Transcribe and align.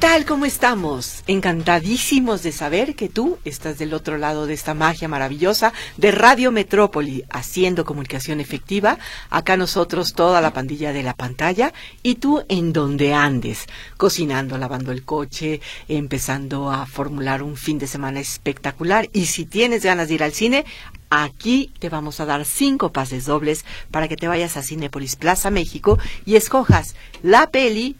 Tal? 0.00 0.24
¿Cómo 0.24 0.46
estamos? 0.46 1.22
Encantadísimos 1.26 2.42
de 2.42 2.52
saber 2.52 2.94
que 2.94 3.10
tú 3.10 3.36
estás 3.44 3.76
del 3.76 3.92
otro 3.92 4.16
lado 4.16 4.46
de 4.46 4.54
esta 4.54 4.72
magia 4.72 5.08
maravillosa 5.08 5.74
de 5.98 6.10
Radio 6.10 6.50
Metrópoli, 6.52 7.24
haciendo 7.28 7.84
comunicación 7.84 8.40
efectiva. 8.40 8.98
Acá 9.28 9.58
nosotros, 9.58 10.14
toda 10.14 10.40
la 10.40 10.54
pandilla 10.54 10.94
de 10.94 11.02
la 11.02 11.12
pantalla, 11.12 11.74
y 12.02 12.14
tú 12.14 12.42
en 12.48 12.72
donde 12.72 13.12
andes, 13.12 13.66
cocinando, 13.98 14.56
lavando 14.56 14.90
el 14.90 15.04
coche, 15.04 15.60
empezando 15.86 16.70
a 16.70 16.86
formular 16.86 17.42
un 17.42 17.58
fin 17.58 17.78
de 17.78 17.86
semana 17.86 18.20
espectacular. 18.20 19.10
Y 19.12 19.26
si 19.26 19.44
tienes 19.44 19.84
ganas 19.84 20.08
de 20.08 20.14
ir 20.14 20.22
al 20.22 20.32
cine, 20.32 20.64
Aquí 21.12 21.72
te 21.80 21.88
vamos 21.88 22.20
a 22.20 22.24
dar 22.24 22.44
cinco 22.44 22.92
pases 22.92 23.24
dobles 23.24 23.64
para 23.90 24.06
que 24.06 24.14
te 24.14 24.28
vayas 24.28 24.56
a 24.56 24.62
Cinepolis 24.62 25.16
Plaza 25.16 25.50
México 25.50 25.98
y 26.24 26.36
escojas 26.36 26.94
la 27.24 27.50
peli 27.50 27.96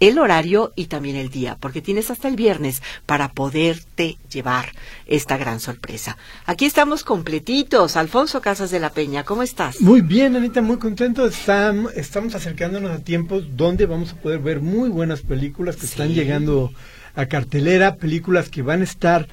el 0.00 0.18
horario 0.18 0.72
y 0.76 0.86
también 0.86 1.16
el 1.16 1.30
día, 1.30 1.56
porque 1.58 1.80
tienes 1.80 2.10
hasta 2.10 2.28
el 2.28 2.36
viernes 2.36 2.82
para 3.06 3.28
poderte 3.28 4.18
llevar 4.30 4.72
esta 5.06 5.36
gran 5.36 5.60
sorpresa. 5.60 6.16
Aquí 6.46 6.66
estamos 6.66 7.04
completitos. 7.04 7.96
Alfonso 7.96 8.40
Casas 8.40 8.70
de 8.70 8.80
la 8.80 8.90
Peña, 8.90 9.24
¿cómo 9.24 9.42
estás? 9.42 9.80
Muy 9.80 10.00
bien, 10.02 10.36
Anita, 10.36 10.60
muy 10.60 10.76
contento. 10.76 11.26
estamos 11.26 12.34
acercándonos 12.34 12.90
a 12.90 12.98
tiempos 12.98 13.56
donde 13.56 13.86
vamos 13.86 14.12
a 14.12 14.16
poder 14.16 14.40
ver 14.40 14.60
muy 14.60 14.88
buenas 14.88 15.22
películas 15.22 15.76
que 15.76 15.86
están 15.86 16.12
llegando 16.12 16.72
a 17.14 17.26
cartelera, 17.26 17.96
películas 17.96 18.48
que 18.48 18.62
van 18.62 18.80
a 18.80 18.84
estar 18.84 19.28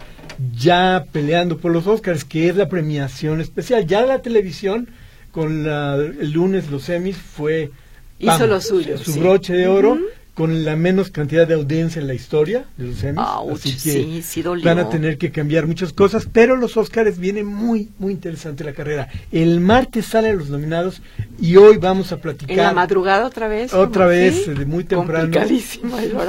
ya 0.58 1.06
peleando 1.12 1.58
por 1.58 1.72
los 1.72 1.88
Oscars, 1.88 2.24
que 2.24 2.50
es 2.50 2.56
la 2.56 2.70
premiación 2.70 3.42
especial. 3.42 3.88
Ya 3.88 4.06
la 4.06 4.22
televisión, 4.22 4.90
con 5.32 5.66
el 5.66 6.32
lunes 6.32 6.70
los 6.70 6.88
Emmys, 6.90 7.18
fue... 7.18 7.72
Hizo 8.20 8.48
lo 8.48 8.60
suyo. 8.60 8.98
Su 8.98 9.18
broche 9.18 9.54
de 9.54 9.68
oro 9.68 9.98
con 10.40 10.64
la 10.64 10.78
menos 10.78 11.12
cantidad 11.12 11.46
de 11.46 11.54
audiencia 11.54 12.00
en 12.00 12.08
la 12.08 12.14
historia 12.14 12.64
de 12.78 12.86
los 12.86 13.04
Emmys, 13.04 13.26
así 13.52 13.76
que 13.76 14.42
van 14.64 14.80
a 14.80 14.88
tener 14.88 15.18
que 15.18 15.32
cambiar 15.32 15.68
muchas 15.68 15.92
cosas, 15.92 16.30
pero 16.32 16.56
los 16.56 16.78
Oscars 16.78 17.20
viene 17.20 17.44
muy 17.44 17.90
muy 18.00 18.14
interesante 18.14 18.64
la 18.64 18.72
carrera. 18.72 19.10
El 19.34 19.60
martes 19.60 20.06
salen 20.06 20.38
los 20.38 20.50
nominados 20.50 21.02
y 21.42 21.58
hoy 21.58 21.76
vamos 21.76 22.14
a 22.14 22.22
platicar. 22.22 22.58
En 22.58 22.64
la 22.64 22.72
madrugada 22.72 23.26
otra 23.26 23.50
vez. 23.50 23.74
Otra 23.74 24.06
vez, 24.06 24.48
de 24.48 24.66
muy 24.66 24.86
temprano. 24.86 25.30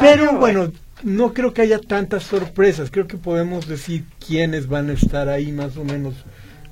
Pero 0.00 0.36
bueno, 0.40 0.72
no 1.04 1.32
creo 1.32 1.54
que 1.54 1.62
haya 1.62 1.78
tantas 1.78 2.24
sorpresas. 2.24 2.90
Creo 2.90 3.06
que 3.06 3.16
podemos 3.16 3.68
decir 3.68 4.02
quiénes 4.26 4.66
van 4.66 4.90
a 4.90 4.94
estar 4.94 5.28
ahí 5.28 5.52
más 5.52 5.76
o 5.76 5.84
menos 5.84 6.14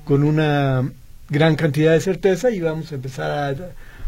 con 0.03 0.25
una 0.25 0.91
gran 1.29 1.55
cantidad 1.55 1.93
de 1.93 2.01
certeza 2.01 2.51
y 2.51 2.59
vamos 2.59 2.91
a 2.91 2.95
empezar 2.95 3.31
a 3.31 3.55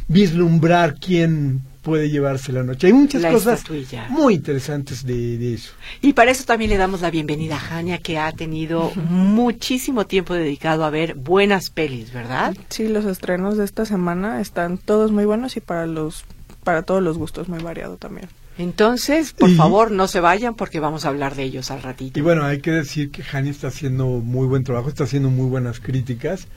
vislumbrar 0.09 0.95
quién 0.95 1.61
puede 1.81 2.09
llevarse 2.09 2.51
la 2.51 2.63
noche. 2.63 2.87
Hay 2.87 2.93
muchas 2.93 3.25
cosas 3.25 3.63
muy 4.09 4.35
interesantes 4.35 5.05
de, 5.05 5.53
eso. 5.53 5.73
Y 6.01 6.13
para 6.13 6.31
eso 6.31 6.45
también 6.45 6.69
le 6.69 6.77
damos 6.77 7.01
la 7.01 7.11
bienvenida 7.11 7.55
a 7.55 7.59
Jania, 7.59 7.97
que 7.97 8.17
ha 8.17 8.31
tenido 8.31 8.91
muchísimo 9.09 10.05
tiempo 10.05 10.33
dedicado 10.33 10.85
a 10.85 10.89
ver 10.89 11.15
buenas 11.15 11.69
pelis, 11.69 12.13
¿verdad? 12.13 12.55
Sí, 12.69 12.87
los 12.87 13.05
estrenos 13.05 13.57
de 13.57 13.65
esta 13.65 13.85
semana 13.85 14.41
están 14.41 14.77
todos 14.77 15.11
muy 15.11 15.25
buenos 15.25 15.57
y 15.57 15.61
para 15.61 15.87
los 15.87 16.25
para 16.63 16.83
todos 16.83 17.01
los 17.01 17.17
gustos 17.17 17.49
muy 17.49 17.59
variado 17.59 17.97
también. 17.97 18.29
Entonces, 18.57 19.33
por 19.33 19.49
favor, 19.55 19.89
no 19.89 20.07
se 20.07 20.19
vayan 20.19 20.53
porque 20.53 20.79
vamos 20.79 21.05
a 21.05 21.09
hablar 21.09 21.35
de 21.35 21.43
ellos 21.43 21.71
al 21.71 21.81
ratito. 21.81 22.19
Y 22.19 22.21
bueno, 22.21 22.43
hay 22.43 22.59
que 22.59 22.69
decir 22.69 23.09
que 23.09 23.23
Jania 23.23 23.49
está 23.49 23.69
haciendo 23.69 24.05
muy 24.05 24.45
buen 24.45 24.63
trabajo, 24.63 24.89
está 24.89 25.05
haciendo 25.05 25.31
muy 25.31 25.49
buenas 25.49 25.79
críticas. 25.79 26.47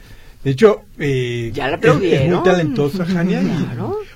De 0.45 0.51
hecho, 0.51 0.83
eh, 0.99 1.51
ya 1.55 1.69
la 1.69 1.77
es, 1.77 2.31
muy 2.31 2.43
talentosa, 2.45 3.07
Jania. 3.07 3.41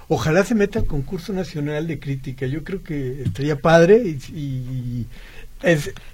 ojalá 0.09 0.45
se 0.45 0.55
meta 0.55 0.79
al 0.79 0.85
concurso 0.85 1.33
nacional 1.33 1.87
de 1.87 1.99
crítica. 1.99 2.47
Yo 2.47 2.63
creo 2.65 2.83
que 2.83 3.23
estaría 3.23 3.57
padre 3.57 4.19
y, 4.35 5.07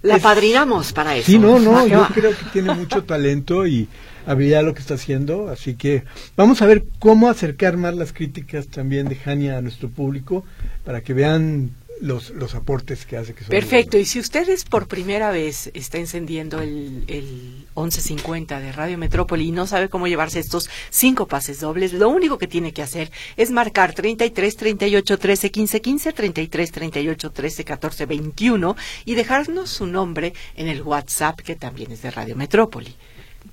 la 0.03 0.19
padrinamos 0.19 0.93
para 0.93 1.17
eso. 1.17 1.27
Sí, 1.27 1.39
no, 1.39 1.59
no, 1.59 1.87
yo 1.87 2.07
creo 2.15 2.31
que 2.31 2.45
tiene 2.53 2.73
mucho 2.75 3.03
talento 3.05 3.67
y 3.67 3.89
habilidad 4.25 4.65
lo 4.65 4.73
que 4.73 4.81
está 4.81 4.95
haciendo. 4.95 5.49
Así 5.49 5.75
que 5.75 6.05
vamos 6.37 6.63
a 6.63 6.67
ver 6.67 6.85
cómo 7.01 7.29
acercar 7.29 7.77
más 7.77 7.95
las 7.95 8.13
críticas 8.13 8.69
también 8.69 9.09
de 9.09 9.17
Jania 9.17 9.59
a 9.59 9.63
nuestro 9.63 9.91
público 9.91 10.45
para 10.85 11.03
que 11.03 11.13
vean 11.13 11.73
los, 12.05 12.31
los 12.31 12.55
aportes 12.55 13.07
que 13.07 13.17
hace. 13.17 13.35
Que 13.35 13.45
Perfecto, 13.45 13.97
y 13.97 14.05
si 14.05 14.21
ustedes 14.21 14.65
por 14.65 14.87
primera 14.89 15.31
vez 15.31 15.71
está 15.73 15.97
encendiendo 15.97 16.61
el, 16.61 17.05
el 17.09 17.67
1150 17.77 18.61
de 18.61 18.73
Radio 18.73 18.99
Metrópoli 18.99 19.49
y 19.49 19.53
no 19.53 19.67
sabe 19.67 19.89
cómo 19.89 20.07
llevarse 20.07 20.39
estos 20.39 20.69
cinco 20.91 21.27
pases 21.27 21.61
dobles, 21.61 21.95
lo 21.95 22.11
único 22.11 22.37
que 22.37 22.47
tiene 22.47 22.73
que 22.73 22.83
hacer 22.83 23.11
es 23.39 23.51
marcar 23.51 23.95
33 23.95 24.57
38 24.57 25.19
13 25.19 25.51
15 25.51 25.81
15, 25.81 26.13
33 26.13 26.73
38 26.73 27.31
13 27.31 27.65
14 27.65 28.07
21 28.07 28.77
y 29.07 29.15
dejarnos 29.15 29.71
su 29.71 29.87
nombre 29.87 30.35
en 30.57 30.69
el 30.69 30.83
WhatsApp 30.83 31.41
que 31.41 31.57
también 31.57 31.91
es 31.91 32.03
de 32.03 32.11
Radio 32.11 32.37
Metrópoli. 32.37 32.95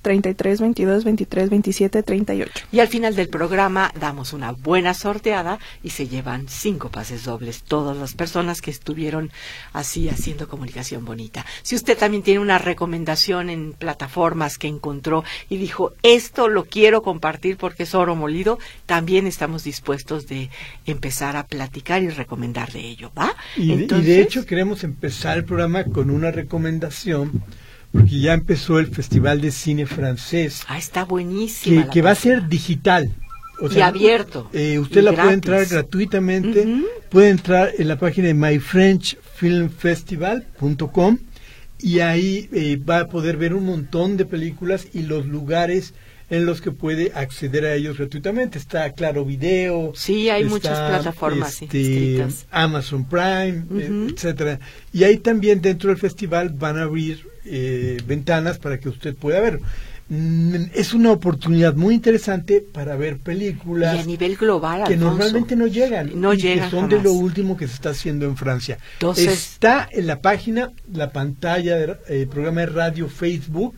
33 0.00 0.60
22 0.60 1.04
23 1.04 1.50
27 1.50 2.02
38. 2.02 2.64
Y 2.72 2.80
al 2.80 2.88
final 2.88 3.14
del 3.14 3.28
programa 3.28 3.92
damos 3.98 4.32
una 4.32 4.52
buena 4.52 4.94
sorteada 4.94 5.58
y 5.82 5.90
se 5.90 6.08
llevan 6.08 6.48
cinco 6.48 6.88
pases 6.88 7.24
dobles 7.24 7.62
todas 7.62 7.96
las 7.96 8.14
personas 8.14 8.60
que 8.60 8.70
estuvieron 8.70 9.30
así 9.72 10.08
haciendo 10.08 10.48
comunicación 10.48 11.04
bonita. 11.04 11.44
Si 11.62 11.74
usted 11.74 11.96
también 11.96 12.22
tiene 12.22 12.40
una 12.40 12.58
recomendación 12.58 13.50
en 13.50 13.72
plataformas 13.72 14.58
que 14.58 14.68
encontró 14.68 15.24
y 15.48 15.56
dijo 15.56 15.92
esto 16.02 16.48
lo 16.48 16.64
quiero 16.64 17.02
compartir 17.02 17.56
porque 17.56 17.84
es 17.84 17.94
oro 17.94 18.16
molido, 18.16 18.58
también 18.86 19.26
estamos 19.26 19.64
dispuestos 19.64 20.26
de 20.26 20.50
empezar 20.86 21.36
a 21.36 21.46
platicar 21.46 22.02
y 22.02 22.08
recomendar 22.08 22.72
de 22.72 22.80
ello, 22.80 23.10
¿va? 23.16 23.34
y 23.56 23.86
de 23.86 24.20
hecho 24.20 24.46
queremos 24.46 24.84
empezar 24.84 25.38
el 25.38 25.44
programa 25.44 25.84
con 25.84 26.10
una 26.10 26.30
recomendación 26.30 27.42
porque 27.92 28.18
ya 28.18 28.32
empezó 28.32 28.78
el 28.78 28.86
Festival 28.86 29.40
de 29.40 29.50
Cine 29.50 29.86
Francés. 29.86 30.62
Ah, 30.66 30.78
está 30.78 31.04
buenísimo. 31.04 31.90
Que, 31.90 32.02
va 32.02 32.12
a 32.12 32.14
ser 32.14 32.48
digital. 32.48 33.12
O 33.60 33.68
sea, 33.68 33.78
y 33.78 33.82
abierto. 33.82 34.48
Eh, 34.52 34.78
usted 34.78 35.02
la 35.02 35.12
puede 35.12 35.34
entrar 35.34 35.66
gratuitamente. 35.66 36.66
Puede 37.10 37.28
entrar 37.28 37.72
en 37.78 37.88
la 37.88 37.98
página 37.98 38.28
de 38.28 38.34
myfrenchfilmfestival.com 38.34 41.18
y 41.80 41.98
ahí 42.00 42.48
eh, 42.52 42.76
va 42.76 43.00
a 43.00 43.08
poder 43.08 43.36
ver 43.36 43.52
un 43.54 43.66
montón 43.66 44.16
de 44.16 44.24
películas 44.24 44.86
y 44.94 45.02
los 45.02 45.26
lugares 45.26 45.92
en 46.30 46.46
los 46.46 46.62
que 46.62 46.70
puede 46.70 47.12
acceder 47.14 47.66
a 47.66 47.74
ellos 47.74 47.98
gratuitamente. 47.98 48.58
Está 48.58 48.90
Claro 48.92 49.26
Video. 49.26 49.92
Sí, 49.94 50.30
hay 50.30 50.44
muchas 50.44 50.78
plataformas 50.88 51.60
este, 51.60 52.26
Amazon 52.50 53.04
Prime, 53.04 53.66
eh, 53.78 54.06
etcétera. 54.10 54.60
Y 54.94 55.04
ahí 55.04 55.18
también 55.18 55.60
dentro 55.60 55.90
del 55.90 55.98
festival 55.98 56.48
van 56.48 56.78
a 56.78 56.84
abrir 56.84 57.30
eh, 57.44 57.98
ventanas 58.06 58.58
para 58.58 58.78
que 58.78 58.88
usted 58.88 59.14
pueda 59.14 59.40
ver. 59.40 59.60
Mm, 60.08 60.66
es 60.74 60.92
una 60.92 61.10
oportunidad 61.12 61.74
muy 61.74 61.94
interesante 61.94 62.60
para 62.60 62.96
ver 62.96 63.18
películas 63.18 63.96
y 63.96 63.98
a 64.00 64.04
nivel 64.04 64.36
global 64.36 64.84
que 64.86 64.96
normalmente 64.96 65.56
no 65.56 65.66
llegan 65.68 66.20
no 66.20 66.34
llegan 66.34 66.68
que 66.68 66.70
son 66.76 66.88
de 66.88 67.00
lo 67.00 67.12
último 67.12 67.56
que 67.56 67.66
se 67.66 67.74
está 67.74 67.90
haciendo 67.90 68.26
en 68.26 68.36
Francia. 68.36 68.78
Está 69.16 69.88
en 69.90 70.06
la 70.06 70.20
página 70.20 70.70
la 70.92 71.12
pantalla 71.12 71.76
del 71.76 71.96
eh, 72.08 72.26
programa 72.30 72.62
de 72.62 72.66
radio 72.66 73.08
Facebook. 73.08 73.76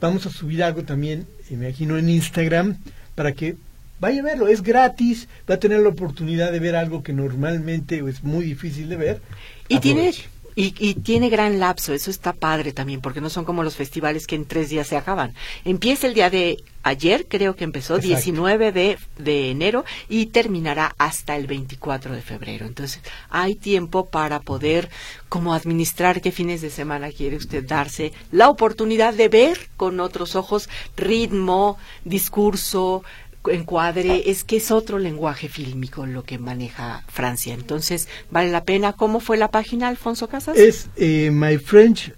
Vamos 0.00 0.26
a 0.26 0.30
subir 0.30 0.62
algo 0.62 0.82
también 0.82 1.26
imagino 1.50 1.98
en 1.98 2.08
Instagram 2.08 2.76
para 3.14 3.32
que 3.32 3.56
vaya 4.00 4.20
a 4.20 4.24
verlo. 4.24 4.48
Es 4.48 4.62
gratis 4.62 5.28
va 5.48 5.54
a 5.54 5.60
tener 5.60 5.80
la 5.80 5.88
oportunidad 5.88 6.52
de 6.52 6.58
ver 6.58 6.76
algo 6.76 7.02
que 7.02 7.12
normalmente 7.12 8.02
es 8.08 8.22
muy 8.22 8.44
difícil 8.44 8.88
de 8.88 8.96
ver. 8.96 9.22
Y 9.68 9.78
tiene 9.80 10.12
y, 10.54 10.74
y, 10.78 10.94
tiene 10.94 11.28
gran 11.28 11.60
lapso, 11.60 11.92
eso 11.92 12.10
está 12.10 12.32
padre 12.32 12.72
también, 12.72 13.00
porque 13.00 13.20
no 13.20 13.30
son 13.30 13.44
como 13.44 13.62
los 13.62 13.76
festivales 13.76 14.26
que 14.26 14.36
en 14.36 14.46
tres 14.46 14.70
días 14.70 14.88
se 14.88 14.96
acaban. 14.96 15.34
Empieza 15.64 16.06
el 16.06 16.14
día 16.14 16.30
de 16.30 16.62
ayer, 16.82 17.26
creo 17.28 17.56
que 17.56 17.64
empezó, 17.64 17.98
19 17.98 18.72
de, 18.72 18.98
de 19.18 19.50
enero, 19.50 19.84
y 20.08 20.26
terminará 20.26 20.94
hasta 20.98 21.36
el 21.36 21.46
24 21.46 22.14
de 22.14 22.22
febrero. 22.22 22.66
Entonces, 22.66 23.02
hay 23.28 23.54
tiempo 23.54 24.06
para 24.06 24.40
poder 24.40 24.88
como 25.28 25.54
administrar 25.54 26.20
qué 26.20 26.32
fines 26.32 26.60
de 26.60 26.70
semana 26.70 27.10
quiere 27.12 27.36
usted 27.36 27.64
darse 27.66 28.12
la 28.32 28.48
oportunidad 28.48 29.14
de 29.14 29.28
ver 29.28 29.70
con 29.76 30.00
otros 30.00 30.34
ojos 30.34 30.68
ritmo, 30.96 31.78
discurso, 32.04 33.04
encuadre, 33.48 34.30
es 34.30 34.44
que 34.44 34.56
es 34.56 34.70
otro 34.70 34.98
lenguaje 34.98 35.48
fílmico 35.48 36.06
lo 36.06 36.24
que 36.24 36.38
maneja 36.38 37.04
Francia. 37.08 37.54
Entonces, 37.54 38.08
vale 38.30 38.50
la 38.50 38.64
pena. 38.64 38.92
¿Cómo 38.92 39.20
fue 39.20 39.36
la 39.36 39.50
página, 39.50 39.88
Alfonso 39.88 40.28
Casas? 40.28 40.56
Es 40.56 40.88
eh, 40.96 41.30
My 41.32 41.58
French 41.58 42.12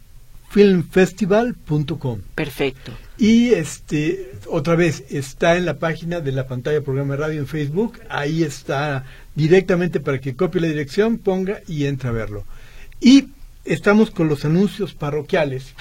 filmfestival.com. 0.51 2.21
Perfecto. 2.35 2.93
Y 3.17 3.51
este, 3.51 4.33
otra 4.49 4.75
vez, 4.75 5.05
está 5.09 5.57
en 5.57 5.65
la 5.65 5.79
página 5.79 6.21
de 6.21 6.33
la 6.33 6.47
pantalla 6.47 6.83
programa 6.83 7.15
de 7.15 7.21
radio 7.21 7.41
en 7.41 7.47
Facebook. 7.47 8.01
Ahí 8.11 8.43
está 8.43 9.05
directamente 9.35 10.01
para 10.01 10.21
que 10.21 10.37
copie 10.37 10.61
la 10.61 10.69
dirección, 10.69 11.19
ponga 11.19 11.61
y 11.67 11.87
entre 11.87 12.11
a 12.11 12.13
verlo. 12.13 12.45
Y 13.01 13.29
estamos 13.65 14.11
con 14.11 14.29
los 14.29 14.45
anuncios 14.45 14.95
parroquiales 14.95 15.75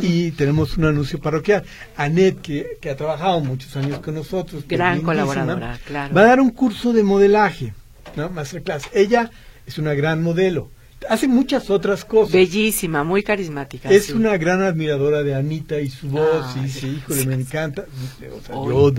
y 0.00 0.32
tenemos 0.32 0.76
un 0.76 0.86
anuncio 0.86 1.20
parroquial. 1.20 1.64
Anet, 1.96 2.40
que, 2.40 2.78
que 2.80 2.90
ha 2.90 2.96
trabajado 2.96 3.40
muchos 3.40 3.76
años 3.76 4.00
con 4.00 4.14
nosotros, 4.14 4.64
gran 4.66 5.02
colaboradora, 5.02 5.78
claro. 5.84 6.14
va 6.14 6.22
a 6.22 6.26
dar 6.26 6.40
un 6.40 6.50
curso 6.50 6.92
de 6.92 7.02
modelaje, 7.02 7.74
¿no? 8.16 8.30
Masterclass. 8.30 8.84
Ella 8.92 9.30
es 9.66 9.78
una 9.78 9.94
gran 9.94 10.22
modelo 10.22 10.70
hace 11.08 11.28
muchas 11.28 11.70
otras 11.70 12.04
cosas. 12.04 12.32
Bellísima, 12.32 13.04
muy 13.04 13.22
carismática. 13.22 13.90
Es 13.90 14.10
una 14.10 14.36
gran 14.36 14.62
admiradora 14.62 15.22
de 15.22 15.34
Anita 15.34 15.80
y 15.80 15.88
su 15.88 16.08
voz, 16.08 16.56
y 16.62 16.68
sí, 16.68 16.98
híjole, 16.98 17.26
me 17.26 17.34
encanta. 17.34 17.86
yo, 18.60 18.92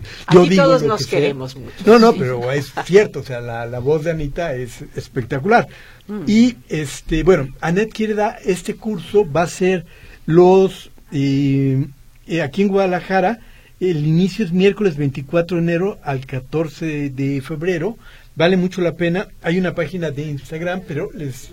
yo 0.46 0.56
todos 0.56 0.84
nos 0.84 1.06
queremos 1.06 1.56
mucho. 1.56 1.74
No, 1.86 2.00
no, 2.00 2.14
pero 2.14 2.52
es 2.52 2.74
cierto, 2.86 3.20
o 3.20 3.24
sea, 3.24 3.42
la, 3.42 3.66
la 3.66 3.80
voz 3.80 4.04
de 4.04 4.12
Anita 4.12 4.56
es 4.56 4.84
espectacular. 4.96 5.68
Mm. 6.08 6.24
Y, 6.28 6.58
este, 6.70 7.24
bueno, 7.24 7.50
Anet 7.62 7.92
quiere 7.94 8.14
dar 8.14 8.40
este 8.46 8.76
curso, 8.76 9.30
va 9.30 9.44
a 9.44 9.48
ser 9.48 9.86
los, 10.26 10.92
eh, 11.12 11.86
aquí 12.44 12.62
en 12.62 12.68
Guadalajara, 12.70 13.40
el 13.80 14.06
inicio 14.06 14.46
es 14.46 14.52
miércoles 14.52 14.98
24 14.98 15.58
de 15.58 15.64
enero 15.64 16.00
al 16.04 16.26
14 16.26 17.10
de 17.10 17.42
febrero. 17.42 17.98
Vale 18.36 18.56
mucho 18.58 18.82
la 18.82 18.94
pena. 18.94 19.28
Hay 19.42 19.60
una 19.60 19.76
página 19.76 20.10
de 20.10 20.24
Instagram, 20.24 20.84
pero 20.88 21.10
les 21.14 21.52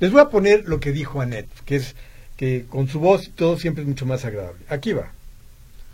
les 0.00 0.12
voy 0.12 0.20
a 0.20 0.28
poner 0.28 0.64
lo 0.66 0.80
que 0.80 0.92
dijo 0.92 1.20
Annette, 1.20 1.48
que 1.64 1.76
es 1.76 1.94
que 2.36 2.66
con 2.68 2.88
su 2.88 3.00
voz 3.00 3.30
todo 3.34 3.58
siempre 3.58 3.82
es 3.82 3.88
mucho 3.88 4.04
más 4.04 4.24
agradable. 4.24 4.60
Aquí 4.68 4.92
va. 4.92 5.10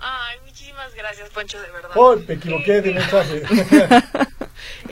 Ay, 0.00 0.38
muchísimas 0.44 0.93
gracias, 0.94 1.31
Poncho, 1.31 1.60
de 1.60 1.70
verdad. 1.70 1.90
Oh, 1.94 2.16
me 2.16 2.34
equivoqué 2.34 2.82
de 2.82 2.94
mensaje. 2.94 3.43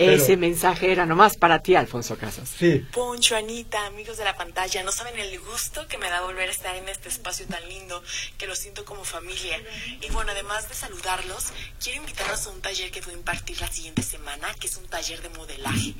Ese 0.00 0.36
mensaje 0.36 0.90
era 0.90 1.04
nomás 1.04 1.36
para 1.36 1.62
ti, 1.62 1.74
Alfonso 1.74 2.16
Casas. 2.16 2.48
Sí. 2.58 2.86
Poncho, 2.92 3.36
Anita, 3.36 3.84
amigos 3.86 4.16
de 4.16 4.24
la 4.24 4.34
pantalla, 4.34 4.82
no 4.82 4.92
saben 4.92 5.18
el 5.18 5.38
gusto 5.40 5.86
que 5.88 5.98
me 5.98 6.08
da 6.08 6.22
volver 6.22 6.48
a 6.48 6.52
estar 6.52 6.74
en 6.74 6.88
este 6.88 7.10
espacio 7.10 7.46
tan 7.46 7.68
lindo, 7.68 8.02
que 8.38 8.46
lo 8.46 8.54
siento 8.54 8.84
como 8.84 9.04
familia. 9.04 9.60
Y 10.00 10.10
bueno, 10.10 10.32
además 10.32 10.68
de 10.68 10.74
saludarlos, 10.74 11.52
quiero 11.82 12.00
invitarlos 12.00 12.46
a 12.46 12.50
un 12.50 12.62
taller 12.62 12.90
que 12.90 13.02
voy 13.02 13.12
a 13.12 13.18
impartir 13.18 13.60
la 13.60 13.68
siguiente 13.68 14.02
semana, 14.02 14.54
que 14.54 14.68
es 14.68 14.76
un 14.76 14.86
taller 14.86 15.20
de 15.20 15.28
modelaje. 15.30 15.94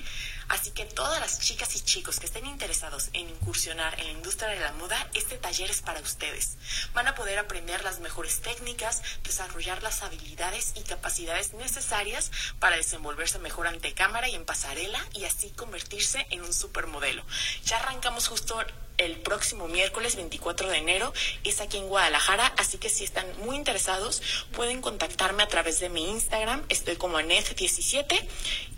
Así 0.51 0.73
que 0.73 0.85
todas 0.85 1.21
las 1.21 1.39
chicas 1.39 1.77
y 1.77 1.81
chicos 1.81 2.19
que 2.19 2.27
estén 2.27 2.45
interesados 2.45 3.11
en 3.13 3.29
incursionar 3.29 3.99
en 4.01 4.07
la 4.07 4.13
industria 4.13 4.49
de 4.49 4.59
la 4.59 4.73
moda, 4.73 5.09
este 5.15 5.37
taller 5.37 5.71
es 5.71 5.81
para 5.81 6.01
ustedes. 6.01 6.57
Van 6.93 7.07
a 7.07 7.15
poder 7.15 7.39
aprender 7.39 7.85
las 7.85 8.01
mejores 8.01 8.41
técnicas, 8.41 9.01
desarrollar 9.23 9.81
las 9.85 10.03
habilidades 10.03 10.73
y 10.75 10.83
capacidades 10.83 11.55
necesarias 11.55 12.33
para 12.59 12.77
desenvolverse 12.77 13.39
mejor 13.39 13.69
ante 13.69 13.90
cámara 13.93 14.29
y 14.29 14.35
en 14.35 14.45
pasarela 14.45 15.05
y 15.15 15.25
así 15.25 15.51
convertirse 15.51 16.27
en 16.31 16.43
un 16.43 16.53
supermodelo. 16.53 17.25
Ya 17.65 17.79
arrancamos 17.79 18.29
justo 18.29 18.59
el 19.01 19.17
próximo 19.17 19.67
miércoles 19.67 20.17
24 20.17 20.69
de 20.69 20.77
enero. 20.77 21.13
Es 21.43 21.61
aquí 21.61 21.79
en 21.79 21.89
Guadalajara, 21.89 22.53
así 22.59 22.79
que 22.79 22.91
si 22.91 23.05
están 23.05 23.27
muy 23.39 23.57
interesados 23.57 24.23
pueden 24.53 24.83
contactarme 24.83 25.43
a 25.43 25.49
través 25.49 25.81
de 25.81 25.89
mi 25.89 26.09
Instagram. 26.11 26.65
Estoy 26.69 26.97
como 26.97 27.19
Anet17 27.19 28.27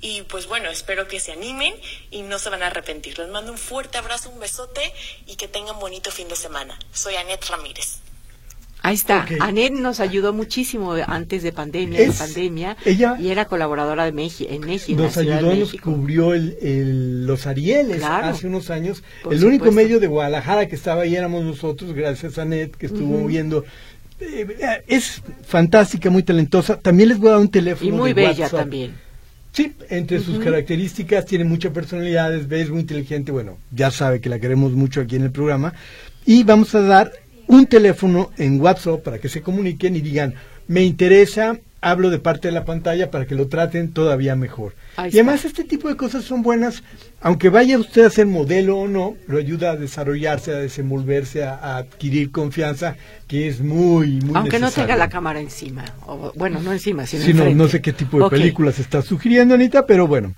y 0.01 0.23
pues 0.23 0.47
bueno, 0.47 0.71
espero 0.71 1.09
que 1.09 1.21
se 1.21 1.33
animen 1.33 1.75
y 2.11 2.23
no 2.23 2.39
se 2.39 2.51
van 2.51 2.63
a 2.63 2.69
arrepentir. 2.69 3.19
Les 3.19 3.29
mando 3.29 3.53
un 3.53 3.59
fuerte 3.59 3.99
abrazo, 3.99 4.31
un 4.31 4.39
besote 4.39 4.93
y 5.27 5.37
que 5.37 5.49
tengan 5.49 5.79
bonito 5.79 6.11
fin 6.11 6.29
de 6.29 6.37
semana. 6.37 6.79
Soy 6.93 7.17
Anet 7.17 7.45
Ramírez. 7.47 7.99
Ahí 8.83 8.95
está. 8.95 9.27
Anet 9.41 9.73
nos 9.73 10.01
ayudó 10.01 10.33
muchísimo 10.33 10.95
antes 11.07 11.43
de 11.43 11.53
pandemia, 11.53 12.11
pandemia, 12.19 12.77
ella 12.85 13.17
y 13.19 13.29
era 13.29 13.45
colaboradora 13.45 14.05
de 14.05 14.13
Meji, 14.13 14.49
en 14.51 14.63
México. 14.63 15.01
Nos 15.01 15.17
ayudó, 15.17 15.55
nos 15.55 15.73
cubrió 15.75 16.35
el, 16.35 17.27
los 17.27 17.47
Arieles 17.47 18.03
hace 18.03 18.49
unos 18.49 18.71
años. 18.71 19.03
el 19.31 19.45
único 19.45 19.71
medio 19.71 20.01
de 20.01 20.09
Guadalajara 20.09 20.67
que 20.67 20.75
estaba 20.75 21.03
ahí 21.03 21.15
éramos 21.15 21.45
nosotros, 21.45 21.93
gracias 21.93 22.39
a 22.39 22.43
Anet, 22.43 22.77
que 22.77 22.87
estuvo 22.87 23.27
viendo. 23.27 23.65
Eh, 24.21 24.83
es 24.87 25.23
fantástica, 25.45 26.11
muy 26.11 26.23
talentosa. 26.23 26.79
También 26.79 27.09
les 27.09 27.19
voy 27.19 27.29
a 27.29 27.33
dar 27.33 27.41
un 27.41 27.51
teléfono. 27.51 27.89
Y 27.89 27.93
muy 27.93 28.13
bella 28.13 28.49
también. 28.49 28.95
Sí, 29.53 29.75
entre 29.91 30.19
sus 30.21 30.39
características 30.39 31.27
tiene 31.27 31.45
mucha 31.45 31.71
personalidad, 31.73 32.35
es 32.35 32.71
muy 32.71 32.81
inteligente, 32.81 33.33
bueno, 33.33 33.59
ya 33.71 33.91
sabe 33.91 34.21
que 34.21 34.31
la 34.31 34.39
queremos 34.39 34.73
mucho 34.73 35.03
aquí 35.03 35.17
en 35.17 35.25
el 35.25 35.31
programa. 35.31 35.75
Y 36.25 36.43
vamos 36.45 36.75
a 36.75 36.81
dar 36.81 37.13
un 37.53 37.67
teléfono 37.67 38.31
en 38.39 38.61
WhatsApp 38.61 39.03
para 39.03 39.19
que 39.19 39.29
se 39.29 39.43
comuniquen 39.43 39.95
y 39.95 40.01
digan, 40.01 40.35
me 40.69 40.85
interesa, 40.85 41.59
hablo 41.83 42.09
de 42.09 42.19
parte 42.19 42.49
de 42.49 42.53
la 42.53 42.65
pantalla 42.65 43.11
para 43.11 43.27
que 43.27 43.35
lo 43.35 43.49
traten 43.49 43.93
todavía 43.93 44.35
mejor. 44.37 44.75
y 44.97 45.19
además 45.19 45.45
este 45.45 45.63
tipo 45.63 45.89
de 45.89 45.97
cosas 45.97 46.25
son 46.25 46.41
buenas, 46.41 46.83
aunque 47.21 47.51
vaya 47.51 47.79
usted 47.79 48.07
a 48.07 48.11
ser 48.11 48.27
modelo 48.27 48.79
o 48.79 48.89
no, 48.89 49.17
lo 49.27 49.37
ayuda 49.37 49.73
a 49.73 49.77
desarrollarse, 49.77 50.53
a 50.53 50.57
desenvolverse, 50.57 51.45
a, 51.45 51.77
adquirir 51.77 52.31
confianza, 52.31 52.97
que 53.29 53.49
es 53.49 53.61
muy, 53.61 54.21
muy 54.21 54.35
Aunque 54.35 54.59
no 54.59 54.71
tenga 54.71 54.97
la 54.97 55.11
cámara 55.11 55.39
encima, 55.39 55.85
o, 56.07 56.33
bueno, 56.35 56.59
no 56.63 56.73
encima, 56.73 57.05
sino 57.05 57.23
sí, 57.23 57.35
no, 57.35 57.69
sé 57.69 57.83
qué 57.83 57.93
tipo 57.93 58.19
de 58.25 58.31
películas 58.31 58.79
está 58.79 59.03
sugiriendo, 59.03 59.55
Anita, 59.55 59.85
pero 59.85 60.07
bueno. 60.07 60.35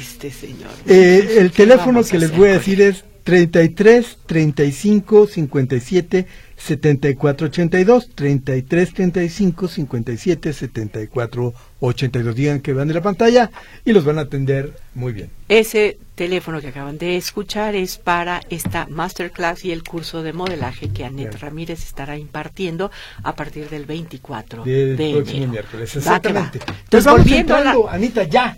Este 0.00 0.32
señor. 0.32 0.70
Eh, 0.84 1.36
el 1.38 1.52
teléfono 1.52 2.02
que 2.02 2.18
les 2.18 2.36
voy 2.36 2.48
a 2.48 2.52
decir 2.54 2.80
es 2.80 3.04
33 3.26 4.18
35 4.26 5.26
57 5.26 6.26
7482 6.56 8.10
33 8.14 8.94
35 8.94 9.68
57 9.68 10.52
74 10.52 11.54
82 11.80 12.34
digan 12.34 12.60
que 12.60 12.72
van 12.72 12.88
de 12.88 12.94
la 12.94 13.02
pantalla 13.02 13.50
y 13.84 13.92
los 13.92 14.04
van 14.04 14.18
a 14.18 14.22
atender 14.22 14.72
muy 14.94 15.12
bien. 15.12 15.30
Ese 15.48 15.98
teléfono 16.14 16.60
que 16.60 16.68
acaban 16.68 16.98
de 16.98 17.16
escuchar 17.16 17.74
es 17.74 17.98
para 17.98 18.40
esta 18.48 18.86
masterclass 18.86 19.64
y 19.64 19.72
el 19.72 19.82
curso 19.82 20.22
de 20.22 20.32
modelaje 20.32 20.88
que 20.88 21.04
Anet 21.04 21.38
Ramírez 21.38 21.84
estará 21.84 22.16
impartiendo 22.16 22.90
a 23.22 23.34
partir 23.34 23.68
del 23.68 23.84
24 23.84 24.64
del 24.64 24.96
de 24.96 25.12
próximo 25.12 25.46
miércoles 25.48 25.94
exactamente. 25.94 26.60
Entonces 26.84 27.04
vamos 27.04 27.30
entrando, 27.30 27.88
Anita 27.90 28.24
ya 28.24 28.56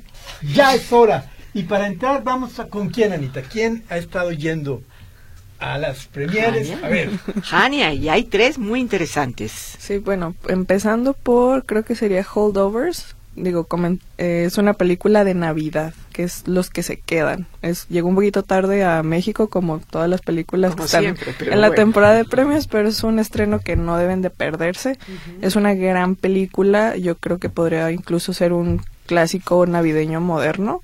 ya 0.54 0.74
es 0.74 0.92
hora. 0.92 1.30
Y 1.54 1.64
para 1.64 1.88
entrar 1.88 2.22
vamos 2.22 2.58
a 2.60 2.68
con 2.68 2.90
quién 2.90 3.12
Anita 3.12 3.42
quién 3.42 3.84
ha 3.88 3.96
estado 3.96 4.30
yendo 4.30 4.82
a 5.58 5.78
las 5.78 6.06
premieres. 6.06 6.72
A 6.82 6.88
ver. 6.88 7.10
Jania, 7.42 7.92
y 7.92 8.08
hay 8.08 8.24
tres 8.24 8.58
muy 8.58 8.80
interesantes. 8.80 9.76
Sí, 9.78 9.98
bueno, 9.98 10.34
empezando 10.48 11.14
por, 11.14 11.64
creo 11.66 11.84
que 11.84 11.94
sería 11.94 12.26
Holdovers. 12.32 13.14
Digo, 13.36 13.68
eh, 14.18 14.44
es 14.46 14.58
una 14.58 14.72
película 14.72 15.22
de 15.22 15.32
Navidad, 15.34 15.94
que 16.12 16.24
es 16.24 16.48
Los 16.48 16.70
que 16.70 16.82
se 16.82 16.98
quedan. 16.98 17.46
Es 17.62 17.86
Llegó 17.88 18.08
un 18.08 18.16
poquito 18.16 18.42
tarde 18.42 18.82
a 18.84 19.04
México, 19.04 19.48
como 19.48 19.78
todas 19.78 20.10
las 20.10 20.22
películas 20.22 20.74
que 20.74 20.82
están 20.82 21.04
en 21.04 21.60
la 21.60 21.70
temporada 21.70 22.14
de 22.14 22.24
premios, 22.24 22.66
pero 22.66 22.88
es 22.88 23.04
un 23.04 23.20
estreno 23.20 23.60
que 23.60 23.76
no 23.76 23.96
deben 23.96 24.22
de 24.22 24.30
perderse. 24.30 24.98
Es 25.40 25.54
una 25.54 25.74
gran 25.74 26.16
película, 26.16 26.96
yo 26.96 27.14
creo 27.16 27.38
que 27.38 27.48
podría 27.48 27.92
incluso 27.92 28.32
ser 28.32 28.52
un 28.52 28.82
clásico 29.08 29.66
navideño 29.66 30.20
moderno. 30.20 30.82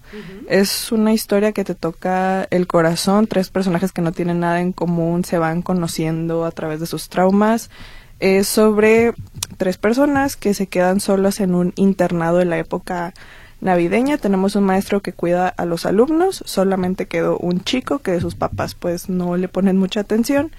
Es 0.49 0.90
una 0.90 1.12
historia 1.12 1.52
que 1.52 1.62
te 1.62 1.76
toca 1.76 2.49
el 2.50 2.66
corazón, 2.66 3.28
tres 3.28 3.50
personajes 3.50 3.93
que 3.93 4.02
no 4.02 4.11
tienen 4.11 4.40
nada 4.40 4.61
en 4.61 4.73
común 4.73 5.25
se 5.25 5.38
van 5.38 5.62
conociendo 5.62 6.45
a 6.45 6.50
través 6.50 6.81
de 6.81 6.87
sus 6.87 7.09
traumas. 7.09 7.71
Es 8.19 8.49
sobre 8.49 9.12
tres 9.59 9.76
personas 9.76 10.37
que 10.37 10.54
se 10.54 10.66
quedan 10.66 11.00
solas 11.00 11.38
en 11.40 11.54
un 11.54 11.73
internado 11.76 12.40
en 12.40 12.50
la 12.50 12.59
época 12.59 13.12
navideña. 13.61 14.19
Tenemos 14.19 14.57
un 14.57 14.64
maestro 14.64 15.02
que 15.02 15.12
cuida 15.12 15.49
a 15.49 15.64
los 15.66 15.85
alumnos, 15.85 16.43
solamente 16.47 17.07
quedó 17.07 17.37
un 17.38 17.62
chico 17.62 17.99
que 17.99 18.12
de 18.12 18.21
sus 18.21 18.35
papás 18.35 18.75
pues 18.75 19.09
no 19.09 19.37
le 19.37 19.49
ponen 19.49 19.76
mucha 19.76 20.00
atención 20.00 20.50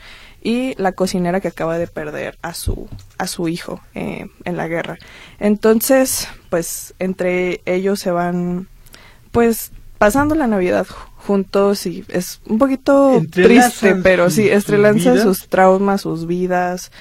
y 0.46 0.75
la 0.78 0.92
cocinera 0.92 1.42
que 1.42 1.48
acaba 1.48 1.80
de 1.80 1.88
perder 1.88 2.38
a 2.44 2.54
su 2.54 2.88
a 3.18 3.25
su 3.25 3.48
hijo 3.48 3.82
eh, 3.96 4.28
en 4.46 4.58
la 4.58 4.68
guerra 4.68 5.00
entonces 5.40 6.30
pues 6.50 6.94
entre 7.00 7.62
ellos 7.66 8.00
se 8.00 8.12
van 8.12 8.68
pues 9.32 9.72
pasando 9.98 10.36
la 10.36 10.46
navidad 10.46 10.86
juntos 11.18 11.88
y 11.88 12.06
es 12.10 12.42
un 12.46 12.60
poquito 12.60 13.24
triste 13.32 13.96
pero 14.04 14.30
sí 14.30 14.48
estrelanzan 14.48 15.20
sus 15.20 15.48
traumas 15.48 16.02
sus 16.02 16.28
vidas 16.28 16.92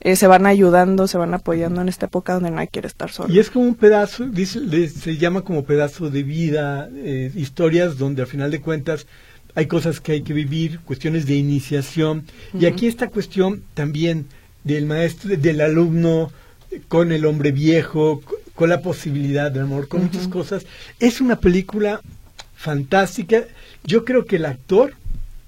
eh, 0.00 0.16
se 0.16 0.26
van 0.26 0.44
ayudando, 0.44 1.08
se 1.08 1.16
van 1.16 1.32
apoyando 1.32 1.80
en 1.80 1.88
esta 1.88 2.06
época 2.06 2.34
donde 2.34 2.50
nadie 2.50 2.68
quiere 2.68 2.88
estar 2.88 3.10
solo. 3.10 3.32
Y 3.32 3.38
es 3.38 3.48
como 3.48 3.64
un 3.64 3.74
pedazo, 3.74 4.26
dice, 4.26 4.60
se 4.88 5.16
llama 5.16 5.40
como 5.40 5.64
pedazo 5.64 6.10
de 6.10 6.22
vida, 6.22 6.90
eh, 6.94 7.32
historias 7.34 7.96
donde 7.96 8.20
al 8.20 8.28
final 8.28 8.50
de 8.50 8.60
cuentas 8.60 9.06
hay 9.54 9.66
cosas 9.66 10.00
que 10.00 10.12
hay 10.12 10.22
que 10.22 10.32
vivir, 10.32 10.80
cuestiones 10.80 11.26
de 11.26 11.36
iniciación. 11.36 12.24
Y 12.58 12.66
aquí 12.66 12.86
esta 12.86 13.08
cuestión 13.08 13.62
también 13.74 14.26
del 14.64 14.86
maestro, 14.86 15.36
del 15.36 15.60
alumno 15.60 16.32
con 16.88 17.12
el 17.12 17.24
hombre 17.24 17.52
viejo, 17.52 18.20
con 18.54 18.68
la 18.68 18.80
posibilidad 18.80 19.50
del 19.50 19.62
amor, 19.62 19.88
con 19.88 20.02
muchas 20.02 20.28
cosas. 20.28 20.66
Es 20.98 21.20
una 21.20 21.36
película 21.36 22.00
fantástica. 22.56 23.44
Yo 23.84 24.04
creo 24.04 24.24
que 24.24 24.36
el 24.36 24.46
actor, 24.46 24.94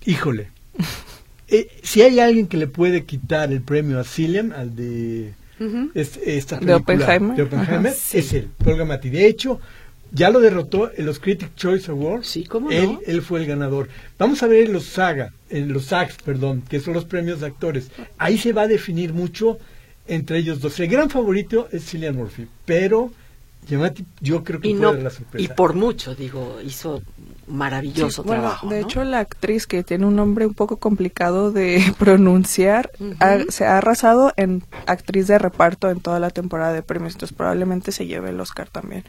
híjole, 0.05 0.51
eh, 1.49 1.69
si 1.83 2.03
hay 2.03 2.21
alguien 2.21 2.47
que 2.47 2.57
le 2.57 2.67
puede 2.67 3.05
quitar 3.05 3.53
el 3.53 3.63
premio 3.63 3.99
a 3.99 4.05
Cillian, 4.05 4.53
al 4.53 4.77
de 4.77 5.33
esta 5.95 6.61
película 6.61 7.19
de 7.19 7.43
Oppenheimer, 7.43 7.95
es 8.13 8.33
él, 8.33 8.51
Paul 8.63 8.77
Gamati. 8.77 9.09
De 9.09 9.27
hecho, 9.27 9.61
ya 10.13 10.31
lo 10.31 10.41
derrotó 10.41 10.91
en 10.95 11.07
los 11.07 11.19
Critic 11.19 11.55
Choice 11.57 11.91
Awards. 11.91 12.27
Sí, 12.27 12.45
¿cómo 12.45 12.71
él, 12.71 12.93
no? 12.95 13.01
él 13.07 13.23
fue 13.23 13.41
el 13.41 13.47
ganador. 13.47 13.89
Vamos 14.19 14.43
a 14.43 14.47
ver 14.47 14.67
en 14.67 14.73
los 14.73 14.85
Saga, 14.85 15.33
en 15.51 15.73
los 15.73 15.87
SAGs, 15.87 16.17
perdón, 16.25 16.63
que 16.69 16.81
son 16.81 16.95
los 16.95 17.05
premios 17.05 17.41
de 17.41 17.47
actores. 17.47 17.91
Ahí 18.19 18.39
se 18.39 18.53
va 18.53 18.63
a 18.63 18.69
definir 18.69 19.13
mucho 19.13 19.59
entre 20.07 20.39
ellos 20.39 20.61
dos. 20.61 20.79
El 20.81 20.89
gran 20.89 21.11
favorito 21.11 21.69
es 21.73 21.85
Cillian 21.85 22.17
Murphy, 22.17 22.47
pero 22.65 23.11
yo 24.21 24.45
creo 24.45 24.61
que 24.61 24.69
y 24.69 24.75
puede 24.75 25.03
la 25.03 25.11
sorpresa. 25.11 25.45
Y 25.45 25.55
por 25.55 25.75
mucho, 25.75 26.15
digo, 26.15 26.59
hizo 26.65 27.03
maravilloso 27.49 28.23
trabajo. 28.23 28.69
de 28.69 28.81
hecho, 28.81 29.05
la 29.05 29.21
actriz 29.21 29.67
que 29.67 29.83
tiene 29.83 30.07
un 30.07 30.17
nombre 30.17 30.47
un 30.47 30.55
poco 30.55 30.77
complicado 30.77 31.53
de 31.53 31.83
pronunciar 31.99 32.91
se 33.49 33.65
ha 33.65 33.79
arrasado 33.79 34.33
en 34.37 34.63
actriz 34.87 35.27
de 35.27 35.39
reparto 35.39 35.91
en 35.91 36.01
toda 36.01 36.21
la 36.21 36.31
temporada 36.31 36.73
de 36.73 36.83
premios, 36.83 37.15
entonces 37.15 37.37
probablemente 37.37 37.93
se 37.93 38.07
lleve 38.07 38.31
el 38.31 38.41
Oscar 38.41 38.69
también. 38.69 39.05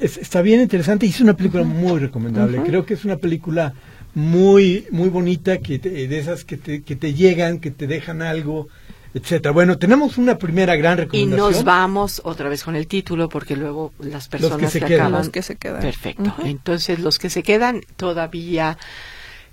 Está 0.00 0.42
bien 0.42 0.60
interesante 0.60 1.06
y 1.06 1.10
es 1.10 1.20
una 1.20 1.36
película 1.36 1.64
muy 1.64 1.98
recomendable. 1.98 2.62
Creo 2.62 2.84
que 2.84 2.94
es 2.94 3.04
una 3.04 3.16
película 3.16 3.74
muy 4.14 4.86
muy 4.90 5.08
bonita 5.08 5.58
que 5.58 5.78
de 5.78 6.18
esas 6.18 6.44
que 6.44 6.56
te, 6.56 6.82
que 6.82 6.96
te 6.96 7.14
llegan, 7.14 7.58
que 7.58 7.70
te 7.70 7.86
dejan 7.86 8.22
algo 8.22 8.68
etcétera. 9.12 9.52
Bueno, 9.52 9.78
tenemos 9.78 10.18
una 10.18 10.38
primera 10.38 10.76
gran 10.76 10.98
recomendación. 10.98 11.38
Y 11.38 11.54
nos 11.54 11.64
vamos 11.64 12.20
otra 12.24 12.48
vez 12.48 12.62
con 12.62 12.76
el 12.76 12.86
título 12.86 13.28
porque 13.28 13.56
luego 13.56 13.92
las 13.98 14.28
personas 14.28 14.72
que, 14.72 14.80
se 14.80 14.86
quedan. 14.86 15.12
Los 15.12 15.28
que 15.30 15.42
se 15.42 15.56
quedan. 15.56 15.80
Perfecto. 15.80 16.34
Entonces, 16.44 17.00
los 17.00 17.18
que 17.18 17.28
se 17.28 17.42
quedan 17.42 17.82
todavía 17.96 18.78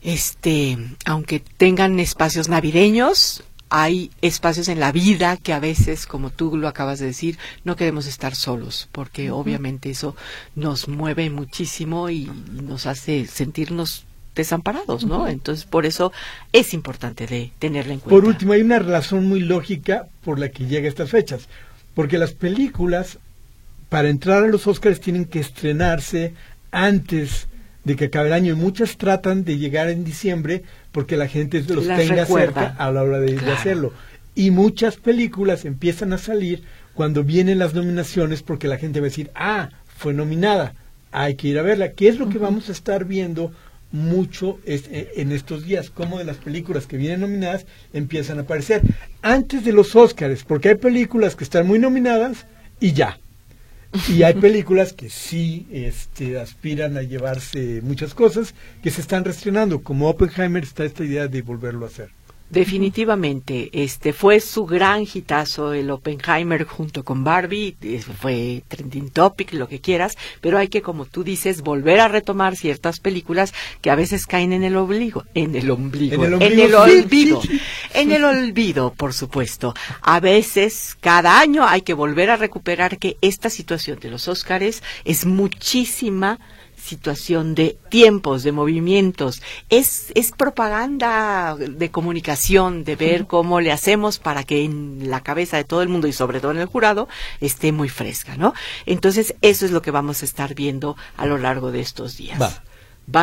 este, 0.01 0.77
aunque 1.05 1.39
tengan 1.39 1.99
espacios 1.99 2.49
navideños, 2.49 3.43
hay 3.69 4.11
espacios 4.21 4.67
en 4.69 4.79
la 4.79 4.91
vida 4.91 5.37
que 5.37 5.53
a 5.53 5.59
veces, 5.59 6.05
como 6.05 6.29
tú 6.29 6.57
lo 6.57 6.67
acabas 6.67 6.99
de 6.99 7.07
decir, 7.07 7.37
no 7.63 7.75
queremos 7.75 8.07
estar 8.07 8.35
solos, 8.35 8.87
porque 8.91 9.31
obviamente 9.31 9.89
eso 9.89 10.15
nos 10.55 10.87
mueve 10.87 11.29
muchísimo 11.29 12.09
y 12.09 12.31
nos 12.51 12.85
hace 12.85 13.25
sentirnos 13.27 14.05
desamparados, 14.35 15.05
¿no? 15.05 15.27
Entonces, 15.27 15.65
por 15.65 15.85
eso 15.85 16.11
es 16.53 16.73
importante 16.73 17.27
de 17.27 17.51
tenerla 17.59 17.93
en 17.93 17.99
cuenta. 17.99 18.15
Por 18.15 18.25
último, 18.25 18.53
hay 18.53 18.61
una 18.61 18.79
razón 18.79 19.27
muy 19.27 19.41
lógica 19.41 20.07
por 20.23 20.39
la 20.39 20.49
que 20.49 20.65
llega 20.65 20.87
estas 20.87 21.09
fechas, 21.09 21.49
porque 21.93 22.17
las 22.17 22.31
películas, 22.33 23.17
para 23.89 24.09
entrar 24.09 24.43
a 24.43 24.47
los 24.47 24.67
Oscars, 24.67 25.01
tienen 25.01 25.25
que 25.25 25.39
estrenarse 25.39 26.33
antes 26.71 27.47
de 27.87 27.95
que 27.95 28.05
acabe 28.05 28.27
el 28.27 28.33
año 28.33 28.51
y 28.51 28.57
muchas 28.57 28.97
tratan 28.97 29.45
de 29.45 29.57
llegar 29.57 29.89
en 29.89 30.03
diciembre 30.03 30.63
porque 30.91 31.15
la 31.15 31.29
gente 31.29 31.63
los 31.69 31.87
tenga 31.87 32.25
cerca 32.25 32.75
a 32.77 32.91
la 32.91 33.01
hora 33.01 33.19
de, 33.19 33.37
hacerlo. 33.49 33.93
Y 34.35 34.51
muchas 34.51 34.97
películas 34.97 35.63
empiezan 35.63 36.11
a 36.11 36.17
salir 36.17 36.63
cuando 36.93 37.23
vienen 37.23 37.59
las 37.59 37.73
nominaciones 37.73 38.43
porque 38.43 38.67
la 38.67 38.77
gente 38.77 38.99
va 38.99 39.05
a 39.05 39.09
decir, 39.09 39.31
ah, 39.35 39.69
fue 39.85 40.13
nominada, 40.13 40.75
hay 41.13 41.35
que 41.35 41.47
ir 41.47 41.59
a 41.59 41.61
verla. 41.61 41.93
¿Qué 41.93 42.09
es 42.09 42.19
lo 42.19 42.27
que 42.27 42.39
vamos 42.39 42.67
a 42.67 42.73
estar 42.73 43.05
viendo 43.05 43.53
mucho 43.93 44.59
eh, 44.65 45.13
en 45.15 45.31
estos 45.31 45.63
días, 45.63 45.89
como 45.89 46.17
de 46.17 46.25
las 46.25 46.35
películas 46.35 46.87
que 46.87 46.97
vienen 46.97 47.21
nominadas 47.21 47.65
empiezan 47.93 48.37
a 48.37 48.41
aparecer 48.41 48.81
antes 49.21 49.63
de 49.63 49.71
los 49.71 49.95
Óscares, 49.95 50.43
porque 50.43 50.69
hay 50.69 50.75
películas 50.75 51.37
que 51.37 51.45
están 51.45 51.65
muy 51.65 51.79
nominadas 51.79 52.45
y 52.81 52.91
ya. 52.91 53.17
Y 54.09 54.23
hay 54.23 54.33
películas 54.35 54.93
que 54.93 55.09
sí 55.09 55.67
este, 55.71 56.39
aspiran 56.39 56.97
a 56.97 57.01
llevarse 57.01 57.81
muchas 57.81 58.13
cosas 58.13 58.53
que 58.83 58.91
se 58.91 59.01
están 59.01 59.23
reestrenando, 59.23 59.81
como 59.83 60.09
Oppenheimer 60.09 60.63
está 60.63 60.83
esta 60.85 61.03
idea 61.03 61.27
de 61.27 61.41
volverlo 61.41 61.85
a 61.85 61.89
hacer. 61.89 62.16
Definitivamente, 62.49 63.69
este 63.73 64.13
fue 64.13 64.39
su 64.39 64.65
gran 64.65 65.01
hitazo 65.01 65.73
el 65.73 65.91
Oppenheimer 65.91 66.63
junto 66.63 67.03
con 67.03 67.25
Barbie, 67.25 67.75
fue 68.21 68.63
trending 68.69 69.09
topic, 69.09 69.51
lo 69.51 69.67
que 69.67 69.81
quieras, 69.81 70.17
pero 70.39 70.57
hay 70.57 70.69
que, 70.69 70.81
como 70.81 71.05
tú 71.05 71.25
dices, 71.25 71.61
volver 71.61 71.99
a 71.99 72.07
retomar 72.07 72.55
ciertas 72.55 73.01
películas 73.01 73.53
que 73.81 73.91
a 73.91 73.95
veces 73.95 74.25
caen 74.25 74.53
en 74.53 74.63
el 74.63 74.77
obligo, 74.77 75.25
en 75.33 75.55
el 75.55 75.69
ombligo, 75.69 76.23
en 76.23 76.33
el, 76.59 76.73
olvido, 76.73 77.41
en 77.93 78.11
el 78.13 78.23
olvido, 78.23 78.93
por 78.93 79.13
supuesto. 79.13 79.73
A 80.01 80.21
veces, 80.21 80.95
cada 81.01 81.41
año 81.41 81.67
hay 81.67 81.81
que 81.81 81.93
volver 81.93 82.29
a 82.29 82.37
recuperar 82.37 82.97
que 82.97 83.17
esta 83.19 83.49
situación 83.49 83.99
de 83.99 84.09
los 84.09 84.29
Óscares 84.29 84.83
es 85.03 85.25
muchísima 85.25 86.39
situación 86.87 87.53
de 87.53 87.77
tiempos, 87.89 88.43
de 88.43 88.51
movimientos. 88.51 89.41
Es, 89.69 90.11
es 90.15 90.31
propaganda 90.31 91.55
de 91.55 91.91
comunicación, 91.91 92.83
de 92.83 92.95
ver 92.95 93.27
cómo 93.27 93.61
le 93.61 93.71
hacemos 93.71 94.19
para 94.19 94.43
que 94.43 94.63
en 94.63 95.09
la 95.09 95.21
cabeza 95.21 95.57
de 95.57 95.63
todo 95.63 95.81
el 95.81 95.89
mundo 95.89 96.07
y 96.07 96.13
sobre 96.13 96.39
todo 96.39 96.51
en 96.51 96.59
el 96.59 96.65
jurado 96.65 97.07
esté 97.41 97.71
muy 97.71 97.89
fresca, 97.89 98.37
¿no? 98.37 98.53
Entonces, 98.85 99.35
eso 99.41 99.65
es 99.65 99.71
lo 99.71 99.81
que 99.81 99.91
vamos 99.91 100.21
a 100.21 100.25
estar 100.25 100.55
viendo 100.55 100.95
a 101.17 101.25
lo 101.25 101.37
largo 101.37 101.71
de 101.71 101.81
estos 101.81 102.17
días. 102.17 102.41
Va 102.41 102.63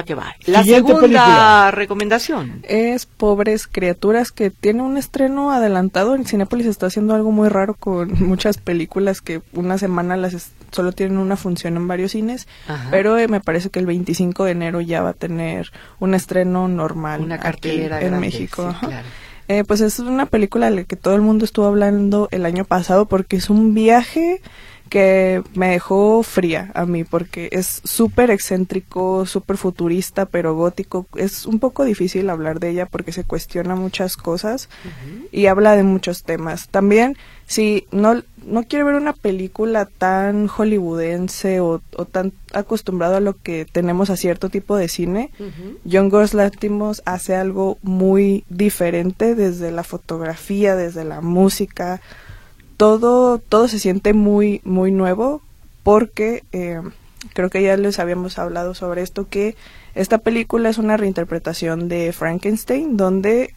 que 0.05 0.15
va. 0.15 0.35
La 0.47 0.65
segunda 0.65 1.71
recomendación 1.71 2.61
es 2.65 3.07
Pobres 3.07 3.67
Criaturas, 3.67 4.33
que 4.33 4.51
tiene 4.51 4.83
un 4.83 4.97
estreno 4.97 5.53
adelantado. 5.53 6.15
En 6.15 6.25
Cinepolis 6.25 6.67
está 6.67 6.87
haciendo 6.87 7.15
algo 7.15 7.31
muy 7.31 7.49
raro 7.49 7.75
con 7.75 8.13
muchas 8.27 8.59
películas 8.59 9.21
que 9.21 9.43
una 9.53 9.79
semana 9.79 10.17
las 10.17 10.53
solo 10.71 10.93
tienen 10.93 11.19
una 11.19 11.37
función 11.37 11.77
en 11.77 11.87
varios 11.87 12.13
cines, 12.13 12.49
pero 12.91 13.17
eh, 13.17 13.29
me 13.29 13.41
parece 13.41 13.71
que 13.71 13.79
el 13.79 13.87
25 13.87 14.45
de 14.45 14.51
enero 14.51 14.81
ya 14.81 15.03
va 15.03 15.11
a 15.11 15.15
tener 15.15 15.71
un 16.01 16.15
estreno 16.15 16.67
normal 16.67 17.21
una 17.21 17.39
cartelera 17.39 18.01
en 18.01 18.19
México. 18.19 18.75
Eh, 19.47 19.63
pues 19.63 19.83
es 19.83 19.99
una 19.99 20.25
película 20.25 20.71
de 20.71 20.77
la 20.77 20.85
que 20.85 20.97
todo 20.97 21.15
el 21.15 21.21
mundo 21.21 21.45
estuvo 21.45 21.67
hablando 21.67 22.29
el 22.31 22.47
año 22.47 22.65
pasado 22.65 23.07
porque 23.07 23.37
es 23.37 23.51
un 23.51 23.75
viaje 23.75 24.41
que 24.95 25.43
me 25.55 25.71
dejó 25.71 26.23
fría 26.23 26.71
a 26.73 26.87
mí 26.87 27.03
porque 27.03 27.49
es 27.51 27.81
súper 27.83 28.31
excéntrico, 28.31 29.27
súper 29.27 29.57
futurista, 29.57 30.25
pero 30.25 30.55
gótico. 30.55 31.09
Es 31.17 31.47
un 31.47 31.59
poco 31.59 31.83
difícil 31.83 32.31
hablar 32.31 32.61
de 32.61 32.71
ella 32.71 32.87
porque 32.87 33.11
se 33.11 33.25
cuestiona 33.25 33.75
muchas 33.75 34.17
cosas 34.17 34.69
y 35.33 35.47
habla 35.47 35.75
de 35.75 35.83
muchos 35.83 36.23
temas. 36.23 36.69
También, 36.69 37.17
si 37.49 37.89
no, 37.91 38.23
no 38.47 38.63
quiere 38.63 38.85
ver 38.85 38.95
una 38.95 39.15
película 39.15 39.87
tan 39.87 40.47
hollywoodense 40.47 41.59
o, 41.59 41.81
tan 42.13 42.33
acostumbrado 42.53 43.17
a 43.17 43.21
lo 43.21 43.37
que 43.37 43.65
tenemos 43.65 44.11
a 44.11 44.17
cierto 44.17 44.49
tipo 44.49 44.77
de 44.77 44.87
cine, 44.87 45.33
John 45.91 46.09
Gors 46.09 46.37
hace 47.05 47.35
algo 47.35 47.79
muy 47.83 48.45
diferente 48.49 49.35
desde 49.35 49.73
la 49.73 49.83
fotografía, 49.83 50.77
desde 50.77 51.03
la 51.03 51.21
música, 51.21 52.01
todo, 52.77 53.39
todo 53.39 53.69
se 53.69 53.79
siente 53.79 54.13
muy, 54.13 54.61
muy 54.65 54.93
nuevo 54.93 55.43
porque 55.83 56.45
eh, 56.53 56.81
creo 57.33 57.51
que 57.51 57.63
ya 57.63 57.77
les 57.77 57.99
habíamos 57.99 58.39
hablado 58.39 58.75
sobre 58.75 59.03
esto, 59.03 59.29
que 59.29 59.57
esta 59.95 60.19
película 60.19 60.69
es 60.69 60.79
una 60.79 60.97
reinterpretación 60.97 61.89
de 61.89 62.13
Frankenstein, 62.13 62.97
donde 62.97 63.55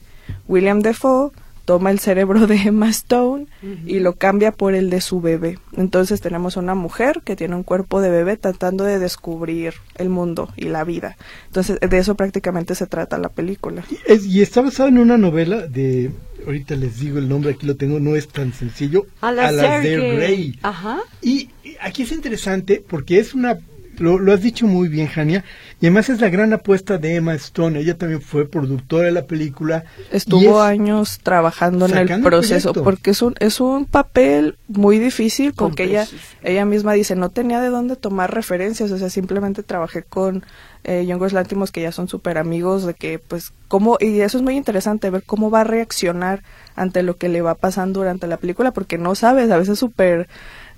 William 0.48 0.82
Defoe 0.82 1.32
toma 1.68 1.92
el 1.92 2.00
cerebro 2.00 2.48
de 2.48 2.56
Emma 2.56 2.88
Stone 2.90 3.48
y 3.86 4.00
lo 4.00 4.16
cambia 4.16 4.54
por 4.54 4.74
el 4.74 4.90
de 4.90 5.02
su 5.02 5.20
bebé. 5.20 5.60
Entonces 5.76 6.22
tenemos 6.22 6.56
una 6.56 6.76
mujer 6.76 7.22
que 7.26 7.36
tiene 7.36 7.56
un 7.56 7.64
cuerpo 7.64 8.00
de 8.00 8.10
bebé 8.10 8.38
tratando 8.38 8.86
de 8.86 9.00
descubrir 9.00 9.74
el 9.96 10.08
mundo 10.08 10.50
y 10.56 10.70
la 10.70 10.86
vida. 10.86 11.18
Entonces 11.48 11.78
de 11.82 11.98
eso 11.98 12.16
prácticamente 12.16 12.74
se 12.74 12.88
trata 12.88 13.18
la 13.18 13.28
película. 13.28 13.84
Y, 14.08 14.42
está 14.42 14.62
basada 14.62 14.88
en 14.88 14.98
una 14.98 15.18
novela 15.18 15.68
de, 15.68 16.12
ahorita 16.46 16.76
les 16.76 17.00
digo 17.00 17.18
el 17.18 17.30
nombre, 17.30 17.52
aquí 17.52 17.66
lo 17.66 17.76
tengo, 17.76 18.00
no 18.00 18.16
es 18.16 18.28
tan 18.28 18.54
sencillo, 18.54 19.06
Alasdair 19.22 20.16
Gray. 20.16 20.60
Ajá. 20.62 21.00
Y, 21.22 21.50
y 21.64 21.76
aquí 21.82 22.04
es 22.04 22.12
interesante 22.12 22.84
porque 22.88 23.20
es 23.20 23.34
una 23.34 23.60
lo, 24.00 24.20
lo, 24.20 24.34
has 24.34 24.42
dicho 24.42 24.68
muy 24.68 24.88
bien, 24.88 25.08
Jania. 25.08 25.44
Y 25.82 25.88
además 25.88 26.10
es 26.10 26.22
la 26.22 26.30
gran 26.30 26.54
apuesta 26.54 26.98
de 26.98 27.16
Emma 27.16 27.34
Stone. 27.36 27.80
Ella 27.80 27.98
también 27.98 28.22
fue 28.22 28.48
productora 28.48 29.06
de 29.06 29.12
la 29.12 29.26
película. 29.26 29.86
Estuvo 30.12 30.62
años 30.62 31.20
trabajando 31.22 31.86
en 31.88 31.98
el 31.98 32.22
proceso 32.22 32.74
porque 32.74 33.12
es 33.12 33.22
un, 33.22 33.36
es 33.40 33.60
un 33.60 33.86
papel 33.86 34.58
muy 34.68 35.00
difícil 35.00 35.54
porque 35.54 35.86
ella, 35.86 36.08
ella 36.44 36.66
misma 36.66 36.94
dice, 36.94 37.16
no 37.16 37.30
tenía 37.30 37.60
de 37.60 37.70
dónde 37.70 37.96
tomar 37.96 38.34
referencias. 38.34 38.92
O 38.92 38.98
sea, 38.98 39.10
simplemente 39.10 39.64
trabajé 39.64 40.04
con 40.04 40.44
eh, 40.84 41.06
Youngos 41.06 41.34
Lántimos 41.34 41.72
que 41.72 41.82
ya 41.82 41.92
son 41.92 42.08
súper 42.08 42.38
amigos 42.38 42.86
de 42.86 42.94
que 42.94 43.20
pues 43.20 43.54
cómo, 43.68 43.98
y 44.00 44.22
eso 44.22 44.38
es 44.38 44.44
muy 44.44 44.56
interesante 44.56 45.10
ver 45.10 45.24
cómo 45.24 45.52
va 45.52 45.62
a 45.62 45.66
reaccionar 45.66 46.44
ante 46.76 47.04
lo 47.04 47.18
que 47.18 47.30
le 47.30 47.42
va 47.42 47.56
pasando 47.56 48.00
durante 48.00 48.28
la 48.28 48.38
película 48.38 48.72
porque 48.72 48.98
no 48.98 49.16
sabes, 49.16 49.52
a 49.52 49.58
veces 49.58 49.80
súper 49.80 50.28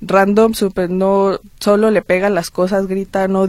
random, 0.01 0.53
super 0.53 0.89
no 0.89 1.39
solo 1.59 1.91
le 1.91 2.01
pega 2.01 2.29
las 2.29 2.51
cosas, 2.51 2.87
grita, 2.87 3.27
no 3.27 3.45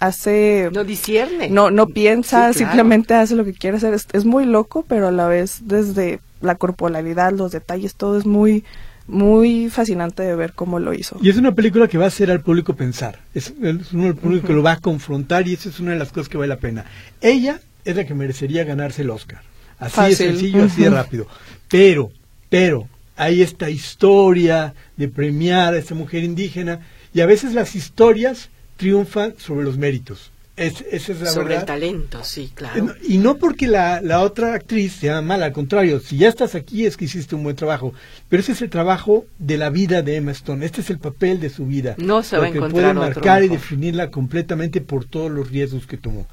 hace 0.00 0.70
no 0.72 0.84
discierne. 0.84 1.48
No 1.50 1.70
no 1.70 1.86
piensa, 1.86 2.52
simplemente 2.52 3.14
hace 3.14 3.36
lo 3.36 3.44
que 3.44 3.54
quiere 3.54 3.76
hacer. 3.76 3.94
Es, 3.94 4.24
muy 4.24 4.44
loco, 4.44 4.84
pero 4.86 5.08
a 5.08 5.12
la 5.12 5.28
vez 5.28 5.60
desde 5.64 6.20
la 6.40 6.56
corporalidad, 6.56 7.32
los 7.32 7.52
detalles, 7.52 7.94
todo 7.94 8.18
es 8.18 8.26
muy 8.26 8.64
muy 9.06 9.68
fascinante 9.68 10.22
de 10.22 10.34
ver 10.34 10.52
cómo 10.52 10.78
lo 10.78 10.94
hizo. 10.94 11.18
Y 11.22 11.28
es 11.28 11.36
una 11.36 11.54
película 11.54 11.88
que 11.88 11.98
va 11.98 12.06
a 12.06 12.08
hacer 12.08 12.30
al 12.30 12.40
público 12.40 12.74
pensar. 12.74 13.20
Es, 13.34 13.52
es 13.62 13.92
uno 13.92 14.04
del 14.04 14.16
público 14.16 14.46
que 14.46 14.52
lo 14.52 14.62
va 14.62 14.72
a 14.72 14.80
confrontar 14.80 15.46
y 15.46 15.54
esa 15.54 15.68
es 15.68 15.80
una 15.80 15.92
de 15.92 15.98
las 15.98 16.10
cosas 16.10 16.28
que 16.28 16.38
vale 16.38 16.48
la 16.48 16.58
pena. 16.58 16.84
Ella 17.20 17.60
es 17.84 17.96
la 17.96 18.06
que 18.06 18.14
merecería 18.14 18.64
ganarse 18.64 19.02
el 19.02 19.10
Oscar. 19.10 19.42
Así 19.78 20.00
de 20.00 20.16
sencillo, 20.16 20.64
así 20.64 20.82
de 20.82 20.90
rápido. 20.90 21.26
Pero, 21.68 22.10
pero, 22.48 22.88
hay 23.16 23.42
esta 23.42 23.70
historia 23.70 24.74
de 24.96 25.08
premiar 25.08 25.74
a 25.74 25.78
esta 25.78 25.94
mujer 25.94 26.24
indígena 26.24 26.80
y 27.12 27.20
a 27.20 27.26
veces 27.26 27.54
las 27.54 27.74
historias 27.74 28.50
triunfan 28.76 29.34
sobre 29.38 29.64
los 29.64 29.78
méritos. 29.78 30.30
Es, 30.56 30.84
esa 30.92 31.12
es 31.12 31.20
la 31.20 31.30
Sobre 31.30 31.56
el 31.56 31.64
talento, 31.64 32.22
sí, 32.22 32.52
claro. 32.54 32.94
Y 33.02 33.18
no 33.18 33.38
porque 33.38 33.66
la, 33.66 34.00
la, 34.00 34.20
otra 34.20 34.54
actriz 34.54 34.92
sea 34.92 35.20
mala, 35.20 35.46
al 35.46 35.52
contrario, 35.52 35.98
si 35.98 36.18
ya 36.18 36.28
estás 36.28 36.54
aquí 36.54 36.86
es 36.86 36.96
que 36.96 37.06
hiciste 37.06 37.34
un 37.34 37.42
buen 37.42 37.56
trabajo. 37.56 37.92
Pero 38.28 38.40
ese 38.40 38.52
es 38.52 38.62
el 38.62 38.70
trabajo 38.70 39.26
de 39.40 39.58
la 39.58 39.70
vida 39.70 40.02
de 40.02 40.14
Emma 40.14 40.30
Stone, 40.30 40.64
este 40.64 40.80
es 40.80 40.90
el 40.90 41.00
papel 41.00 41.40
de 41.40 41.50
su 41.50 41.66
vida. 41.66 41.96
No 41.98 42.22
se 42.22 42.38
va 42.38 42.44
a 42.44 42.48
encontrar 42.48 42.70
puede 42.70 42.94
marcar 42.94 43.42
y 43.42 43.48
definirla 43.48 44.12
completamente 44.12 44.80
por 44.80 45.06
todos 45.06 45.28
los 45.28 45.50
riesgos 45.50 45.88
que 45.88 45.96
tomó. 45.96 46.24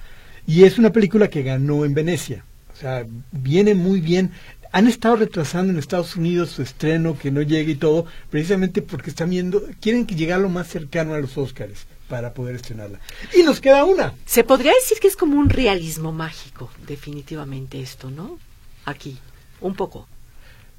Y 0.45 0.65
es 0.65 0.77
una 0.77 0.91
película 0.91 1.27
que 1.27 1.41
ganó 1.41 1.83
en 1.83 1.95
Venecia. 1.95 2.45
O 2.73 2.75
sea, 2.79 3.07
viene 3.31 3.73
muy 3.73 4.01
bien. 4.01 4.31
Han 4.71 4.87
estado 4.87 5.15
retrasando 5.15 5.73
en 5.73 5.79
Estados 5.79 6.15
Unidos 6.15 6.51
su 6.51 6.61
estreno, 6.61 7.17
que 7.17 7.31
no 7.31 7.41
llegue 7.41 7.71
y 7.71 7.75
todo, 7.75 8.05
precisamente 8.29 8.83
porque 8.83 9.09
están 9.09 9.31
viendo, 9.31 9.63
quieren 9.81 10.05
que 10.05 10.15
llegue 10.15 10.37
lo 10.37 10.49
más 10.49 10.67
cercano 10.67 11.15
a 11.15 11.19
los 11.19 11.39
Óscares 11.39 11.87
para 12.11 12.33
poder 12.33 12.55
estrenarla. 12.55 12.99
Y 13.33 13.41
nos 13.43 13.61
queda 13.61 13.85
una. 13.85 14.13
Se 14.25 14.43
podría 14.43 14.73
decir 14.73 14.99
que 14.99 15.07
es 15.07 15.15
como 15.15 15.39
un 15.39 15.49
realismo 15.49 16.11
mágico, 16.11 16.69
definitivamente 16.85 17.79
esto, 17.79 18.11
¿no? 18.11 18.37
Aquí, 18.83 19.17
un 19.61 19.75
poco. 19.75 20.09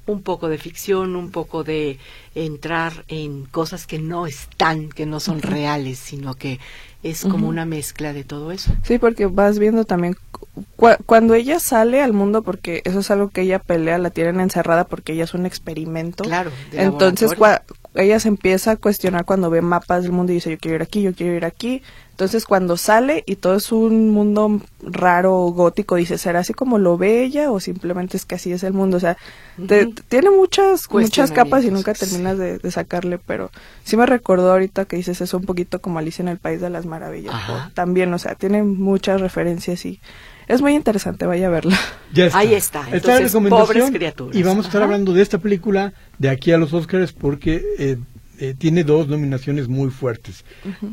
Un 0.05 0.21
poco 0.21 0.47
de 0.47 0.59
ficción, 0.59 1.15
un 1.15 1.31
poco 1.31 1.63
de 1.63 1.97
entrar 2.35 3.03
en 3.07 3.45
cosas 3.45 3.87
que 3.87 3.97
no 3.97 4.27
están, 4.27 4.89
que 4.89 5.07
no 5.07 5.19
son 5.19 5.41
reales, 5.41 5.97
sino 5.97 6.35
que 6.35 6.59
es 7.01 7.23
como 7.23 7.47
una 7.47 7.65
mezcla 7.65 8.13
de 8.13 8.23
todo 8.23 8.51
eso. 8.51 8.71
Sí, 8.83 8.99
porque 8.99 9.25
vas 9.25 9.57
viendo 9.57 9.85
también 9.85 10.15
cuando 11.07 11.33
ella 11.33 11.59
sale 11.59 12.03
al 12.03 12.13
mundo, 12.13 12.43
porque 12.43 12.83
eso 12.85 12.99
es 12.99 13.09
algo 13.09 13.29
que 13.29 13.41
ella 13.41 13.57
pelea, 13.57 13.97
la 13.97 14.11
tienen 14.11 14.39
encerrada 14.39 14.83
porque 14.83 15.13
ella 15.13 15.23
es 15.23 15.33
un 15.33 15.47
experimento. 15.47 16.25
Claro. 16.25 16.51
Entonces, 16.73 17.31
ella 17.95 18.19
se 18.19 18.27
empieza 18.27 18.71
a 18.71 18.75
cuestionar 18.75 19.25
cuando 19.25 19.49
ve 19.49 19.61
mapas 19.61 20.03
del 20.03 20.11
mundo 20.11 20.31
y 20.31 20.35
dice, 20.35 20.51
yo 20.51 20.57
quiero 20.57 20.75
ir 20.77 20.81
aquí, 20.81 21.01
yo 21.01 21.13
quiero 21.13 21.35
ir 21.35 21.45
aquí. 21.45 21.83
Entonces, 22.11 22.45
cuando 22.45 22.77
sale 22.77 23.23
y 23.25 23.37
todo 23.37 23.55
es 23.55 23.71
un 23.71 24.11
mundo 24.11 24.61
raro, 24.81 25.33
gótico, 25.47 25.95
dice, 25.95 26.19
¿será 26.19 26.39
así 26.39 26.53
como 26.53 26.77
lo 26.77 26.95
ve 26.95 27.23
ella 27.23 27.51
o 27.51 27.59
simplemente 27.59 28.17
es 28.17 28.25
que 28.25 28.35
así 28.35 28.51
es 28.51 28.63
el 28.63 28.73
mundo? 28.73 28.97
O 28.97 28.99
sea, 28.99 29.17
tiene 30.09 30.29
muchas, 30.29 30.89
muchas 30.91 31.31
capas 31.31 31.63
y 31.63 31.71
nunca 31.71 31.93
terminas 31.93 32.37
de, 32.37 32.59
sacarle, 32.71 33.17
pero 33.17 33.49
sí 33.83 33.97
me 33.97 34.05
recordó 34.05 34.51
ahorita 34.51 34.85
que 34.85 34.95
dices 34.95 35.21
eso 35.21 35.37
un 35.37 35.45
poquito 35.45 35.79
como 35.79 35.99
Alicia 35.99 36.21
en 36.21 36.29
el 36.29 36.37
País 36.37 36.61
de 36.61 36.69
las 36.69 36.85
Maravillas. 36.85 37.33
También, 37.73 38.13
o 38.13 38.19
sea, 38.19 38.35
tiene 38.35 38.61
muchas 38.61 39.19
referencias 39.19 39.83
y 39.85 39.99
es 40.47 40.61
muy 40.61 40.73
interesante, 40.73 41.25
vaya 41.25 41.47
a 41.47 41.49
verla. 41.49 41.77
Ya 42.13 42.27
está. 42.27 42.39
Ahí 42.39 42.53
está. 42.53 42.85
Entonces, 42.91 43.33
pobres 43.49 43.89
criaturas. 43.91 44.35
Y 44.35 44.43
vamos 44.43 44.65
a 44.65 44.67
estar 44.67 44.83
hablando 44.83 45.13
de 45.13 45.21
esta 45.21 45.39
película 45.39 45.93
de 46.19 46.29
aquí 46.29 46.51
a 46.51 46.57
los 46.57 46.73
Oscars 46.73 47.11
porque 47.11 47.63
eh, 47.79 47.97
eh, 48.39 48.55
tiene 48.57 48.83
dos 48.83 49.07
nominaciones 49.07 49.67
muy 49.67 49.89
fuertes. 49.89 50.43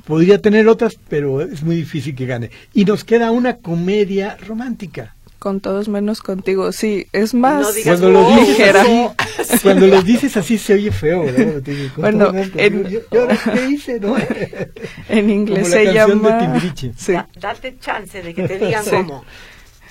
Podría 0.07 0.41
tener 0.41 0.69
otras, 0.69 0.97
pero 1.09 1.41
es 1.41 1.63
muy 1.63 1.77
difícil 1.77 2.15
que 2.15 2.27
gane. 2.27 2.51
Y 2.73 2.85
nos 2.85 3.05
queda 3.05 3.31
una 3.31 3.57
comedia 3.57 4.37
romántica. 4.47 5.15
Con 5.41 5.61
todos 5.61 5.89
menos 5.89 6.21
contigo. 6.21 6.71
Sí, 6.71 7.07
es 7.13 7.33
más 7.33 7.75
cuando 7.83 8.11
lo 8.11 8.37
ligera. 8.37 8.85
cuando 9.63 9.87
lo 9.87 10.03
dices 10.03 10.37
así 10.37 10.59
se 10.59 10.75
oye 10.75 10.93
feo, 10.93 11.25
bueno, 11.97 12.31
en, 12.57 12.85
¿qué 12.85 13.67
hice? 13.71 13.99
No? 13.99 14.17
en 15.09 15.31
inglés 15.31 15.69
se 15.69 15.93
llama... 15.93 16.61
Sí. 16.95 17.15
date 17.41 17.79
chance 17.81 18.23
de 18.23 18.35
que 18.35 18.47
te 18.47 18.59
digan 18.59 18.85
cómo. 18.85 19.25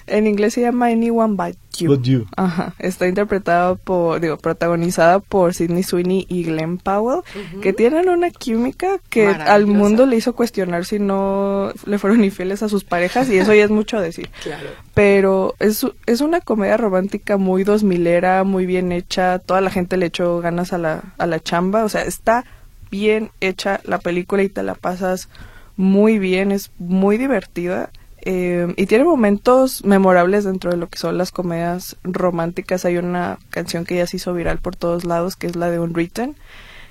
En 0.09 0.27
inglés 0.27 0.53
se 0.53 0.61
llama 0.61 0.87
Anyone 0.87 1.35
But 1.35 1.57
You. 1.77 2.25
Ajá. 2.35 2.73
Está 2.79 3.07
interpretado 3.07 3.77
por, 3.77 4.19
digo, 4.19 4.37
protagonizada 4.37 5.19
por 5.19 5.53
Sidney 5.53 5.83
Sweeney 5.83 6.25
y 6.27 6.43
Glenn 6.43 6.77
Powell, 6.77 7.21
que 7.61 7.73
tienen 7.73 8.09
una 8.09 8.31
química 8.31 8.99
que 9.09 9.27
al 9.27 9.65
mundo 9.65 10.05
le 10.05 10.17
hizo 10.17 10.33
cuestionar 10.33 10.85
si 10.85 10.99
no 10.99 11.71
le 11.85 11.97
fueron 11.97 12.23
infieles 12.23 12.63
a 12.63 12.69
sus 12.69 12.83
parejas, 12.83 13.29
y 13.29 13.37
eso 13.37 13.53
ya 13.53 13.63
es 13.63 13.71
mucho 13.71 13.99
decir. 13.99 14.29
Claro. 14.49 14.69
Pero 14.93 15.53
es, 15.59 15.85
es 16.05 16.21
una 16.21 16.41
comedia 16.41 16.77
romántica 16.77 17.37
muy 17.37 17.63
dos 17.63 17.83
milera, 17.83 18.43
muy 18.43 18.65
bien 18.65 18.91
hecha, 18.91 19.37
toda 19.39 19.61
la 19.61 19.69
gente 19.69 19.97
le 19.97 20.07
echó 20.07 20.39
ganas 20.39 20.73
a 20.73 20.77
la, 20.77 21.03
a 21.17 21.27
la 21.27 21.39
chamba, 21.39 21.83
o 21.83 21.89
sea, 21.89 22.03
está 22.03 22.45
bien 22.89 23.31
hecha 23.41 23.81
la 23.83 23.99
película 23.99 24.43
y 24.43 24.49
te 24.49 24.63
la 24.63 24.75
pasas 24.75 25.29
muy 25.77 26.19
bien, 26.19 26.51
es 26.51 26.71
muy 26.79 27.17
divertida 27.17 27.91
eh, 28.21 28.73
y 28.77 28.85
tiene 28.85 29.03
momentos 29.03 29.83
memorables 29.85 30.43
dentro 30.43 30.71
de 30.71 30.77
lo 30.77 30.87
que 30.89 30.97
son 30.97 31.17
las 31.17 31.31
comedias 31.31 31.97
románticas. 32.03 32.85
Hay 32.85 32.97
una 32.97 33.37
canción 33.49 33.85
que 33.85 33.95
ya 33.95 34.07
se 34.07 34.17
hizo 34.17 34.33
viral 34.33 34.59
por 34.59 34.75
todos 34.75 35.05
lados, 35.05 35.35
que 35.35 35.47
es 35.47 35.55
la 35.55 35.69
de 35.69 35.79
Unwritten, 35.79 36.35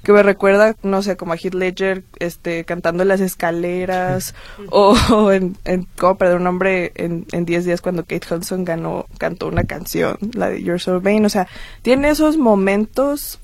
que 0.03 0.13
me 0.13 0.23
recuerda, 0.23 0.77
no 0.83 1.03
sé, 1.03 1.17
como 1.17 1.33
a 1.33 1.37
Heath 1.37 1.55
Ledger 1.55 2.05
este, 2.19 2.65
cantando 2.65 3.03
en 3.03 3.09
las 3.09 3.21
escaleras, 3.21 4.35
o, 4.71 5.33
en, 5.33 5.57
en 5.65 5.87
Cómo 5.99 6.17
perder 6.17 6.37
un 6.37 6.47
hombre 6.47 6.93
en 6.95 7.27
10 7.45 7.65
días 7.65 7.81
cuando 7.81 8.05
Kate 8.05 8.35
Hudson 8.35 8.65
ganó, 8.65 9.07
cantó 9.19 9.49
una 9.49 9.65
canción, 9.65 10.17
la 10.33 10.51
de 10.51 10.63
You're 10.63 10.79
So 10.79 11.01
Vain. 11.01 11.25
O 11.25 11.29
sea, 11.29 11.49
tiene 11.83 12.11
esos 12.11 12.37
momentos 12.37 13.41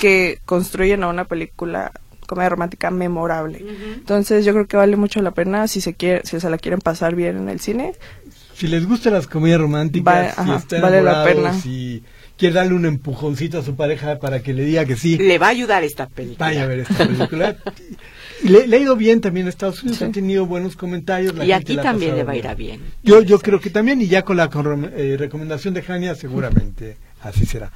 que 0.00 0.40
construyen 0.44 1.02
a 1.02 1.08
una 1.08 1.24
película 1.24 1.92
comedia 2.26 2.48
romántica 2.48 2.90
memorable. 2.90 3.64
Entonces 3.94 4.44
yo 4.44 4.52
creo 4.52 4.66
que 4.66 4.76
vale 4.76 4.96
mucho 4.96 5.20
la 5.22 5.30
pena 5.30 5.68
si 5.68 5.80
se 5.80 5.94
quiere, 5.94 6.22
si 6.24 6.40
se 6.40 6.50
la 6.50 6.58
quieren 6.58 6.80
pasar 6.80 7.14
bien 7.14 7.36
en 7.36 7.48
el 7.48 7.60
cine. 7.60 7.92
Si 8.54 8.66
les 8.68 8.86
gustan 8.86 9.12
las 9.12 9.26
comedias 9.26 9.60
románticas, 9.60 10.34
si 10.68 10.80
vale 10.80 11.02
la 11.02 11.24
pena. 11.24 11.52
Si 11.52 12.02
quiere 12.36 12.54
darle 12.54 12.74
un 12.74 12.86
empujoncito 12.86 13.58
a 13.58 13.62
su 13.62 13.76
pareja 13.76 14.18
para 14.18 14.40
que 14.42 14.52
le 14.52 14.64
diga 14.64 14.84
que 14.84 14.96
sí. 14.96 15.16
Le 15.18 15.38
va 15.38 15.46
a 15.46 15.50
ayudar 15.50 15.84
esta 15.84 16.06
película. 16.06 16.46
Vaya 16.46 16.64
a 16.64 16.66
ver 16.66 16.80
esta 16.80 17.06
película. 17.06 17.56
le, 18.44 18.66
le, 18.66 18.76
ha 18.76 18.80
ido 18.80 18.96
bien 18.96 19.20
también 19.20 19.46
en 19.46 19.48
Estados 19.48 19.82
Unidos, 19.82 20.02
ha 20.02 20.10
tenido 20.10 20.46
buenos 20.46 20.76
comentarios. 20.76 21.34
y 21.44 21.52
aquí 21.52 21.76
también 21.76 22.16
le 22.16 22.24
va 22.24 22.32
a 22.32 22.36
ir 22.36 22.46
a 22.46 22.54
bien. 22.54 22.80
Yo, 23.02 23.22
yo 23.22 23.38
creo 23.38 23.60
que 23.60 23.70
también, 23.70 24.00
y 24.02 24.08
ya 24.08 24.22
con 24.22 24.36
la 24.36 24.50
eh, 24.96 25.16
recomendación 25.18 25.74
de 25.74 25.82
Jania, 25.82 26.14
seguramente 26.14 26.96
así 27.22 27.46
será. 27.46 27.70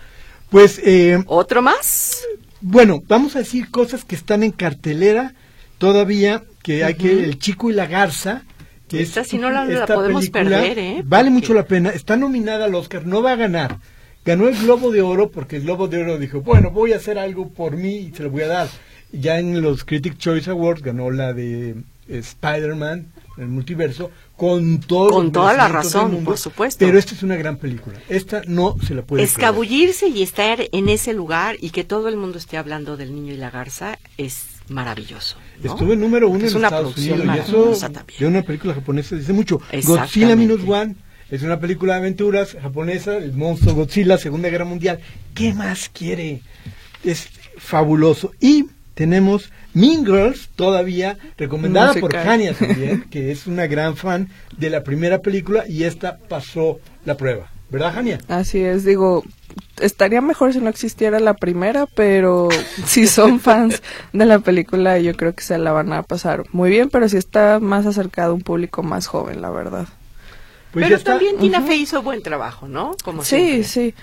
Pues. 0.51 0.81
Eh, 0.85 1.23
¿Otro 1.27 1.63
más? 1.63 2.25
Bueno, 2.61 3.03
vamos 3.09 3.37
a 3.37 3.41
decir 3.41 3.71
cosas 3.71 4.05
que 4.05 4.15
están 4.15 4.43
en 4.43 4.51
cartelera 4.51 5.35
todavía, 5.79 6.43
que 6.63 6.85
hay 6.85 6.95
que 6.95 7.25
El 7.25 7.39
Chico 7.39 7.71
y 7.71 7.73
la 7.73 7.87
Garza. 7.87 8.43
Que 8.89 9.03
esta 9.03 9.25
si 9.25 9.39
no 9.39 9.51
la, 9.51 9.87
podemos 9.87 10.29
perder, 10.31 10.79
¿eh? 10.79 11.03
Vale 11.05 11.31
mucho 11.31 11.55
la 11.55 11.65
pena. 11.65 11.91
Está 11.91 12.17
nominada 12.17 12.67
al 12.67 12.75
Oscar, 12.75 13.07
no 13.07 13.23
va 13.23 13.33
a 13.33 13.37
ganar. 13.37 13.79
Ganó 14.25 14.49
el 14.49 14.57
Globo 14.59 14.91
de 14.91 15.01
Oro 15.01 15.31
porque 15.31 15.57
el 15.57 15.63
Globo 15.63 15.89
de 15.89 16.03
Oro 16.03 16.19
dijo, 16.19 16.43
bueno, 16.43 16.71
voy 16.71 16.93
a 16.93 16.97
hacer 16.97 17.19
algo 17.19 17.49
por 17.49 17.77
mí 17.77 17.97
y 17.97 18.13
se 18.13 18.25
lo 18.25 18.31
voy 18.31 18.43
a 18.43 18.49
dar. 18.49 18.69
Ya 19.13 19.39
en 19.39 19.63
los 19.63 19.85
Critic 19.85 20.19
Choice 20.19 20.51
Awards 20.51 20.83
ganó 20.83 21.11
la 21.11 21.33
de 21.33 21.77
Spider-Man, 22.09 23.07
el 23.43 23.49
multiverso, 23.49 24.11
con 24.37 24.81
todo 24.81 25.11
con 25.11 25.33
toda 25.33 25.55
la 25.55 25.69
razón, 25.69 26.25
por 26.25 26.39
supuesto. 26.39 26.85
Pero 26.85 26.99
esta 26.99 27.15
es 27.15 27.23
una 27.23 27.37
gran 27.37 27.57
película. 27.57 27.99
Esta 28.09 28.43
no 28.47 28.77
se 28.87 28.95
la 28.95 29.03
puede 29.03 29.23
Escabullirse 29.23 30.09
y 30.09 30.23
estar 30.23 30.61
en 30.73 30.89
ese 30.89 31.13
lugar 31.13 31.57
y 31.61 31.71
que 31.71 31.85
todo 31.85 32.09
el 32.09 32.17
mundo 32.17 32.39
esté 32.39 32.57
hablando 32.57 32.97
del 32.97 33.15
niño 33.15 33.33
y 33.33 33.37
la 33.37 33.51
garza 33.51 33.99
es 34.17 34.47
maravilloso. 34.69 35.37
Estuvo 35.63 35.93
en 35.93 36.01
número 36.01 36.29
uno 36.29 36.47
en 36.47 36.57
una 36.57 36.69
Estados 36.69 36.97
Unidos 36.97 37.21
y 37.25 37.39
eso 37.39 37.89
de 38.19 38.27
una 38.27 38.43
película 38.43 38.75
japonesa 38.75 39.17
dice 39.17 39.33
mucho. 39.33 39.61
Godzilla 39.85 40.37
Minus 40.37 40.67
One 40.67 40.97
es 41.31 41.43
una 41.43 41.61
película 41.61 41.95
de 41.95 42.01
aventuras 42.01 42.57
japonesa, 42.61 43.17
el 43.17 43.33
monstruo 43.35 43.75
Godzilla, 43.75 44.19
Segunda 44.19 44.49
Guerra 44.49 44.65
Mundial. 44.65 45.01
¿Qué 45.35 45.55
más 45.55 45.89
quiere? 45.89 46.43
Es 47.05 47.29
fabuloso. 47.57 48.33
Y 48.41 48.67
tenemos 49.01 49.51
Mean 49.73 50.05
Girls, 50.05 50.51
todavía 50.57 51.17
recomendada 51.39 51.95
por 51.95 52.15
Hania 52.15 52.53
también, 52.53 53.05
que 53.11 53.31
es 53.31 53.47
una 53.47 53.67
gran 53.67 53.97
fan 53.97 54.29
de 54.59 54.69
la 54.69 54.85
primera 54.85 55.23
película 55.23 55.65
y 55.67 55.85
esta 55.85 56.19
pasó 56.19 56.81
la 57.07 57.17
prueba. 57.17 57.51
¿Verdad, 57.71 57.97
Hania? 57.97 58.19
Así 58.29 58.59
es, 58.59 58.85
digo, 58.85 59.25
estaría 59.81 60.21
mejor 60.21 60.53
si 60.53 60.61
no 60.61 60.69
existiera 60.69 61.19
la 61.19 61.33
primera, 61.33 61.87
pero 61.87 62.51
si 62.85 63.07
son 63.07 63.41
fans 63.41 63.83
de 64.13 64.27
la 64.27 64.41
película, 64.41 64.99
yo 64.99 65.17
creo 65.17 65.35
que 65.35 65.45
se 65.45 65.57
la 65.57 65.73
van 65.73 65.95
a 65.95 66.03
pasar 66.03 66.45
muy 66.53 66.69
bien, 66.69 66.91
pero 66.91 67.09
si 67.09 67.17
está 67.17 67.59
más 67.59 67.87
acercado 67.87 68.33
a 68.33 68.35
un 68.35 68.43
público 68.43 68.83
más 68.83 69.07
joven, 69.07 69.41
la 69.41 69.49
verdad. 69.49 69.89
Pues 70.73 70.85
pero 70.85 71.01
también 71.01 71.39
Tina 71.39 71.63
Fey 71.63 71.81
hizo 71.81 72.03
buen 72.03 72.23
trabajo, 72.23 72.69
¿no? 72.69 72.95
Como 73.03 73.25
sí, 73.25 73.65
sí. 73.65 73.95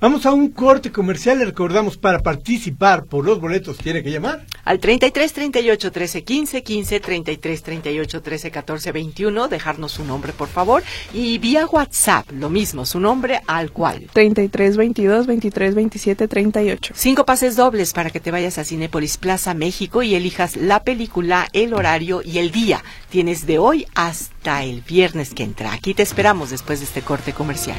Vamos 0.00 0.24
a 0.24 0.32
un 0.32 0.48
corte 0.48 0.90
comercial. 0.90 1.38
Le 1.38 1.44
recordamos 1.44 1.98
para 1.98 2.20
participar 2.20 3.04
por 3.04 3.22
los 3.22 3.38
boletos 3.38 3.76
tiene 3.76 4.02
que 4.02 4.10
llamar 4.10 4.46
al 4.64 4.78
33 4.78 5.32
38 5.32 5.92
13 5.92 6.24
15 6.24 6.62
15 6.62 7.00
33 7.00 7.62
38 7.62 8.22
13 8.22 8.50
14 8.50 8.92
21. 8.92 9.48
Dejarnos 9.48 9.92
su 9.92 10.04
nombre, 10.04 10.32
por 10.32 10.48
favor. 10.48 10.82
Y 11.12 11.36
vía 11.36 11.66
WhatsApp, 11.66 12.30
lo 12.32 12.48
mismo, 12.48 12.86
su 12.86 12.98
nombre 12.98 13.42
al 13.46 13.72
cual. 13.72 14.08
33 14.14 14.78
22 14.78 15.26
23 15.26 15.74
27 15.74 16.28
38. 16.28 16.94
Cinco 16.96 17.26
pases 17.26 17.56
dobles 17.56 17.92
para 17.92 18.08
que 18.08 18.20
te 18.20 18.30
vayas 18.30 18.56
a 18.56 18.64
Cinépolis 18.64 19.18
Plaza 19.18 19.52
México 19.52 20.02
y 20.02 20.14
elijas 20.14 20.56
la 20.56 20.82
película, 20.82 21.48
el 21.52 21.74
horario 21.74 22.22
y 22.24 22.38
el 22.38 22.52
día. 22.52 22.82
Tienes 23.10 23.44
de 23.44 23.58
hoy 23.58 23.86
hasta 23.94 24.64
el 24.64 24.80
viernes 24.80 25.34
que 25.34 25.42
entra. 25.42 25.74
Aquí 25.74 25.92
te 25.92 26.02
esperamos 26.02 26.48
después 26.48 26.78
de 26.78 26.86
este 26.86 27.02
corte 27.02 27.34
comercial. 27.34 27.76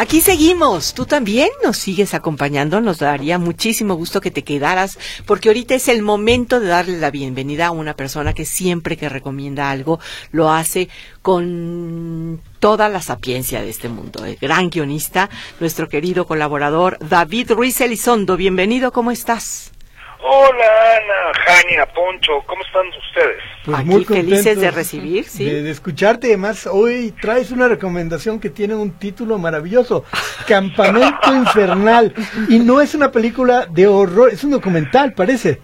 Aquí 0.00 0.20
seguimos. 0.20 0.94
Tú 0.94 1.06
también 1.06 1.48
nos 1.64 1.76
sigues 1.76 2.14
acompañando. 2.14 2.80
Nos 2.80 3.00
daría 3.00 3.36
muchísimo 3.36 3.96
gusto 3.96 4.20
que 4.20 4.30
te 4.30 4.44
quedaras 4.44 4.96
porque 5.26 5.48
ahorita 5.48 5.74
es 5.74 5.88
el 5.88 6.02
momento 6.02 6.60
de 6.60 6.68
darle 6.68 7.00
la 7.00 7.10
bienvenida 7.10 7.66
a 7.66 7.70
una 7.72 7.94
persona 7.96 8.32
que 8.32 8.44
siempre 8.44 8.96
que 8.96 9.08
recomienda 9.08 9.72
algo 9.72 9.98
lo 10.30 10.52
hace 10.52 10.88
con 11.20 12.40
toda 12.60 12.88
la 12.88 13.02
sapiencia 13.02 13.60
de 13.60 13.70
este 13.70 13.88
mundo. 13.88 14.24
El 14.24 14.36
gran 14.36 14.70
guionista, 14.70 15.30
nuestro 15.58 15.88
querido 15.88 16.28
colaborador 16.28 16.98
David 17.00 17.50
Ruiz 17.50 17.80
Elizondo. 17.80 18.36
Bienvenido, 18.36 18.92
¿cómo 18.92 19.10
estás? 19.10 19.72
Hola 20.20 20.96
Ana, 20.96 21.32
Jania, 21.46 21.86
Poncho, 21.86 22.42
¿cómo 22.46 22.62
están 22.64 22.88
ustedes? 22.88 23.42
Pues 23.64 23.84
muy 23.84 24.04
felices 24.04 24.60
de 24.60 24.70
recibir, 24.70 25.24
sí. 25.24 25.44
De, 25.44 25.70
escucharte, 25.70 26.28
además 26.28 26.66
hoy 26.66 27.14
traes 27.20 27.52
una 27.52 27.68
recomendación 27.68 28.40
que 28.40 28.50
tiene 28.50 28.74
un 28.74 28.98
título 28.98 29.38
maravilloso, 29.38 30.04
Campamento 30.48 31.32
Infernal, 31.32 32.12
y 32.48 32.58
no 32.58 32.80
es 32.80 32.94
una 32.94 33.12
película 33.12 33.66
de 33.66 33.86
horror, 33.86 34.30
es 34.32 34.42
un 34.42 34.50
documental, 34.50 35.12
parece. 35.12 35.60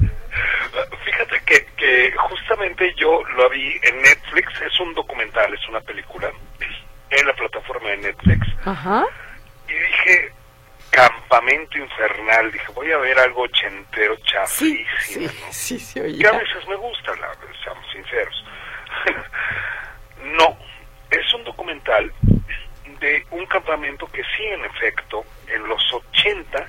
Fíjate 1.04 1.40
que, 1.46 1.66
que 1.76 2.12
justamente 2.16 2.94
yo 2.96 3.22
lo 3.36 3.50
vi 3.50 3.72
en 3.82 4.02
Netflix, 4.02 4.52
es 4.64 4.78
un 4.80 4.94
documental, 4.94 5.52
es 5.52 5.68
una 5.68 5.80
película, 5.80 6.30
en 7.10 7.26
la 7.26 7.32
plataforma 7.32 7.90
de 7.90 7.96
Netflix. 7.98 8.46
Ajá. 8.64 9.04
Y 9.68 9.72
dije, 9.72 10.32
campamento 10.94 11.76
infernal. 11.78 12.52
Dije, 12.52 12.66
voy 12.72 12.92
a 12.92 12.98
ver 12.98 13.18
algo 13.18 13.42
ochentero, 13.42 14.16
chafísimo. 14.18 14.88
Sí, 15.00 15.28
sí, 15.50 15.78
sí, 15.78 15.78
sí 15.78 16.18
Que 16.18 16.28
a 16.28 16.32
veces 16.32 16.68
me 16.68 16.76
gusta, 16.76 17.14
la, 17.16 17.34
seamos 17.62 17.84
sinceros. 17.92 18.44
no, 20.38 20.56
es 21.10 21.34
un 21.34 21.44
documental 21.44 22.12
de 23.00 23.26
un 23.32 23.44
campamento 23.46 24.06
que 24.06 24.22
sí, 24.22 24.44
en 24.44 24.64
efecto, 24.64 25.24
en 25.48 25.66
los 25.66 25.82
80, 25.92 26.66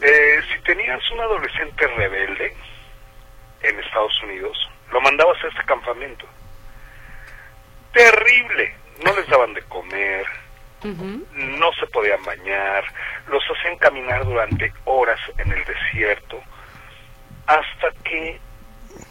eh, 0.00 0.40
si 0.52 0.62
tenías 0.62 1.00
un 1.10 1.20
adolescente 1.20 1.86
rebelde 1.88 2.56
en 3.62 3.80
Estados 3.80 4.22
Unidos, 4.22 4.56
lo 4.92 5.00
mandabas 5.00 5.42
a 5.42 5.48
este 5.48 5.64
campamento. 5.64 6.26
Terrible. 7.92 8.76
No 9.04 9.14
les 9.16 9.28
daban 9.28 9.54
de 9.54 9.62
comer, 9.62 10.26
no 10.84 11.72
se 11.72 11.86
podían 11.88 12.22
bañar, 12.24 12.84
los 13.28 13.42
hacían 13.44 13.76
caminar 13.78 14.24
durante 14.24 14.72
horas 14.84 15.20
en 15.38 15.52
el 15.52 15.64
desierto, 15.64 16.40
hasta 17.46 17.90
que 18.04 18.38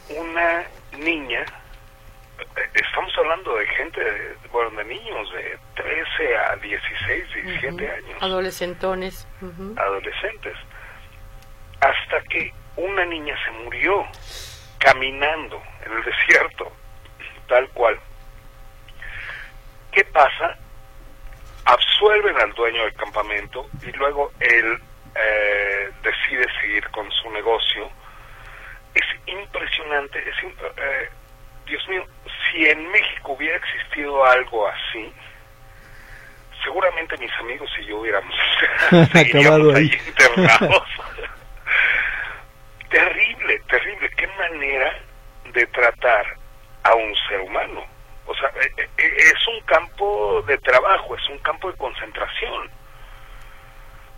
una 0.09 0.63
niña, 0.97 1.41
eh, 1.41 2.69
estamos 2.73 3.11
hablando 3.17 3.55
de 3.55 3.67
gente, 3.67 4.01
bueno, 4.51 4.69
de 4.77 4.85
niños 4.85 5.33
de 5.33 5.57
13 5.75 6.37
a 6.37 6.55
16, 6.57 7.33
17 7.43 7.91
años. 7.91 8.21
Adolescentones. 8.21 9.27
Adolescentes. 9.75 10.55
Hasta 11.81 12.21
que 12.29 12.53
una 12.75 13.05
niña 13.05 13.35
se 13.43 13.51
murió 13.63 14.05
caminando 14.79 15.61
en 15.85 15.91
el 15.91 16.03
desierto, 16.05 16.71
tal 17.47 17.67
cual. 17.69 17.99
¿Qué 19.91 20.03
pasa? 20.05 20.57
Absuelven 21.67 22.37
al 22.39 22.53
dueño 22.53 22.83
del 22.83 22.93
campamento 22.93 23.67
y 23.85 23.91
luego 23.91 24.31
él 24.39 24.79
eh, 25.15 25.89
decide 26.01 26.45
seguir 26.61 26.87
con 26.89 27.11
su 27.11 27.29
negocio. 27.31 27.89
Es 28.95 29.05
impresionante, 29.25 30.17
es, 30.19 30.43
eh, 30.43 31.09
Dios 31.65 31.87
mío, 31.89 32.05
si 32.49 32.65
en 32.67 32.89
México 32.89 33.33
hubiera 33.33 33.57
existido 33.57 34.25
algo 34.25 34.67
así, 34.67 35.11
seguramente 36.63 37.17
mis 37.17 37.33
amigos 37.33 37.69
y 37.79 37.85
yo 37.85 37.97
hubiéramos 37.97 38.35
acabado 38.91 39.75
ahí 39.75 39.91
internados. 40.07 40.83
terrible, 42.89 43.59
terrible, 43.67 44.09
qué 44.15 44.27
manera 44.27 44.99
de 45.51 45.67
tratar 45.67 46.25
a 46.83 46.95
un 46.95 47.13
ser 47.27 47.41
humano 47.41 47.96
o 48.27 48.35
sea, 48.35 48.49
eh, 48.61 48.71
eh, 48.77 48.89
eh, 48.97 49.13
es 49.17 49.47
un 49.47 49.61
campo 49.61 50.43
de 50.45 50.57
trabajo, 50.57 51.15
es 51.15 51.29
un 51.29 51.39
campo 51.39 51.71
de 51.71 51.77
concentración. 51.77 52.69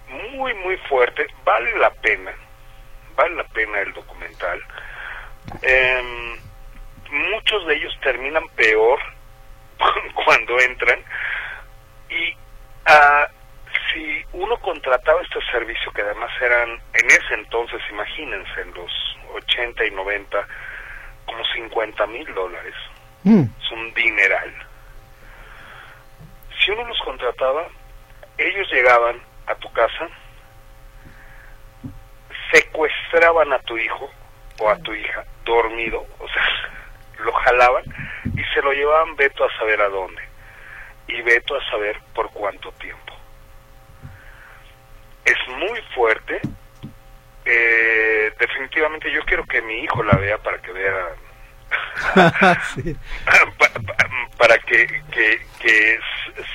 Muy, 0.08 0.54
muy 0.56 0.78
fuerte. 0.89 1.28
Vale 1.43 1.78
la 1.78 1.91
pena. 1.91 2.34
Vale 3.15 3.36
la 3.36 3.43
pena 3.45 3.80
el 3.82 3.93
documental. 3.93 4.60
Em, 5.62 6.38
muchos 7.12 7.67
de 7.67 7.76
ellos 7.76 7.95
terminan 8.02 8.48
peor 8.56 9.00
cuando 10.26 10.60
entran. 10.60 11.00
Y 12.10 12.34
uh, 12.34 13.28
si 13.91 14.26
uno 14.34 14.58
contrataba 14.62 15.22
este 15.22 15.39
servicio, 15.52 15.91
que 15.91 16.02
además 16.02 16.32
eran 16.41 16.72
en 16.93 17.06
ese 17.06 17.36
entonces, 17.36 17.80
imagínense, 17.91 18.62
en 18.62 18.74
los 18.74 18.91
80 19.36 19.86
y 19.86 19.91
90, 19.91 20.48
como 21.28 21.45
50 21.45 22.08
mil 22.08 22.34
dólares 22.34 22.74
Mm. 23.24 23.44
Es 23.44 23.72
un 23.72 23.94
dineral. 23.94 24.54
Si 26.60 26.72
uno 26.72 26.86
los 26.86 27.00
contrataba, 27.00 27.68
ellos 28.38 28.68
llegaban 28.72 29.20
a 29.48 29.56
tu 29.56 29.72
casa, 29.74 30.08
secuestraban 32.52 33.52
a 33.54 33.60
tu 33.60 33.78
hijo 33.78 34.10
o 34.60 34.70
a 34.70 34.78
tu 34.78 34.94
hija 34.94 35.26
dormido, 35.46 36.06
o 36.20 36.28
sea, 36.30 36.44
lo 37.24 37.34
jalaban 37.34 37.84
y 38.26 38.44
se 38.54 38.62
lo 38.62 38.72
llevaban 38.72 39.16
veto 39.16 39.44
a 39.44 39.58
saber 39.58 39.82
a 39.82 39.90
dónde 39.90 40.22
y 41.08 41.22
veto 41.22 41.56
a 41.56 41.70
saber 41.70 41.98
por 42.14 42.30
cuánto 42.32 42.72
tiempo. 42.74 43.14
Es 45.26 45.38
muy 45.58 45.82
fuerte. 45.94 46.40
Eh, 47.46 48.32
definitivamente 48.40 49.12
yo 49.12 49.22
quiero 49.26 49.44
que 49.46 49.62
mi 49.62 49.80
hijo 49.80 50.04
la 50.04 50.16
vea 50.18 50.38
para 50.38 50.60
que 50.60 50.72
vea 50.72 51.10
para 54.38 54.58
que, 54.60 54.88
que, 55.12 56.00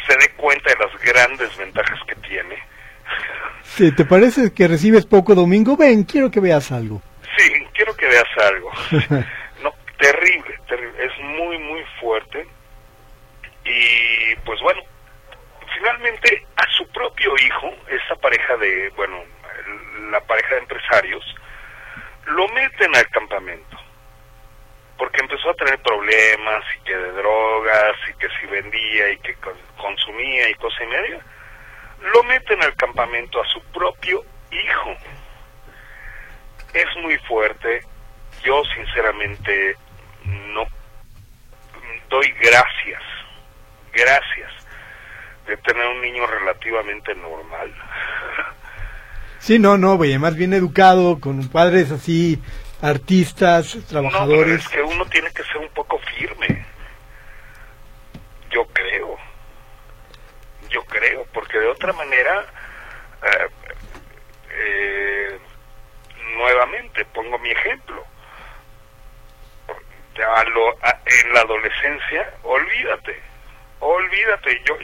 se 0.06 0.16
dé 0.18 0.28
cuenta 0.36 0.70
de 0.70 0.78
las 0.78 1.00
grandes 1.02 1.56
ventajas 1.56 1.98
que 2.06 2.14
tiene. 2.16 2.58
Sí, 3.62 3.92
¿te 3.92 4.04
parece 4.04 4.52
que 4.52 4.68
recibes 4.68 5.06
poco 5.06 5.34
domingo? 5.34 5.76
Ven, 5.76 6.04
quiero 6.04 6.30
que 6.30 6.40
veas 6.40 6.72
algo. 6.72 7.02
Sí, 7.36 7.52
quiero 7.74 7.94
que 7.96 8.06
veas 8.06 8.28
algo. 8.38 8.70
no, 9.62 9.72
terrible, 9.98 10.58
terrible, 10.68 11.04
es 11.04 11.18
muy, 11.20 11.58
muy 11.58 11.84
fuerte. 12.00 12.46
Y 13.64 14.34
pues 14.44 14.60
bueno, 14.60 14.80
finalmente 15.74 16.46
a 16.56 16.66
su 16.76 16.86
propio 16.88 17.32
hijo, 17.44 17.70
esta 17.88 18.14
pareja 18.16 18.56
de, 18.56 18.90
bueno, 18.96 19.22
la 20.10 20.20
pareja 20.20 20.54
de 20.54 20.60
empresarios, 20.60 21.34
lo 22.26 22.48
meten 22.48 22.94
al 22.94 23.08
campamento 23.08 23.73
porque 24.98 25.20
empezó 25.20 25.50
a 25.50 25.54
tener 25.54 25.78
problemas 25.82 26.64
y 26.76 26.84
que 26.84 26.96
de 26.96 27.12
drogas 27.12 27.96
y 28.10 28.18
que 28.18 28.28
si 28.40 28.46
vendía 28.46 29.10
y 29.12 29.18
que 29.18 29.36
consumía 29.76 30.48
y 30.48 30.54
cosa 30.54 30.84
y 30.84 30.86
media, 30.86 31.20
lo 32.12 32.22
meten 32.24 32.62
al 32.62 32.74
campamento 32.76 33.40
a 33.42 33.46
su 33.46 33.60
propio 33.72 34.22
hijo. 34.50 34.96
Es 36.72 36.86
muy 37.02 37.16
fuerte. 37.18 37.82
Yo 38.44 38.62
sinceramente 38.76 39.76
no 40.24 40.66
doy 42.10 42.30
gracias, 42.40 43.02
gracias 43.92 44.52
de 45.46 45.56
tener 45.58 45.86
un 45.88 46.00
niño 46.00 46.26
relativamente 46.26 47.14
normal. 47.14 47.72
Sí, 49.38 49.58
no, 49.58 49.76
no, 49.76 49.98
güey, 49.98 50.16
más 50.16 50.36
bien 50.36 50.54
educado, 50.54 51.20
con 51.20 51.46
padres 51.50 51.90
así 51.90 52.40
artistas, 52.84 53.78
trabajadores. 53.88 54.46
No, 54.46 54.54
es 54.54 54.68
que 54.68 54.82
uno 54.82 55.06
tiene 55.06 55.30
que 55.30 55.42
ser 55.44 55.56
un 55.56 55.70
poco 55.70 55.98
firme. 55.98 56.66
Yo 58.50 58.66
creo. 58.66 59.16
Yo 60.68 60.84
creo, 60.84 61.26
porque 61.32 61.58
de 61.58 61.68
otra 61.68 61.92
manera, 61.94 62.44
eh, 63.22 63.48
eh, 64.50 65.38
nuevamente 66.36 67.04
pongo 67.06 67.38
mi 67.38 67.50
ejemplo. 67.50 68.04
en 71.06 71.32
la 71.32 71.40
adolescencia, 71.40 72.34
olvídate, 72.42 73.20
olvídate, 73.80 74.62
yo 74.66 74.76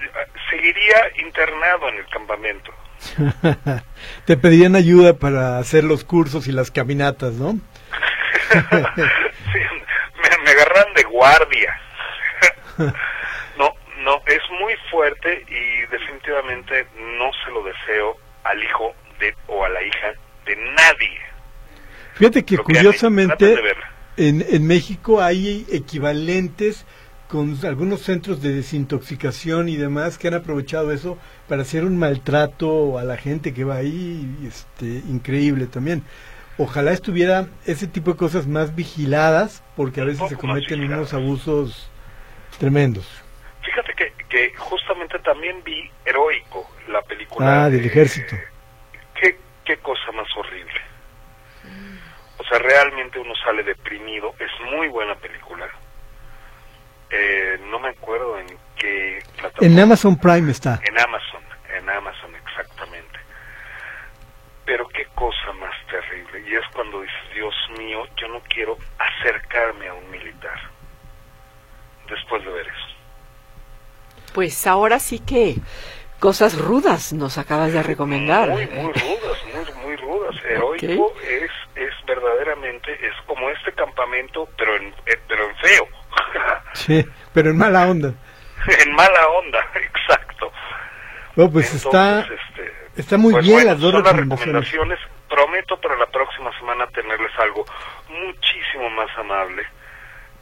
seguiría 0.51 0.97
internado 1.23 1.89
en 1.89 1.97
el 1.97 2.07
campamento. 2.07 2.73
Te 4.27 4.37
pedirían 4.37 4.77
ayuda 4.77 5.15
para 5.15 5.59
hacer 5.59 5.85
los 5.85 6.05
cursos 6.05 6.47
y 6.47 6.53
las 6.53 6.71
caminatas, 6.71 7.35
¿no? 7.35 7.59
Sí, 8.51 9.59
me, 10.45 10.51
agarran 10.51 10.95
de 10.95 11.03
guardia. 11.05 11.81
no, 13.59 13.75
no, 13.99 14.23
es 14.27 14.41
muy 14.61 14.75
fuerte 14.91 15.45
y 15.49 15.87
definitivamente 15.91 16.87
no 17.19 17.31
se 17.45 17.51
lo 17.51 17.63
deseo 17.65 18.17
al 18.45 18.63
hijo 18.63 18.95
de 19.19 19.35
o 19.47 19.65
a 19.65 19.69
la 19.69 19.83
hija 19.83 20.13
de 20.47 20.57
nadie. 20.57 21.19
Fíjate 22.15 22.45
que 22.45 22.59
curiosamente 22.59 23.57
en, 24.17 24.45
en 24.49 24.67
México 24.67 25.23
hay 25.23 25.67
equivalentes 25.71 26.87
con 27.31 27.57
algunos 27.65 28.03
centros 28.03 28.43
de 28.43 28.53
desintoxicación 28.53 29.69
y 29.69 29.77
demás 29.77 30.19
que 30.19 30.27
han 30.27 30.35
aprovechado 30.35 30.91
eso 30.91 31.17
para 31.49 31.63
hacer 31.63 31.85
un 31.85 31.97
maltrato 31.97 32.99
a 32.99 33.05
la 33.05 33.17
gente 33.17 33.55
que 33.55 33.63
va 33.63 33.77
ahí, 33.77 34.37
este, 34.47 34.85
increíble 34.85 35.67
también. 35.67 36.03
Ojalá 36.63 36.93
estuviera 36.93 37.47
ese 37.67 37.87
tipo 37.87 38.13
de 38.13 38.17
cosas 38.19 38.47
más 38.47 38.75
vigiladas, 38.75 39.63
porque 39.77 40.01
a 40.01 40.05
veces 40.05 40.29
se 40.29 40.37
cometen 40.37 40.85
unos 40.85 41.15
abusos 41.15 41.91
tremendos. 42.59 43.07
Fíjate 43.63 43.95
que, 43.95 44.13
que 44.29 44.55
justamente 44.57 45.19
también 45.21 45.63
vi 45.65 45.91
Heroico, 46.05 46.71
la 46.89 47.01
película. 47.03 47.65
Ah, 47.65 47.71
del 47.71 47.87
ejército. 47.87 48.37
qué, 49.15 49.39
qué 49.65 49.77
cosa 49.79 50.13
más 50.13 50.29
horrible. 50.37 50.81
O 52.39 52.45
sea, 52.45 52.59
realmente 52.59 53.19
uno 53.19 53.33
sale 53.45 53.63
deprimido. 53.63 54.35
Es 54.39 54.51
muy 54.73 54.89
buena 54.89 55.15
película 55.15 55.69
eh, 57.11 57.59
no 57.71 57.79
me 57.81 57.89
acuerdo 57.89 58.39
en 58.39 58.47
qué 58.77 59.23
plataforma. 59.35 59.67
En 59.67 59.79
Amazon 59.79 60.17
Prime 60.17 60.51
está. 60.51 60.81
En 60.85 60.99
Amazon 61.89 62.35
exactamente. 62.37 63.19
Pero 64.65 64.87
qué 64.89 65.07
cosa 65.15 65.53
más 65.59 65.75
terrible. 66.31 66.51
Y 66.51 66.55
es 66.55 66.65
cuando 66.75 67.01
dices, 67.01 67.17
Dios 67.35 67.55
mío, 67.79 68.05
yo 68.17 68.29
no 68.29 68.41
quiero 68.49 68.77
acercarme 68.99 69.89
a 69.89 69.95
un 69.95 70.11
militar. 70.11 70.59
Después 72.09 72.45
de 72.45 72.51
ver 72.51 72.67
eso. 72.67 72.97
Pues 74.35 74.67
ahora 74.67 74.99
sí 74.99 75.19
que 75.21 75.57
cosas 76.19 76.59
rudas 76.59 77.13
nos 77.13 77.39
acabas 77.39 77.73
de 77.73 77.83
recomendar. 77.83 78.49
Muy, 78.49 78.67
muy 78.67 78.93
rudas, 78.93 79.45
muy, 79.55 79.85
muy 79.85 79.97
rudas. 79.97 80.37
Heroico 80.45 81.13
es, 81.23 81.51
es 81.77 81.93
verdaderamente, 82.07 82.93
es 82.93 83.15
como 83.27 83.49
este 83.51 83.73
campamento, 83.73 84.49
pero 84.57 84.77
en, 84.77 84.89
eh, 85.07 85.19
pero 85.29 85.49
en 85.49 85.57
feo 85.57 85.89
Sí, 86.75 87.05
pero 87.33 87.51
en 87.51 87.59
mala 87.59 87.89
onda. 87.89 88.15
en 88.67 88.93
mala 88.93 89.29
onda, 89.29 89.59
exacto. 89.75 90.53
Bueno, 91.37 91.53
pues 91.53 91.73
está, 91.75 92.21
este, 92.21 92.73
está 92.97 93.17
muy 93.17 93.33
pues 93.33 93.47
bien 93.47 93.67
las 93.67 93.79
dos 93.79 93.95
recomendaciones. 93.95 94.99
Prometo 95.31 95.81
para 95.81 95.97
la 95.97 96.07
próxima 96.07 96.51
semana 96.59 96.87
tenerles 96.89 97.33
algo 97.39 97.65
muchísimo 98.09 98.91
más 98.91 99.09
amable 99.17 99.63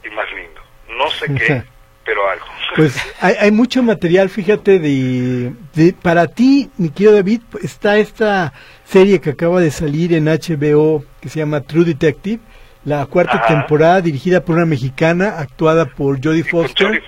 y 0.03 0.09
más 0.09 0.25
lindo. 0.33 0.61
No 0.89 1.09
sé 1.11 1.33
qué, 1.35 1.63
pero 2.03 2.29
algo. 2.29 2.45
Pues 2.75 3.15
hay, 3.21 3.35
hay 3.39 3.51
mucho 3.51 3.81
material, 3.81 4.29
fíjate, 4.29 4.79
de, 4.79 5.53
de, 5.73 5.93
para 5.93 6.27
ti, 6.27 6.69
mi 6.77 6.89
querido 6.89 7.13
David, 7.13 7.41
está 7.63 7.97
esta 7.97 8.53
serie 8.83 9.19
que 9.21 9.31
acaba 9.31 9.59
de 9.59 9.71
salir 9.71 10.13
en 10.13 10.25
HBO 10.25 11.03
que 11.21 11.29
se 11.29 11.39
llama 11.39 11.61
True 11.61 11.85
Detective 11.85 12.41
la 12.85 13.05
cuarta 13.05 13.45
temporada 13.45 14.01
dirigida 14.01 14.43
por 14.43 14.55
una 14.55 14.65
mexicana 14.65 15.35
actuada 15.37 15.85
por 15.85 16.23
Jodie 16.23 16.43
Foster, 16.43 17.01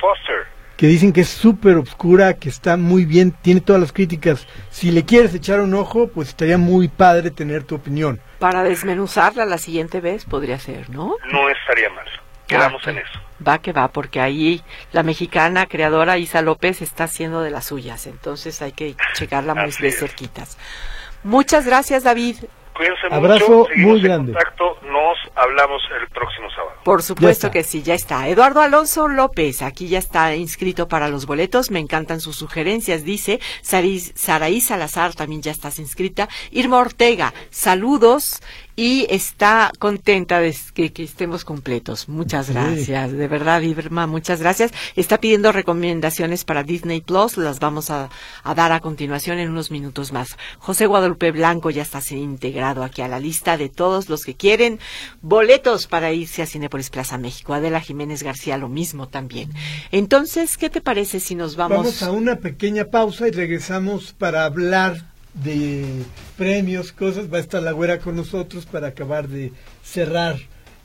que 0.81 0.87
dicen 0.87 1.13
que 1.13 1.21
es 1.21 1.29
súper 1.29 1.77
obscura, 1.77 2.33
que 2.33 2.49
está 2.49 2.75
muy 2.75 3.05
bien, 3.05 3.33
tiene 3.43 3.61
todas 3.61 3.79
las 3.79 3.91
críticas. 3.91 4.47
Si 4.71 4.91
le 4.91 5.05
quieres 5.05 5.31
echar 5.35 5.59
un 5.59 5.75
ojo, 5.75 6.07
pues 6.07 6.29
estaría 6.29 6.57
muy 6.57 6.87
padre 6.87 7.29
tener 7.29 7.63
tu 7.65 7.75
opinión. 7.75 8.19
Para 8.39 8.63
desmenuzarla 8.63 9.45
la 9.45 9.59
siguiente 9.59 10.01
vez 10.01 10.25
podría 10.25 10.57
ser, 10.57 10.89
¿no? 10.89 11.17
No 11.31 11.49
estaría 11.51 11.87
mal. 11.91 12.07
Quedamos 12.47 12.81
en 12.87 12.97
eso. 12.97 13.19
Va 13.47 13.59
que 13.59 13.73
va, 13.73 13.89
porque 13.89 14.21
ahí 14.21 14.63
la 14.91 15.03
mexicana 15.03 15.67
creadora 15.67 16.17
Isa 16.17 16.41
López 16.41 16.81
está 16.81 17.03
haciendo 17.03 17.43
de 17.43 17.51
las 17.51 17.65
suyas, 17.65 18.07
entonces 18.07 18.59
hay 18.63 18.71
que 18.71 18.95
checarla 19.13 19.53
muy 19.53 19.71
de 19.71 19.91
cerquitas. 19.91 20.57
Muchas 21.23 21.67
gracias, 21.67 22.05
David. 22.05 22.37
Cuídense 22.81 23.07
Abrazo 23.11 23.67
muy 23.75 24.01
grande. 24.01 24.33
contacto, 24.33 24.75
nos 24.81 25.15
hablamos 25.35 25.83
el 26.01 26.07
próximo 26.07 26.49
sábado. 26.49 26.79
Por 26.83 27.03
supuesto 27.03 27.51
que 27.51 27.61
sí, 27.63 27.83
ya 27.83 27.93
está. 27.93 28.27
Eduardo 28.27 28.59
Alonso 28.59 29.07
López, 29.07 29.61
aquí 29.61 29.87
ya 29.87 29.99
está 29.99 30.35
inscrito 30.35 30.87
para 30.87 31.07
los 31.07 31.27
boletos. 31.27 31.69
Me 31.69 31.77
encantan 31.77 32.19
sus 32.21 32.37
sugerencias, 32.37 33.03
dice. 33.03 33.39
Saraí 33.61 34.61
Salazar 34.61 35.13
también 35.13 35.43
ya 35.43 35.51
estás 35.51 35.77
inscrita. 35.77 36.27
Irma 36.49 36.79
Ortega, 36.79 37.35
saludos 37.51 38.41
y 38.81 39.05
está 39.11 39.71
contenta 39.77 40.39
de 40.39 40.57
que, 40.73 40.91
estemos 41.03 41.45
completos. 41.45 42.09
Muchas 42.09 42.49
gracias, 42.49 43.11
de 43.11 43.27
verdad, 43.27 43.61
Irma, 43.61 44.07
muchas 44.07 44.39
gracias. 44.39 44.71
Está 44.95 45.19
pidiendo 45.19 45.51
recomendaciones 45.51 46.45
para 46.45 46.63
Disney 46.63 46.99
Plus, 47.01 47.37
las 47.37 47.59
vamos 47.59 47.91
a, 47.91 48.09
dar 48.55 48.71
a 48.71 48.79
continuación 48.79 49.37
en 49.37 49.51
unos 49.51 49.69
minutos 49.69 50.11
más. 50.11 50.35
José 50.57 50.87
Guadalupe 50.87 51.29
Blanco 51.29 51.69
ya 51.69 51.83
está 51.83 52.01
integrado 52.09 52.83
aquí 52.83 53.03
a 53.03 53.07
la 53.07 53.19
lista 53.19 53.55
de 53.55 53.69
todos 53.69 54.09
los 54.09 54.25
que 54.25 54.33
quieren 54.33 54.79
boletos 55.21 55.85
para 55.85 56.11
irse 56.11 56.41
a 56.41 56.47
Cinepolis 56.47 56.89
Plaza 56.89 57.19
México. 57.19 57.53
Adela 57.53 57.81
Jiménez 57.81 58.23
García 58.23 58.57
lo 58.57 58.67
mismo 58.67 59.07
también. 59.07 59.53
Entonces, 59.91 60.57
¿qué 60.57 60.71
te 60.71 60.81
parece 60.81 61.19
si 61.19 61.35
nos 61.35 61.55
vamos? 61.55 61.77
Vamos 61.77 62.01
a 62.01 62.09
una 62.09 62.37
pequeña 62.37 62.85
pausa 62.85 63.27
y 63.27 63.31
regresamos 63.31 64.13
para 64.13 64.43
hablar 64.45 65.10
de 65.33 66.03
premios, 66.37 66.91
cosas, 66.91 67.31
va 67.31 67.37
a 67.37 67.41
estar 67.41 67.63
la 67.63 67.71
güera 67.71 67.99
con 67.99 68.15
nosotros 68.15 68.65
para 68.65 68.87
acabar 68.87 69.27
de 69.27 69.53
cerrar 69.83 70.37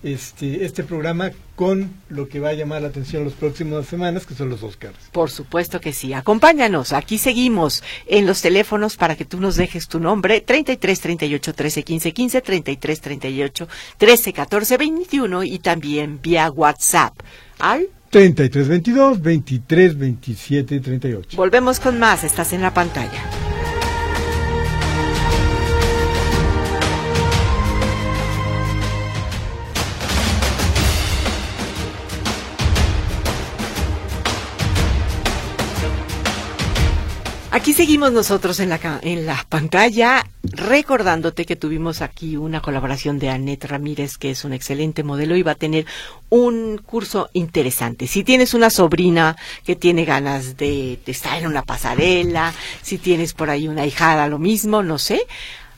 este, 0.02 0.64
este 0.64 0.84
programa 0.84 1.32
con 1.56 1.94
lo 2.08 2.28
que 2.28 2.38
va 2.38 2.50
a 2.50 2.52
llamar 2.52 2.82
la 2.82 2.88
atención 2.88 3.24
las 3.24 3.32
próximas 3.32 3.86
semanas, 3.86 4.26
que 4.26 4.34
son 4.34 4.50
los 4.50 4.62
Oscars. 4.62 4.96
Por 5.10 5.30
supuesto 5.30 5.80
que 5.80 5.92
sí. 5.92 6.12
Acompáñanos. 6.12 6.92
Aquí 6.92 7.18
seguimos 7.18 7.82
en 8.06 8.26
los 8.26 8.42
teléfonos 8.42 8.96
para 8.96 9.16
que 9.16 9.24
tú 9.24 9.40
nos 9.40 9.56
dejes 9.56 9.88
tu 9.88 9.98
nombre. 9.98 10.40
33 10.40 11.00
38 11.00 11.54
13 11.54 11.82
15 11.82 12.12
15, 12.12 12.40
33 12.40 13.00
38 13.00 13.68
13 13.96 14.32
14 14.32 14.76
21 14.76 15.44
y 15.44 15.58
también 15.58 16.20
vía 16.22 16.50
WhatsApp 16.50 17.14
al 17.58 17.88
33 18.10 18.68
22 18.68 19.20
23 19.20 19.98
27 19.98 20.80
38. 20.80 21.36
Volvemos 21.36 21.80
con 21.80 21.98
más. 21.98 22.22
Estás 22.22 22.52
en 22.52 22.62
la 22.62 22.72
pantalla. 22.72 23.45
Aquí 37.56 37.72
seguimos 37.72 38.12
nosotros 38.12 38.60
en 38.60 38.68
la, 38.68 39.00
en 39.00 39.24
la 39.24 39.46
pantalla, 39.48 40.26
recordándote 40.42 41.46
que 41.46 41.56
tuvimos 41.56 42.02
aquí 42.02 42.36
una 42.36 42.60
colaboración 42.60 43.18
de 43.18 43.30
Annette 43.30 43.64
Ramírez, 43.64 44.18
que 44.18 44.30
es 44.30 44.44
un 44.44 44.52
excelente 44.52 45.02
modelo 45.02 45.36
y 45.36 45.42
va 45.42 45.52
a 45.52 45.54
tener 45.54 45.86
un 46.28 46.76
curso 46.76 47.30
interesante. 47.32 48.08
Si 48.08 48.24
tienes 48.24 48.52
una 48.52 48.68
sobrina 48.68 49.38
que 49.64 49.74
tiene 49.74 50.04
ganas 50.04 50.58
de, 50.58 51.00
estar 51.06 51.38
en 51.38 51.46
una 51.46 51.62
pasarela, 51.62 52.52
si 52.82 52.98
tienes 52.98 53.32
por 53.32 53.48
ahí 53.48 53.68
una 53.68 53.86
hijada, 53.86 54.28
lo 54.28 54.38
mismo, 54.38 54.82
no 54.82 54.98
sé, 54.98 55.22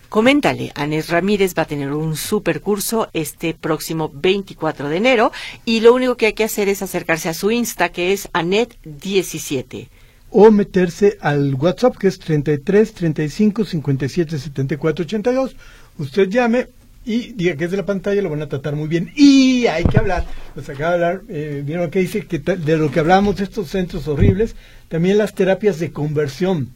Coméntale, 0.08 0.72
Annette 0.74 1.10
Ramírez 1.10 1.54
va 1.56 1.62
a 1.62 1.66
tener 1.66 1.92
un 1.92 2.16
super 2.16 2.60
curso 2.60 3.08
este 3.12 3.54
próximo 3.54 4.10
24 4.12 4.88
de 4.88 4.96
enero 4.96 5.30
y 5.64 5.78
lo 5.78 5.94
único 5.94 6.16
que 6.16 6.26
hay 6.26 6.32
que 6.32 6.44
hacer 6.44 6.68
es 6.68 6.82
acercarse 6.82 7.28
a 7.28 7.34
su 7.34 7.52
Insta 7.52 7.90
que 7.90 8.12
es 8.12 8.28
Annette17 8.32 9.88
o 10.30 10.50
meterse 10.50 11.18
al 11.20 11.54
WhatsApp 11.54 11.96
que 11.96 12.08
es 12.08 12.18
33 12.18 12.92
35 12.92 13.64
57 13.64 14.38
74 14.38 15.04
82. 15.04 15.56
Usted 15.98 16.28
llame 16.28 16.68
y 17.04 17.32
diga 17.32 17.56
que 17.56 17.64
es 17.64 17.70
de 17.70 17.78
la 17.78 17.86
pantalla, 17.86 18.20
lo 18.20 18.28
van 18.28 18.42
a 18.42 18.48
tratar 18.48 18.76
muy 18.76 18.86
bien. 18.86 19.10
Y 19.16 19.66
hay 19.66 19.84
que 19.84 19.98
hablar, 19.98 20.26
nos 20.54 20.68
acaba 20.68 20.90
de 20.90 20.94
hablar, 20.94 21.22
eh, 21.28 21.62
vieron 21.64 21.90
que 21.90 22.00
dice, 22.00 22.26
que 22.26 22.38
de 22.38 22.76
lo 22.76 22.90
que 22.90 23.00
hablamos 23.00 23.36
de 23.36 23.44
estos 23.44 23.68
centros 23.68 24.06
horribles, 24.08 24.54
también 24.88 25.16
las 25.16 25.34
terapias 25.34 25.78
de 25.78 25.90
conversión, 25.90 26.70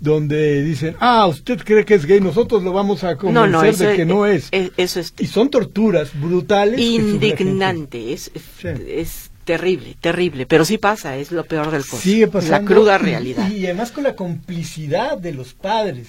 donde 0.00 0.62
dicen, 0.62 0.96
ah, 1.00 1.26
usted 1.26 1.58
cree 1.62 1.84
que 1.84 1.94
es 1.94 2.06
gay, 2.06 2.20
nosotros 2.20 2.62
lo 2.62 2.72
vamos 2.72 3.04
a 3.04 3.16
convencer 3.16 3.76
de 3.76 3.96
que 3.96 4.06
no 4.06 4.24
es. 4.24 4.48
eso 4.52 5.00
es. 5.00 5.12
Y 5.18 5.26
son 5.26 5.50
torturas 5.50 6.18
brutales. 6.18 6.80
Indignante, 6.80 8.14
es, 8.14 8.30
es 8.64 9.30
terrible, 9.44 9.96
terrible, 10.00 10.46
pero 10.46 10.64
sí 10.64 10.78
pasa, 10.78 11.16
es 11.16 11.32
lo 11.32 11.44
peor 11.44 11.70
del 11.70 11.82
caso. 11.82 11.98
Sigue 11.98 12.28
pasando. 12.28 12.58
La 12.58 12.64
cruda 12.64 12.98
realidad. 12.98 13.50
Y, 13.50 13.64
además 13.66 13.92
con 13.92 14.04
la 14.04 14.16
complicidad 14.16 15.18
de 15.18 15.32
los 15.32 15.54
padres. 15.54 16.08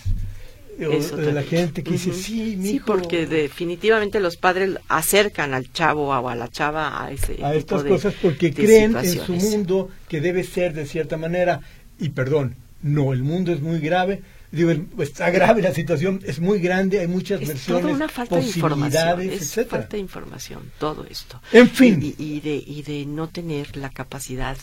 de 0.77 1.31
la 1.31 1.43
gente 1.43 1.83
que 1.83 1.91
dice, 1.91 2.13
sí, 2.13 2.55
mi 2.57 2.71
Sí, 2.71 2.81
porque 2.85 3.27
definitivamente 3.27 4.19
los 4.19 4.37
padres 4.37 4.75
acercan 4.89 5.53
al 5.53 5.71
chavo 5.71 6.07
o 6.09 6.27
a 6.27 6.35
la 6.35 6.49
chava 6.49 7.03
a 7.03 7.11
ese 7.11 7.37
A 7.43 7.55
estas 7.55 7.83
cosas 7.83 8.13
porque 8.21 8.53
creen 8.53 8.95
en 8.97 9.25
su 9.25 9.33
mundo 9.33 9.89
que 10.09 10.19
debe 10.19 10.43
ser 10.43 10.73
de 10.73 10.85
cierta 10.85 11.17
manera. 11.17 11.61
Y 11.97 12.09
perdón, 12.09 12.55
no, 12.81 13.13
el 13.13 13.23
mundo 13.23 13.51
es 13.51 13.61
muy 13.61 13.79
grave. 13.79 14.21
Digo, 14.55 14.71
está 15.03 15.29
grave 15.29 15.61
la 15.61 15.73
situación, 15.73 16.21
es 16.25 16.39
muy 16.39 16.59
grande, 16.59 16.99
hay 17.01 17.07
muchas 17.07 17.45
versiones, 17.45 17.95
una 17.95 18.07
falta 18.07 18.37
posibilidades, 18.37 19.17
de 19.17 19.35
información, 19.35 19.63
es 19.63 19.69
falta 19.69 19.87
de 19.87 19.99
información, 19.99 20.71
todo 20.79 21.05
esto. 21.09 21.41
En 21.51 21.69
fin. 21.69 22.15
y, 22.17 22.39
de, 22.39 22.63
y 22.65 22.81
de 22.83 23.05
no 23.05 23.27
tener 23.27 23.75
la 23.75 23.89
capacidad 23.89 24.57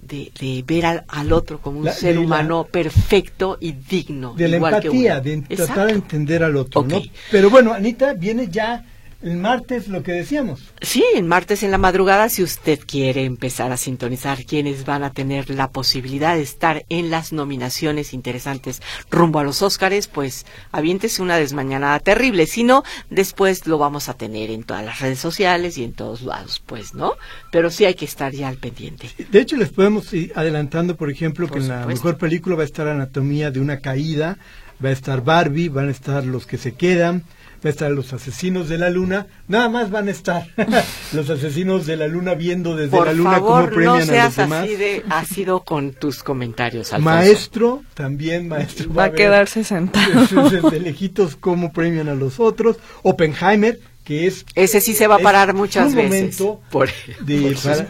de, 0.00 0.64
ver 0.66 1.04
al, 1.06 1.32
otro 1.32 1.60
como 1.60 1.80
un 1.80 1.92
ser 1.92 2.18
humano 2.18 2.66
perfecto 2.70 3.58
y 3.60 3.72
digno. 3.72 4.34
De 4.34 4.48
la 4.48 4.56
empatía, 4.56 5.20
de 5.20 5.42
tratar 5.42 5.88
de 5.88 5.92
entender 5.94 6.42
al 6.42 6.56
otro. 6.56 6.82
¿no? 6.84 7.02
Pero 7.30 7.50
bueno, 7.50 7.72
Anita, 7.72 8.14
viene 8.14 8.48
ya 8.48 8.84
el 9.20 9.36
martes, 9.36 9.88
lo 9.88 10.04
que 10.04 10.12
decíamos. 10.12 10.60
Sí, 10.80 11.04
el 11.14 11.24
martes 11.24 11.64
en 11.64 11.72
la 11.72 11.78
madrugada, 11.78 12.28
si 12.28 12.44
usted 12.44 12.78
quiere 12.86 13.24
empezar 13.24 13.72
a 13.72 13.76
sintonizar 13.76 14.44
quienes 14.44 14.84
van 14.84 15.02
a 15.02 15.12
tener 15.12 15.50
la 15.50 15.72
posibilidad 15.72 16.36
de 16.36 16.42
estar 16.42 16.84
en 16.88 17.10
las 17.10 17.32
nominaciones 17.32 18.14
interesantes 18.14 18.80
rumbo 19.10 19.40
a 19.40 19.44
los 19.44 19.60
Óscares, 19.60 20.06
pues 20.06 20.46
aviéntese 20.70 21.20
una 21.20 21.36
desmañanada 21.36 21.98
terrible. 21.98 22.46
Si 22.46 22.62
no, 22.62 22.84
después 23.10 23.66
lo 23.66 23.78
vamos 23.78 24.08
a 24.08 24.14
tener 24.14 24.50
en 24.50 24.62
todas 24.62 24.84
las 24.84 25.00
redes 25.00 25.18
sociales 25.18 25.78
y 25.78 25.84
en 25.84 25.94
todos 25.94 26.22
lados, 26.22 26.62
pues, 26.64 26.94
¿no? 26.94 27.14
Pero 27.50 27.70
sí 27.70 27.84
hay 27.84 27.94
que 27.94 28.04
estar 28.04 28.32
ya 28.32 28.46
al 28.46 28.58
pendiente. 28.58 29.10
De 29.30 29.40
hecho, 29.40 29.56
les 29.56 29.70
podemos 29.70 30.12
ir 30.12 30.32
adelantando, 30.36 30.96
por 30.96 31.10
ejemplo, 31.10 31.48
que 31.48 31.58
en 31.58 31.68
la 31.68 31.86
mejor 31.86 32.18
película 32.18 32.54
va 32.54 32.62
a 32.62 32.66
estar 32.66 32.86
Anatomía 32.86 33.50
de 33.50 33.60
una 33.60 33.80
caída, 33.80 34.38
va 34.84 34.90
a 34.90 34.92
estar 34.92 35.24
Barbie, 35.24 35.68
van 35.68 35.88
a 35.88 35.90
estar 35.90 36.24
Los 36.24 36.46
que 36.46 36.56
se 36.56 36.72
quedan 36.72 37.24
va 37.64 37.68
a 37.68 37.68
estar 37.70 37.90
los 37.90 38.12
asesinos 38.12 38.68
de 38.68 38.78
la 38.78 38.90
luna, 38.90 39.26
nada 39.48 39.68
más 39.68 39.90
van 39.90 40.08
a 40.08 40.10
estar 40.10 40.46
los 41.12 41.28
asesinos 41.30 41.86
de 41.86 41.96
la 41.96 42.06
luna 42.06 42.34
viendo 42.34 42.76
desde 42.76 43.04
la 43.04 43.12
luna 43.12 43.40
cómo 43.40 43.66
premian 43.66 44.06
no 44.06 44.12
a 44.12 44.24
los 44.24 44.36
demás. 44.36 44.64
Así 44.64 44.76
de 44.76 45.02
sido 45.28 45.60
con 45.64 45.92
tus 45.92 46.22
comentarios. 46.22 46.92
Alfonso. 46.92 47.16
Maestro, 47.16 47.82
también 47.94 48.48
maestro. 48.48 48.92
Va, 48.92 49.04
a, 49.04 49.12
quedarse 49.12 49.64
sentado. 49.64 50.60
De 50.70 50.80
lejitos 50.80 51.36
cómo 51.36 51.72
premian 51.72 52.08
a 52.08 52.14
los 52.14 52.40
otros. 52.40 52.76
Oppenheimer, 53.02 53.78
que 54.04 54.26
es 54.26 54.46
ese 54.54 54.80
sí 54.80 54.94
se 54.94 55.06
va 55.06 55.16
a 55.16 55.18
parar 55.18 55.54
muchas 55.54 55.94
veces 55.94 56.36
por, 56.70 56.88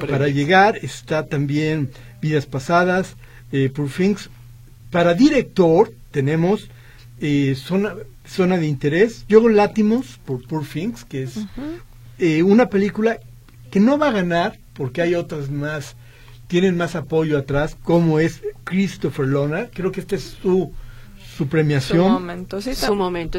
para, 0.08 0.28
llegar 0.28 0.76
está 0.82 1.26
también 1.26 1.90
vidas 2.20 2.46
pasadas 2.46 3.16
eh, 3.52 3.70
Things 3.96 4.28
para 4.90 5.14
director 5.14 5.92
tenemos 6.10 6.68
eh, 7.20 7.54
zona 7.56 7.94
Zona 8.28 8.58
de 8.58 8.66
Interés, 8.66 9.24
Yo 9.28 9.48
Látimos 9.48 10.20
por 10.24 10.46
Poor 10.46 10.64
Things, 10.66 11.04
que 11.04 11.22
es 11.22 11.38
eh, 12.18 12.42
una 12.42 12.68
película 12.68 13.18
que 13.70 13.80
no 13.80 13.98
va 13.98 14.08
a 14.08 14.12
ganar 14.12 14.58
porque 14.74 15.02
hay 15.02 15.14
otras 15.14 15.50
más, 15.50 15.96
tienen 16.46 16.76
más 16.76 16.94
apoyo 16.94 17.38
atrás, 17.38 17.76
como 17.82 18.20
es 18.20 18.42
Christopher 18.64 19.26
Lona. 19.26 19.68
Creo 19.72 19.92
que 19.92 20.00
esta 20.00 20.16
es 20.16 20.36
su, 20.42 20.72
su 21.36 21.48
premiación. 21.48 22.04
Su 22.04 22.12
momento, 22.12 22.60
sí. 22.60 22.74
Su 22.74 22.94
momento 22.94 23.38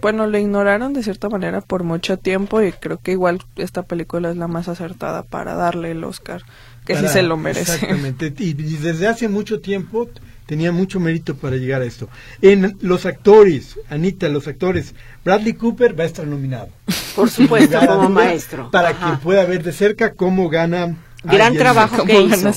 Bueno, 0.00 0.26
le 0.26 0.40
ignoraron 0.40 0.92
de 0.92 1.02
cierta 1.02 1.28
manera 1.28 1.60
por 1.60 1.82
mucho 1.82 2.16
tiempo 2.16 2.62
y 2.62 2.72
creo 2.72 2.98
que 2.98 3.12
igual 3.12 3.42
esta 3.56 3.82
película 3.82 4.30
es 4.30 4.36
la 4.36 4.46
más 4.46 4.68
acertada 4.68 5.24
para 5.24 5.54
darle 5.54 5.90
el 5.90 6.04
Oscar, 6.04 6.42
que 6.86 6.96
sí 6.96 7.08
se 7.08 7.22
lo 7.22 7.36
merece. 7.36 7.72
Exactamente. 7.72 8.32
y 8.38 8.52
desde 8.54 9.08
hace 9.08 9.28
mucho 9.28 9.60
tiempo 9.60 10.08
tenía 10.50 10.72
mucho 10.72 10.98
mérito 10.98 11.36
para 11.36 11.54
llegar 11.54 11.80
a 11.80 11.84
esto. 11.84 12.08
En 12.42 12.76
los 12.80 13.06
actores, 13.06 13.78
Anita, 13.88 14.28
los 14.28 14.48
actores, 14.48 14.96
Bradley 15.24 15.52
Cooper 15.52 15.96
va 15.96 16.02
a 16.02 16.08
estar 16.08 16.26
nominado. 16.26 16.70
Por 17.14 17.30
supuesto, 17.30 17.78
como 17.86 18.08
maestro. 18.08 18.68
Para 18.72 18.94
que 18.94 19.22
pueda 19.22 19.44
ver 19.44 19.62
de 19.62 19.70
cerca 19.70 20.12
cómo 20.14 20.48
gana 20.48 20.96
gran 21.22 21.54
trabajo 21.54 22.04
que 22.04 22.20
hizo. 22.20 22.50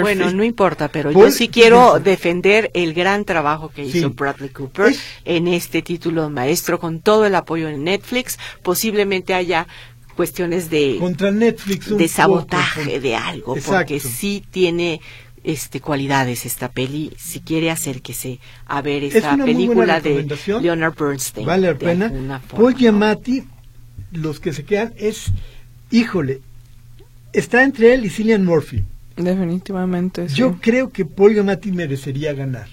Bueno, 0.00 0.30
no 0.30 0.42
importa, 0.42 0.88
pero 0.88 1.10
yo 1.10 1.30
sí 1.30 1.48
quiero 1.48 2.00
defender 2.00 2.70
el 2.72 2.94
gran 2.94 3.26
trabajo 3.26 3.68
que 3.68 3.84
hizo 3.84 4.08
Bradley 4.08 4.48
Cooper 4.48 4.94
en 5.26 5.46
este 5.46 5.82
título 5.82 6.30
maestro 6.30 6.80
con 6.80 7.00
todo 7.00 7.26
el 7.26 7.34
apoyo 7.34 7.68
en 7.68 7.84
Netflix. 7.84 8.38
Posiblemente 8.62 9.34
haya 9.34 9.66
cuestiones 10.16 10.70
de 10.70 10.96
contra 10.98 11.30
Netflix 11.30 11.94
de 11.94 12.08
sabotaje 12.08 13.00
de 13.00 13.16
algo 13.16 13.56
porque 13.66 14.00
sí 14.00 14.44
tiene 14.50 15.00
este 15.44 15.80
cualidades 15.80 16.46
esta 16.46 16.70
peli 16.70 17.12
si 17.16 17.40
quiere 17.40 17.70
acérquese 17.70 18.40
a 18.66 18.80
ver 18.82 19.04
esta 19.04 19.36
película 19.36 20.00
de 20.00 20.26
Leonard 20.60 20.94
Bernstein 20.98 21.46
vale 21.46 21.72
la 21.72 21.78
pena. 21.78 22.40
Paul 22.48 22.74
Giamatti 22.74 23.44
los 24.12 24.40
que 24.40 24.52
se 24.52 24.64
quedan 24.64 24.94
es 24.96 25.26
híjole 25.90 26.40
está 27.32 27.62
entre 27.62 27.94
él 27.94 28.04
y 28.06 28.10
Cillian 28.10 28.44
Murphy. 28.44 28.84
Definitivamente 29.16 30.28
yo 30.28 30.58
creo 30.60 30.90
que 30.90 31.04
Paul 31.04 31.34
Giamatti 31.34 31.70
merecería 31.72 32.32
ganar. 32.32 32.68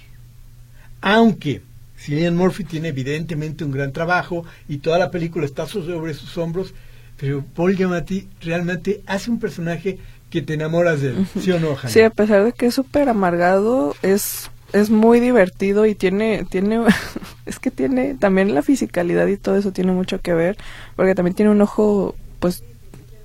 Aunque 1.02 1.62
Cillian 1.98 2.36
Murphy 2.36 2.64
tiene 2.64 2.88
evidentemente 2.90 3.64
un 3.64 3.72
gran 3.72 3.92
trabajo 3.92 4.46
y 4.68 4.78
toda 4.78 4.98
la 4.98 5.12
película 5.12 5.46
está 5.46 5.68
sobre 5.68 6.14
sus 6.14 6.38
hombros 6.38 6.74
pero 7.22 7.46
Paul 7.56 7.76
Giamatti 7.76 8.28
realmente 8.42 9.04
hace 9.06 9.30
un 9.30 9.40
personaje 9.40 10.00
que 10.32 10.41
te 10.41 10.56
enamoras 10.56 11.02
de 11.02 11.10
él, 11.10 11.28
¿sí 11.39 11.52
o 11.52 11.60
no, 11.60 11.78
Sí, 11.88 12.02
a 12.02 12.10
pesar 12.10 12.44
de 12.44 12.54
que 12.54 12.65
es 12.65 12.74
súper 12.74 13.10
amargado, 13.10 13.94
es 14.02 14.50
es 14.74 14.89
muy 14.89 15.20
divertido 15.20 15.86
y 15.86 15.96
tiene 15.96 16.46
tiene 16.50 16.80
es 17.46 17.60
que 17.60 17.70
tiene 17.70 18.15
también 18.15 18.56
la 18.56 18.62
fisicalidad 18.62 19.28
y 19.28 19.38
todo 19.38 19.58
eso 19.58 19.72
tiene 19.72 19.91
mucho 19.91 20.20
que 20.20 20.34
ver, 20.34 20.58
porque 20.96 21.13
también 21.13 21.36
tiene 21.36 21.52
un 21.52 21.62
ojo 21.62 22.15
pues 22.39 22.63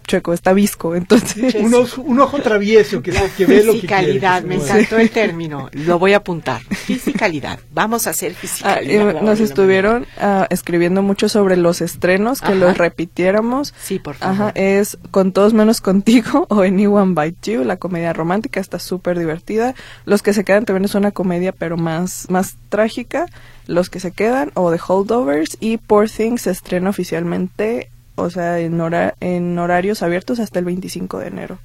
chueco, 0.07 0.33
está 0.33 0.53
visco, 0.53 0.95
entonces... 0.95 1.55
Un 1.57 1.75
ojo, 1.75 2.03
un 2.03 2.21
ojo 2.21 2.39
travieso 2.41 3.03
que, 3.03 3.13
que 3.37 3.47
ve 3.47 3.65
lo 3.65 3.73
que 3.73 3.81
Fisicalidad, 3.81 4.43
me 4.43 4.57
encantó 4.57 4.99
el 4.99 5.11
término, 5.23 5.69
lo 5.73 5.99
voy 5.99 6.13
a 6.13 6.19
apuntar. 6.19 6.63
Fisicalidad, 6.63 7.59
vamos 7.73 8.07
a 8.07 8.11
hacer 8.11 8.33
ah, 8.35 8.39
fisicalidad. 8.41 9.21
nos 9.23 9.41
estuvieron 9.41 10.07
ah, 10.19 10.47
escribiendo 10.51 11.03
mucho 11.03 11.29
sobre 11.29 11.57
los 11.57 11.81
estrenos, 11.81 12.41
que 12.41 12.55
los 12.55 12.79
repitiéramos. 12.79 13.75
Sí, 13.83 13.99
por 13.99 14.15
favor. 14.15 14.35
Ajá, 14.35 14.53
es 14.55 14.99
Con 15.11 15.33
Todos 15.33 15.53
Menos 15.53 15.81
Contigo 15.81 16.47
o 16.51 16.63
Anyone 16.63 17.15
Bite 17.15 17.53
You, 17.53 17.65
la 17.65 17.77
comedia 17.77 18.13
romántica, 18.13 18.61
está 18.61 18.79
súper 18.79 19.19
divertida. 19.19 19.75
Los 20.05 20.23
que 20.23 20.33
se 20.33 20.45
quedan 20.45 20.65
también 20.65 20.85
es 20.85 20.95
una 20.95 21.11
comedia, 21.11 21.53
pero 21.53 21.77
más, 21.77 22.27
más 22.31 22.57
trágica. 22.69 23.27
Los 23.67 23.91
que 23.91 23.99
se 23.99 24.13
quedan, 24.13 24.53
o 24.55 24.71
The 24.71 24.79
Holdovers, 24.87 25.57
y 25.59 25.79
Poor 25.79 26.09
Things 26.09 26.43
se 26.43 26.51
estrena 26.51 26.91
oficialmente 26.91 27.91
o 28.17 28.31
sea, 28.31 28.59
en, 28.59 28.81
en 29.21 29.59
horarios 29.59 30.03
abiertos 30.03 30.41
hasta 30.41 30.59
el 30.59 30.65
25 30.65 31.19
de 31.21 31.27
enero. 31.29 31.59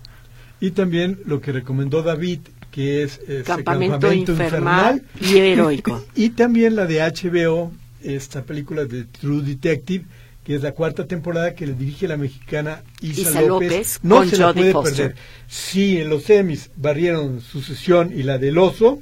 Y 0.60 0.72
también 0.72 1.20
lo 1.26 1.42
que 1.42 1.52
recomendó 1.52 2.04
David, 2.04 2.40
que 2.70 3.04
es 3.04 3.20
este 3.22 3.44
campamento, 3.44 4.14
infernal, 4.14 5.04
y 5.20 5.38
heroico. 5.38 6.06
y, 6.16 6.30
también 6.30 6.76
la 6.76 6.86
de 6.86 7.00
HBO, 7.00 7.72
esta 8.04 8.44
película 8.44 8.86
de 8.86 9.06
True 9.06 9.42
Detective, 9.42 10.06
que 10.44 10.56
es 10.56 10.62
la 10.62 10.74
cuarta 10.74 11.06
temporada 11.06 11.56
que 11.56 11.68
le 11.68 11.74
dirige 11.74 12.08
la 12.08 12.18
mexicana 12.18 12.84
Isa, 13.02 13.42
López. 13.42 14.00
No 14.04 14.26
se 14.26 14.38
la 14.38 14.54
puede 14.54 14.74
perder. 14.74 15.16
Sí, 15.48 15.98
en 15.98 16.10
los 16.10 16.24
semis 16.24 16.70
barrieron 16.76 17.42
Sucesión 17.42 18.12
y 18.14 18.24
la 18.24 18.38
del 18.38 18.58
Oso, 18.58 19.02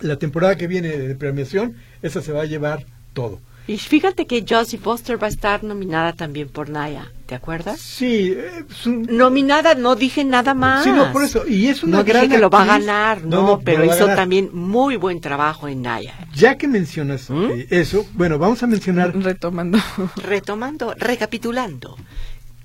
la 0.00 0.16
temporada 0.16 0.56
que 0.56 0.66
viene 0.66 0.88
de 0.88 1.14
premiación, 1.14 1.76
esa 2.02 2.22
se 2.22 2.32
va 2.32 2.42
a 2.42 2.46
llevar 2.46 2.86
todo. 3.12 3.40
Y 3.68 3.78
fíjate 3.78 4.26
que 4.26 4.44
Josie 4.48 4.78
Foster 4.78 5.20
va 5.20 5.26
a 5.26 5.30
estar 5.30 5.64
nominada 5.64 6.12
también 6.12 6.48
por 6.48 6.68
Naya, 6.68 7.10
¿te 7.26 7.34
acuerdas? 7.34 7.80
Sí. 7.80 8.32
Eh, 8.36 8.64
nominada, 8.86 9.74
no 9.74 9.96
dije 9.96 10.24
nada 10.24 10.54
más. 10.54 10.84
Sí, 10.84 10.90
no, 10.90 11.12
por 11.12 11.24
eso. 11.24 11.46
Y 11.48 11.66
es 11.66 11.82
una 11.82 11.98
no 11.98 12.04
dije 12.04 12.28
que 12.28 12.38
lo 12.38 12.48
va 12.48 12.62
a 12.62 12.66
ganar, 12.66 13.24
no, 13.24 13.60
pero 13.64 13.84
hizo 13.84 14.06
también 14.06 14.50
muy 14.52 14.96
buen 14.96 15.20
trabajo 15.20 15.66
en 15.66 15.82
Naya. 15.82 16.14
Ya 16.32 16.56
que 16.56 16.68
mencionas 16.68 17.28
¿Mm? 17.28 17.50
eh, 17.50 17.66
eso, 17.70 18.06
bueno, 18.12 18.38
vamos 18.38 18.62
a 18.62 18.68
mencionar... 18.68 19.16
Retomando. 19.16 19.78
Retomando, 20.16 20.94
recapitulando. 20.96 21.96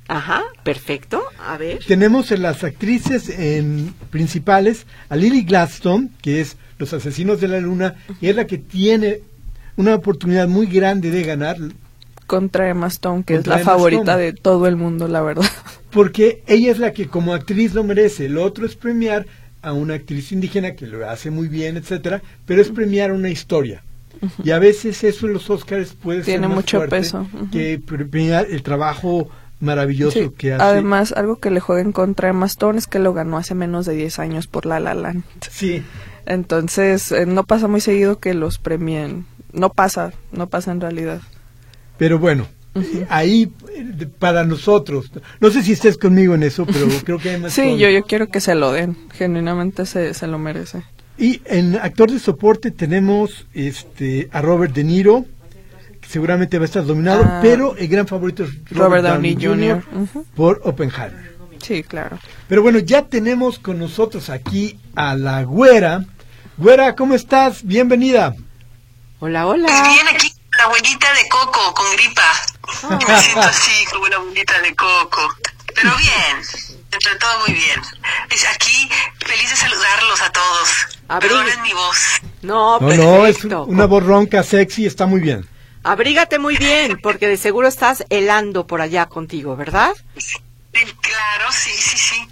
Ajá, 0.08 0.44
perfecto. 0.64 1.24
A 1.40 1.58
ver. 1.58 1.80
Tenemos 1.88 2.32
en 2.32 2.44
las 2.44 2.64
actrices 2.64 3.30
en 3.30 3.94
principales 4.12 4.86
a 5.10 5.16
Lily 5.16 5.44
Gladstone, 5.44 6.10
que 6.22 6.42
es 6.42 6.58
Los 6.78 6.94
Asesinos 6.94 7.40
de 7.42 7.48
la 7.48 7.60
Luna, 7.60 7.96
y 8.20 8.28
es 8.28 8.36
la 8.36 8.46
que 8.46 8.58
tiene 8.58 9.22
una 9.78 9.96
oportunidad 9.96 10.48
muy 10.48 10.68
grande 10.68 11.12
de 11.12 11.24
ganar. 11.24 11.58
Contra 12.28 12.70
Emma 12.70 12.88
Stone, 12.88 13.24
que 13.24 13.36
es 13.36 13.48
la 13.48 13.60
favorita 13.60 14.16
de 14.16 14.34
todo 14.34 14.68
el 14.68 14.78
mundo, 14.78 15.08
la 15.08 15.22
verdad. 15.22 15.46
Porque 15.92 16.44
ella 16.48 16.72
es 16.72 16.80
la 16.80 16.94
que 16.94 17.08
como 17.08 17.34
actriz 17.34 17.74
lo 17.74 17.84
merece. 17.84 18.28
El 18.28 18.38
otro 18.38 18.66
es 18.66 18.76
premiar 18.76 19.26
a 19.62 19.74
una 19.74 19.96
actriz 19.96 20.32
indígena 20.32 20.76
que 20.76 20.88
lo 20.88 21.08
hace 21.10 21.30
muy 21.30 21.48
bien, 21.48 21.78
etcétera, 21.78 22.22
pero 22.46 22.62
es 22.62 22.69
premiar 22.69 23.12
una 23.12 23.30
historia. 23.30 23.84
Y 24.44 24.52
a 24.52 24.60
veces 24.60 25.04
eso 25.04 25.26
en 25.28 25.34
los 25.34 25.50
Oscars 25.50 25.94
puede 25.94 26.22
Tiene 26.22 26.42
ser 26.42 26.48
más 26.50 26.56
mucho 26.56 26.86
peso. 26.88 27.28
que 27.52 27.80
premiar 27.80 28.48
el 28.50 28.62
trabajo 28.62 29.30
maravilloso 29.60 30.34
que 30.34 30.54
hace. 30.54 30.63
Además, 30.63 31.12
algo 31.15 31.38
que 31.38 31.52
le 31.52 31.60
juega 31.60 31.82
en 31.82 31.92
contra 31.92 32.30
Emma 32.30 32.46
Stone 32.46 32.78
es 32.78 32.88
que 32.88 33.00
lo 33.00 33.13
ganó 33.13 33.38
hace 33.38 33.56
menos 33.56 33.86
de 33.86 33.96
10 33.96 34.19
años 34.19 34.48
por 34.48 34.65
La 34.65 34.80
La 34.80 34.94
Land. 34.94 35.24
Sí. 35.50 35.84
Entonces, 36.26 37.12
eh, 37.12 37.26
no 37.26 37.44
pasa 37.46 37.67
muy 37.67 37.82
seguido 37.82 38.19
que 38.19 38.34
los 38.34 38.58
premien 38.58 39.26
no 39.54 39.69
pasa, 39.71 40.13
no 40.31 40.47
pasa 40.47 40.71
en 40.71 40.81
realidad. 40.81 41.21
Pero 41.97 42.19
bueno, 42.19 42.47
ahí 43.10 43.52
para 44.19 44.43
nosotros, 44.45 45.12
no 45.39 45.49
sé 45.52 45.63
si 45.63 45.73
estés 45.73 45.97
conmigo 45.97 46.33
en 46.35 46.43
eso, 46.43 46.65
pero 46.65 46.87
creo 47.04 47.17
que 47.19 47.31
hay 47.31 47.39
más... 47.39 47.54
sí, 47.54 47.77
yo, 47.77 47.89
yo 47.89 48.04
quiero 48.04 48.27
que 48.27 48.39
se 48.39 48.56
lo 48.56 48.71
den, 48.71 48.97
genuinamente 49.13 49.85
se, 49.85 50.13
se 50.13 50.27
lo 50.27 50.39
merece. 50.39 50.83
Y 51.17 51.41
en 51.45 51.75
actor 51.75 52.12
de 52.12 52.19
soporte 52.19 52.71
tenemos 52.71 53.45
este 53.54 54.29
a 54.31 54.41
Robert 54.41 54.73
De 54.73 54.83
Niro, 54.83 55.25
que 55.99 56.10
seguramente 56.10 56.58
va 56.58 56.63
a 56.63 56.65
estar 56.65 56.85
dominado, 56.85 57.23
ah. 57.25 57.39
pero 57.41 57.75
el 57.75 57.87
gran 57.87 58.08
favorito 58.08 58.43
es 58.43 58.49
Robert, 58.71 59.04
Downey, 59.04 59.37
Jr. 59.39 59.83
por 60.35 60.62
Oppenheimer. 60.63 61.31
Sí, 61.62 61.83
claro. 61.83 62.17
Pero 62.47 62.63
bueno, 62.63 62.79
ya 62.79 63.04
tenemos 63.04 63.60
con 63.60 63.77
nosotros 63.77 64.29
aquí 64.31 64.79
a 64.95 65.15
la 65.15 65.43
güera. 65.43 66.06
Güera, 66.58 66.95
¿cómo 66.95 67.13
estás? 67.13 67.63
Bienvenida. 67.63 68.35
Hola, 69.24 69.46
hola. 69.46 69.67
Pues 69.67 69.84
bien, 69.84 70.08
aquí 70.08 70.34
la 70.58 70.63
abuelita 70.63 71.13
de 71.13 71.30
Coco 71.30 71.76
con 71.76 71.92
gripa. 71.92 72.24
Ah. 72.63 73.00
me 73.08 73.22
siento 73.22 73.42
así 73.42 73.86
como 73.92 74.08
la 74.08 74.15
abuelita 74.15 74.60
de 74.62 74.76
Coco. 74.76 75.36
Pero 75.76 75.96
bien, 75.98 76.38
entre 76.92 77.15
todo 77.17 77.40
muy 77.46 77.54
bien. 77.54 77.80
Es 78.32 78.48
aquí 78.48 78.90
feliz 79.24 79.48
de 79.48 79.56
saludarlos 79.56 80.22
a 80.22 80.32
todos. 80.32 80.88
Perdonen 81.19 81.62
mi 81.62 81.72
voz. 81.72 81.98
No, 82.42 82.80
no, 82.80 82.96
no, 82.96 83.26
es 83.28 83.44
una 83.44 83.86
voz 83.86 84.04
ronca, 84.04 84.42
sexy, 84.42 84.88
está 84.88 85.06
muy 85.06 85.22
bien. 85.22 85.48
Abrígate 85.84 86.40
muy 86.40 86.58
bien, 86.58 87.00
porque 87.00 87.28
de 87.28 87.38
seguro 87.38 87.67
estás 87.67 88.04
helando 88.10 88.65
por 88.65 88.82
allá 88.82 89.06
contigo, 89.06 89.56
¿verdad? 89.56 89.94
claro, 90.72 91.52
sí, 91.52 91.69
sí, 91.69 91.96
sí. 91.96 92.28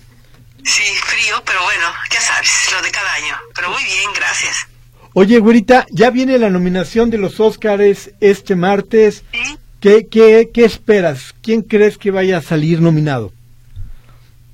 Sí, 0.64 0.96
frío, 1.06 1.42
pero 1.46 1.64
bueno, 1.64 1.86
ya 2.10 2.20
sabes, 2.20 2.50
lo 2.72 2.82
de 2.82 2.90
cada 2.90 3.14
año. 3.14 3.38
Pero 3.54 3.70
muy 3.70 3.84
bien, 3.84 4.12
gracias. 4.16 4.68
Oye, 5.14 5.40
güerita, 5.40 5.86
ya 5.90 6.10
viene 6.12 6.38
la 6.38 6.50
nominación 6.50 7.10
de 7.10 7.18
los 7.18 7.40
Óscares 7.40 8.12
este 8.20 8.56
martes. 8.56 9.24
¿Sí? 9.32 9.58
¿Qué, 9.82 10.08
qué, 10.10 10.50
¿Qué 10.54 10.66
esperas? 10.66 11.34
¿Quién 11.42 11.62
crees 11.62 11.98
que 11.98 12.12
vaya 12.12 12.38
a 12.38 12.42
salir 12.42 12.82
nominado? 12.82 13.32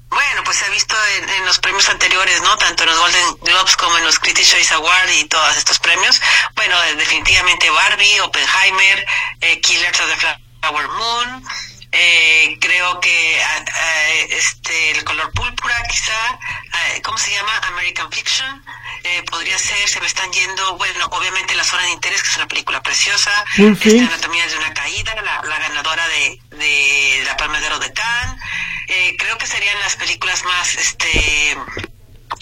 Bueno, 0.10 0.44
pues 0.46 0.58
se 0.58 0.66
ha 0.66 0.70
visto 0.70 0.96
en, 1.38 1.46
los 1.46 1.60
premios 1.60 1.90
anteriores, 1.90 2.42
¿no? 2.42 2.56
Tanto 2.58 2.84
en 2.84 2.90
los 2.90 3.00
Golden 3.00 3.38
Globes 3.42 3.76
como 3.76 3.98
en 3.98 4.06
los 4.06 4.18
Critics' 4.20 4.52
Choice 4.52 4.74
Award 4.76 5.10
y 5.20 5.26
todos 5.26 5.58
estos 5.58 5.80
premios. 5.80 6.22
Bueno, 6.56 6.76
definitivamente 6.98 7.70
Barbie, 7.70 8.20
Oppenheimer, 8.22 9.06
eh, 9.42 9.60
Killers 9.60 10.00
of 10.00 10.08
the 10.08 10.38
Flower 10.62 10.88
Moon, 10.88 11.44
eh, 11.96 12.58
creo 12.60 13.00
que 13.00 13.42
uh, 13.42 14.34
este 14.34 14.92
el 14.92 15.04
color 15.04 15.32
púrpura 15.32 15.76
quizá 15.90 16.20
uh, 16.34 17.02
cómo 17.04 17.18
se 17.18 17.32
llama 17.32 17.54
American 17.70 18.12
Fiction. 18.12 18.64
Eh, 19.04 19.22
podría 19.30 19.58
ser 19.60 19.88
se 19.88 20.00
me 20.00 20.08
están 20.08 20.32
yendo 20.34 20.78
bueno 20.78 21.06
obviamente 21.12 21.54
la 21.54 21.64
zona 21.64 21.84
de 21.84 21.92
interés 21.92 22.24
que 22.24 22.30
es 22.30 22.38
una 22.38 22.48
película 22.48 22.82
preciosa 22.82 23.32
esta 23.56 24.06
anatomía 24.08 24.48
de 24.48 24.58
una 24.58 24.74
caída 24.74 25.14
la, 25.22 25.44
la 25.44 25.60
ganadora 25.60 26.08
de, 26.08 26.40
de 26.58 27.24
la 27.24 27.38
Palma 27.38 27.60
de 27.60 27.68
Oro 27.68 27.80
de 27.80 27.94
Cannes. 27.94 28.42
Eh, 28.88 29.16
creo 29.18 29.38
que 29.38 29.46
serían 29.48 29.80
las 29.80 29.96
películas 29.96 30.44
más 30.44 30.76
este 30.76 31.56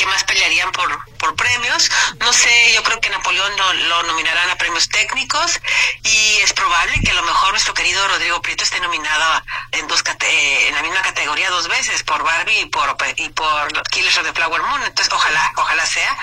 que 0.03 0.09
más 0.09 0.23
pelearían 0.25 0.69
por, 0.73 0.89
por 1.15 1.35
premios. 1.35 1.89
No 2.19 2.33
sé, 2.33 2.73
yo 2.73 2.83
creo 2.83 2.99
que 2.99 3.09
Napoleón 3.09 3.53
lo, 3.87 4.03
nominarán 4.03 4.49
a 4.49 4.57
premios 4.57 4.89
técnicos 4.89 5.61
y 6.03 6.37
es 6.43 6.51
probable 6.51 6.99
que 6.99 7.11
a 7.11 7.13
lo 7.13 7.23
mejor 7.23 7.51
nuestro 7.51 7.73
querido 7.73 8.05
Rodrigo 8.09 8.41
Prieto 8.41 8.65
esté 8.65 8.81
nominado 8.81 9.41
en 9.71 9.87
dos 9.87 10.03
eh, 10.27 10.67
en 10.67 10.75
la 10.75 10.81
misma 10.81 11.01
categoría 11.01 11.49
dos 11.49 11.69
veces, 11.69 12.03
por 12.03 12.21
Barbie 12.21 12.59
y 12.59 12.65
por, 12.65 12.97
y 13.15 13.29
por 13.29 13.89
Killers 13.91 14.17
of 14.17 14.25
the 14.25 14.33
Flower 14.33 14.61
Moon. 14.61 14.83
Entonces, 14.83 15.13
ojalá, 15.13 15.53
ojalá 15.55 15.85
sea. 15.85 16.17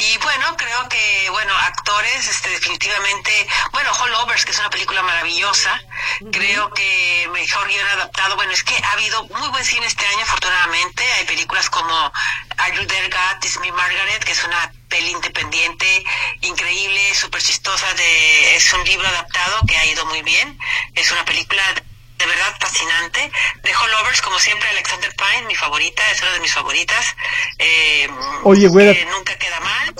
Y 0.00 0.16
bueno, 0.16 0.56
creo 0.56 0.88
que, 0.88 1.28
bueno, 1.30 1.54
actores, 1.54 2.26
este, 2.26 2.48
definitivamente, 2.48 3.46
bueno, 3.72 3.90
Overs, 4.22 4.46
que 4.46 4.52
es 4.52 4.58
una 4.58 4.70
película 4.70 5.02
maravillosa. 5.02 5.78
Creo 6.32 6.72
que 6.72 7.28
mejor 7.32 7.68
guion 7.68 7.86
adaptado. 7.86 8.34
Bueno, 8.36 8.52
es 8.52 8.64
que 8.64 8.74
ha 8.82 8.92
habido 8.92 9.24
muy 9.24 9.48
buen 9.48 9.64
cine 9.64 9.84
este 9.86 10.06
año, 10.06 10.22
afortunadamente. 10.22 11.04
Hay 11.12 11.26
películas 11.26 11.68
como 11.68 12.12
Are 12.56 12.76
You 12.76 12.86
There, 12.86 13.08
God? 13.10 13.44
Is 13.44 13.58
Me 13.60 13.70
Margaret, 13.72 14.24
que 14.24 14.32
es 14.32 14.42
una 14.42 14.72
peli 14.88 15.10
independiente, 15.10 16.04
increíble, 16.40 17.14
súper 17.14 17.42
chistosa. 17.42 17.92
De, 17.92 18.56
es 18.56 18.72
un 18.72 18.84
libro 18.84 19.06
adaptado 19.06 19.60
que 19.68 19.76
ha 19.76 19.84
ido 19.84 20.06
muy 20.06 20.22
bien. 20.22 20.58
Es 20.94 21.10
una 21.12 21.26
película 21.26 21.62
de 22.20 22.26
verdad 22.26 22.54
fascinante. 22.60 23.32
De 23.62 23.72
Lovers, 23.72 24.20
como 24.22 24.38
siempre, 24.38 24.68
Alexander 24.68 25.10
Pine, 25.16 25.46
mi 25.46 25.54
favorita, 25.54 26.02
es 26.10 26.20
una 26.22 26.32
de 26.32 26.40
mis 26.40 26.52
favoritas. 26.52 27.16
Eh, 27.58 28.08
Oye, 28.44 28.68
güera. 28.68 28.92
nunca 29.10 29.36
queda 29.36 29.58
mal. 29.60 29.94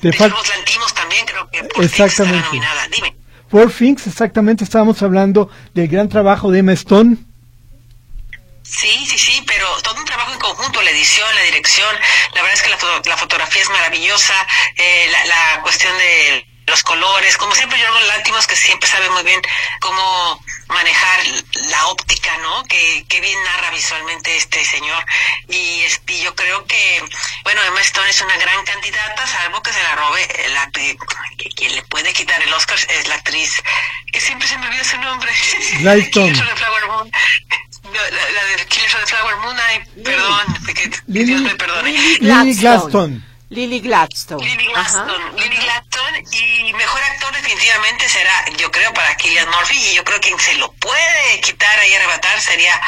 Te 0.00 0.10
Lantimos 0.18 0.94
también, 0.94 1.26
creo 1.26 1.48
que 1.50 1.62
por 1.64 1.84
exactamente. 1.84 2.46
nominada. 2.46 2.88
Dime. 2.88 3.14
Por 3.50 3.70
Finks, 3.70 4.06
exactamente, 4.06 4.64
estábamos 4.64 5.02
hablando 5.02 5.50
del 5.74 5.88
gran 5.88 6.08
trabajo 6.08 6.50
de 6.50 6.60
Emma 6.60 6.72
Stone. 6.72 7.16
Sí, 8.62 9.04
sí, 9.06 9.18
sí, 9.18 9.42
pero 9.46 9.66
todo 9.82 9.96
un 9.96 10.04
trabajo 10.04 10.32
en 10.32 10.38
conjunto, 10.38 10.80
la 10.80 10.90
edición, 10.90 11.26
la 11.34 11.42
dirección, 11.42 11.88
la 12.34 12.42
verdad 12.42 12.54
es 12.56 12.62
que 12.62 12.68
la, 12.70 12.78
la 13.04 13.16
fotografía 13.16 13.60
es 13.62 13.68
maravillosa, 13.68 14.34
eh, 14.76 15.08
la, 15.10 15.24
la 15.26 15.62
cuestión 15.62 15.92
de 15.98 16.46
los 16.70 16.82
colores, 16.82 17.36
como 17.36 17.54
siempre 17.54 17.78
yo 17.78 17.86
hago 17.88 18.00
Lántimos 18.00 18.46
que 18.46 18.56
siempre 18.56 18.88
sabe 18.88 19.10
muy 19.10 19.22
bien 19.24 19.40
cómo 19.80 20.42
manejar 20.68 21.20
la 21.68 21.86
óptica, 21.88 22.36
¿no? 22.38 22.64
Que, 22.64 23.04
que 23.08 23.20
bien 23.20 23.36
narra 23.44 23.70
visualmente 23.70 24.36
este 24.36 24.64
señor. 24.64 25.04
Y, 25.48 25.80
este, 25.80 26.20
yo 26.20 26.34
creo 26.34 26.64
que, 26.66 27.02
bueno, 27.44 27.60
Emma 27.64 27.80
Stone 27.80 28.08
es 28.08 28.20
una 28.20 28.36
gran 28.36 28.64
candidata, 28.64 29.26
salvo 29.26 29.62
que 29.62 29.72
se 29.72 29.82
la 29.82 29.96
robe 29.96 30.28
la 30.54 30.70
que 30.70 30.96
quien 31.56 31.74
le 31.74 31.82
puede 31.82 32.12
quitar 32.12 32.40
el 32.42 32.52
Oscar 32.52 32.78
es 32.78 33.08
la 33.08 33.16
actriz, 33.16 33.62
que 34.12 34.20
siempre 34.20 34.46
se 34.46 34.56
me 34.58 34.66
olvida 34.66 34.84
su 34.84 34.98
nombre. 34.98 35.30
Lighton. 35.80 36.32
La, 37.82 38.02
la, 38.02 38.44
de 38.44 38.66
Killers 38.66 38.94
of 38.94 39.00
the 39.00 39.06
Flower 39.06 39.36
Moon, 39.38 39.56
ay, 39.58 39.80
perdón, 40.04 40.40
que, 40.74 40.90
Dios 41.06 41.40
me 41.40 41.54
perdone. 41.56 41.90
Lily 42.20 42.54
Gladstone. 42.54 43.22
Lily 43.48 43.80
Gladstone. 43.80 44.44
Lily 44.44 44.66
Gladstone. 44.68 45.32
Lily 45.34 45.56
Gladstone 45.56 45.59
y 46.32 46.72
mejor 46.72 47.02
actor 47.02 47.32
definitivamente 47.34 48.08
será, 48.08 48.44
yo 48.56 48.70
creo, 48.70 48.92
para 48.94 49.16
Killian 49.16 49.48
Murphy 49.50 49.76
y 49.76 49.94
yo 49.94 50.04
creo 50.04 50.20
que 50.20 50.28
quien 50.28 50.40
se 50.40 50.54
lo 50.54 50.72
puede 50.72 51.40
quitar 51.40 51.78
y 51.88 51.94
arrebatar 51.94 52.40
sería 52.40 52.80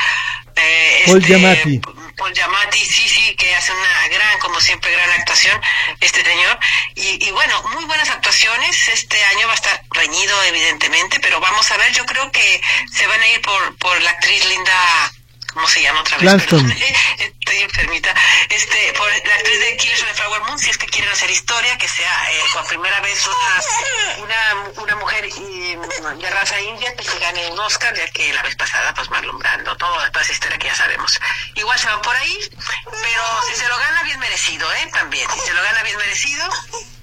eh, 0.57 1.03
Paul 1.07 1.19
este, 1.19 1.29
Giamatti. 1.29 1.81
Paul 2.17 2.33
Giamatti, 2.35 2.79
sí, 2.79 3.09
sí, 3.09 3.35
que 3.37 3.55
hace 3.55 3.73
una 3.73 4.09
gran, 4.09 4.39
como 4.39 4.61
siempre, 4.61 4.93
gran 4.93 5.11
actuación 5.13 5.61
este 6.01 6.25
señor. 6.25 6.59
Y, 6.95 7.27
y 7.27 7.31
bueno, 7.31 7.63
muy 7.75 7.85
buenas 7.87 8.11
actuaciones. 8.11 8.89
Este 8.89 9.23
año 9.25 9.47
va 9.47 9.53
a 9.53 9.57
estar 9.57 9.83
reñido, 9.91 10.43
evidentemente, 10.45 11.21
pero 11.21 11.41
vamos 11.41 11.71
a 11.71 11.77
ver, 11.79 11.93
yo 11.93 12.05
creo 12.07 12.31
que 12.31 12.61
se 12.93 13.07
van 13.07 13.21
a 13.21 13.29
ir 13.29 13.41
por, 13.41 13.77
por 13.79 14.01
la 14.03 14.11
actriz 14.11 14.45
Linda 14.47 15.13
¿cómo 15.53 15.67
se 15.69 15.83
llama 15.83 16.01
otra 16.01 16.19
vez? 16.19 16.33
Estoy 17.19 17.59
enfermita. 17.59 18.15
Este, 18.49 18.93
por 18.97 19.09
la 19.09 19.35
actriz 19.35 19.61
de 19.61 19.77
Killers 19.77 20.03
of 20.03 20.09
the 20.09 20.15
Flower 20.15 20.43
Moon, 20.43 20.59
si 20.59 20.71
es 20.71 20.79
que 20.79 20.87
quieren 20.87 21.11
hacer 21.13 21.31
historia, 21.31 21.77
que 21.79 21.89
sea 21.89 22.33
eh, 22.33 22.41
por 22.53 22.67
primera 22.67 23.01
vez 23.01 23.27
una, 23.27 24.25
una, 24.25 24.71
una 24.83 24.97
mujer 24.97 25.27
y, 25.27 25.75
de 25.75 26.31
raza 26.31 26.61
india 26.61 26.95
que 26.97 27.05
se 27.05 27.19
gane 27.19 27.49
un 27.49 27.59
Oscar, 27.61 27.95
ya 27.95 28.09
que 28.09 28.33
la 28.33 28.43
vez 28.43 28.57
pasada, 28.57 28.95
pues 28.95 29.11
Marlon 29.11 29.39
Brando, 29.39 29.77
todo, 29.77 29.97
toda 30.11 30.23
esa 30.23 30.33
historia 30.33 30.59
que 30.59 30.69
ya 30.69 30.75
sabemos. 30.75 31.21
Igual 31.55 31.79
se 31.79 31.87
van 31.87 32.01
por 32.03 32.17
ahí, 32.17 32.39
pero 32.85 33.23
si 33.49 33.55
se 33.55 33.69
lo 33.69 33.77
gana 33.77 34.03
bien 34.05 34.19
merecido, 34.19 34.73
¿eh? 34.73 34.91
También, 34.93 35.29
si 35.31 35.41
se 35.41 35.53
lo 35.53 35.63
gana 35.63 35.83
bien 35.83 35.97
merecido. 35.97 36.49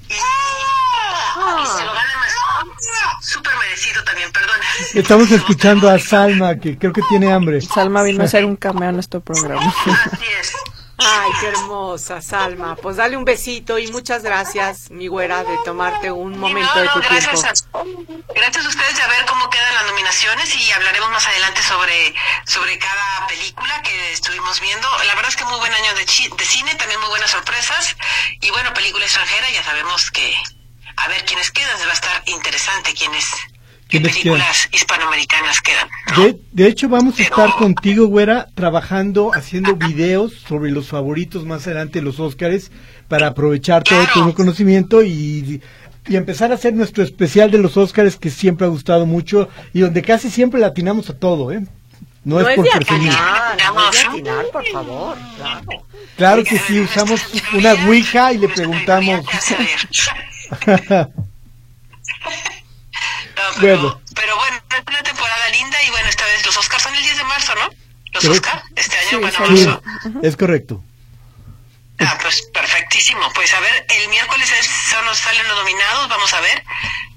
Y, 0.09 0.13
y 0.13 1.65
se 1.67 1.85
lo 1.85 1.93
gana 1.93 2.17
más 2.19 2.33
súper 3.21 3.53
merecido 3.57 4.03
también, 4.03 4.31
perdón. 4.31 4.55
Estamos 4.93 5.31
escuchando 5.31 5.89
a 5.89 5.99
Salma, 5.99 6.55
que 6.55 6.77
creo 6.77 6.93
que 6.93 7.01
tiene 7.09 7.31
hambre. 7.31 7.61
Salma 7.61 8.03
vino 8.03 8.21
a 8.21 8.25
hacer 8.25 8.45
un 8.45 8.55
cameo 8.55 8.89
en 8.89 8.95
nuestro 8.95 9.19
programa. 9.21 9.61
Así 9.67 10.25
es. 10.39 10.53
Ay, 10.99 11.31
qué 11.39 11.47
hermosa, 11.47 12.21
Salma. 12.21 12.75
Pues 12.75 12.97
dale 12.97 13.15
un 13.15 13.25
besito 13.25 13.77
y 13.77 13.87
muchas 13.91 14.23
gracias, 14.23 14.91
mi 14.91 15.07
güera, 15.07 15.43
de 15.43 15.57
tomarte 15.63 16.11
un 16.11 16.37
momento 16.37 16.79
de 16.79 16.87
tu 16.89 16.99
gracias 16.99 17.63
tiempo. 17.63 17.79
A, 17.79 18.33
gracias 18.33 18.65
a 18.65 18.69
ustedes 18.69 18.95
de 18.97 19.07
ver 19.07 19.25
cómo 19.25 19.49
quedan 19.49 19.75
las 19.75 19.85
nominaciones 19.85 20.55
y 20.55 20.71
hablaremos 20.71 21.09
más 21.11 21.27
adelante 21.27 21.61
sobre, 21.61 22.13
sobre 22.45 22.77
cada 22.77 23.27
película 23.27 23.81
que 23.81 24.13
estuvimos 24.13 24.59
viendo. 24.59 24.87
La 25.05 25.15
verdad 25.15 25.29
es 25.29 25.35
que 25.37 25.45
muy 25.45 25.59
buen 25.59 25.73
año 25.73 25.93
de, 25.95 26.05
de 26.05 26.45
cine, 26.45 26.75
también 26.75 26.99
muy 26.99 27.09
buenas 27.09 27.31
sorpresas. 27.31 27.95
Y 28.41 28.49
bueno, 28.51 28.73
película 28.73 29.05
extranjera, 29.05 29.49
ya 29.51 29.63
sabemos 29.63 30.11
que 30.11 30.35
a 30.97 31.07
ver 31.07 31.23
quiénes 31.25 31.51
quedan, 31.51 31.79
va 31.79 31.91
a 31.91 31.93
estar 31.93 32.23
interesante 32.25 32.93
quiénes 32.93 33.25
¿Qué 33.89 33.99
películas 33.99 34.69
hispanoamericanas 34.71 35.61
quedan? 35.61 35.89
De, 36.51 36.67
hecho, 36.67 36.87
vamos 36.89 37.19
a 37.19 37.23
estar 37.23 37.49
contigo, 37.53 38.05
güera, 38.05 38.47
trabajando, 38.53 39.31
haciendo 39.33 39.75
videos 39.75 40.33
sobre 40.47 40.69
los 40.69 40.89
favoritos 40.89 41.43
más 41.43 41.65
adelante 41.65 41.97
de 41.97 42.05
los 42.05 42.19
Óscares, 42.19 42.71
para 43.07 43.27
aprovechar 43.27 43.83
todo 43.83 44.05
tu 44.13 44.33
conocimiento 44.35 45.01
y, 45.01 45.59
y, 46.07 46.15
empezar 46.15 46.51
a 46.51 46.55
hacer 46.55 46.75
nuestro 46.75 47.03
especial 47.03 47.49
de 47.49 47.57
los 47.57 47.77
Óscares 47.77 48.15
que 48.15 48.29
siempre 48.29 48.67
ha 48.67 48.69
gustado 48.69 49.07
mucho 49.07 49.49
y 49.73 49.79
donde 49.79 50.03
casi 50.03 50.29
siempre 50.29 50.59
latinamos 50.59 51.09
a 51.09 51.17
todo, 51.17 51.51
¿eh? 51.51 51.63
No, 52.23 52.39
es 52.39 52.55
por 52.55 52.69
perseguir. 52.69 53.11
No, 53.11 54.51
por 54.51 54.67
favor. 54.67 55.17
Claro, 55.37 55.85
claro 56.15 56.43
que 56.43 56.59
sí, 56.59 56.79
usamos 56.79 57.21
una 57.53 57.73
ouija 57.87 58.33
y 58.33 58.37
le 58.37 58.49
preguntamos... 58.49 59.25
Pero 63.59 64.35
bueno. 64.35 64.61
es 64.69 64.83
una 64.87 65.03
temporada 65.03 65.49
linda 65.49 65.83
y 65.83 65.89
bueno, 65.91 66.09
esta 66.09 66.25
vez 66.25 66.45
los 66.45 66.57
Oscars 66.57 66.83
son 66.83 66.95
el 66.95 67.03
10 67.03 67.17
de 67.17 67.23
marzo, 67.23 67.55
¿no? 67.55 67.69
Los 68.11 68.25
Oscars 68.25 68.63
este 68.75 68.97
año, 68.97 69.19
bueno, 69.19 69.81
es 70.23 70.35
correcto. 70.35 70.83
Ah, 71.99 72.17
pues 72.21 72.41
perfectísimo. 72.53 73.21
Pues 73.33 73.53
a 73.53 73.59
ver, 73.59 73.85
el 73.89 74.09
miércoles 74.09 74.49
son, 74.89 75.15
salen 75.15 75.47
los 75.47 75.57
nominados, 75.57 76.07
vamos 76.07 76.33
a 76.33 76.39
ver. 76.41 76.63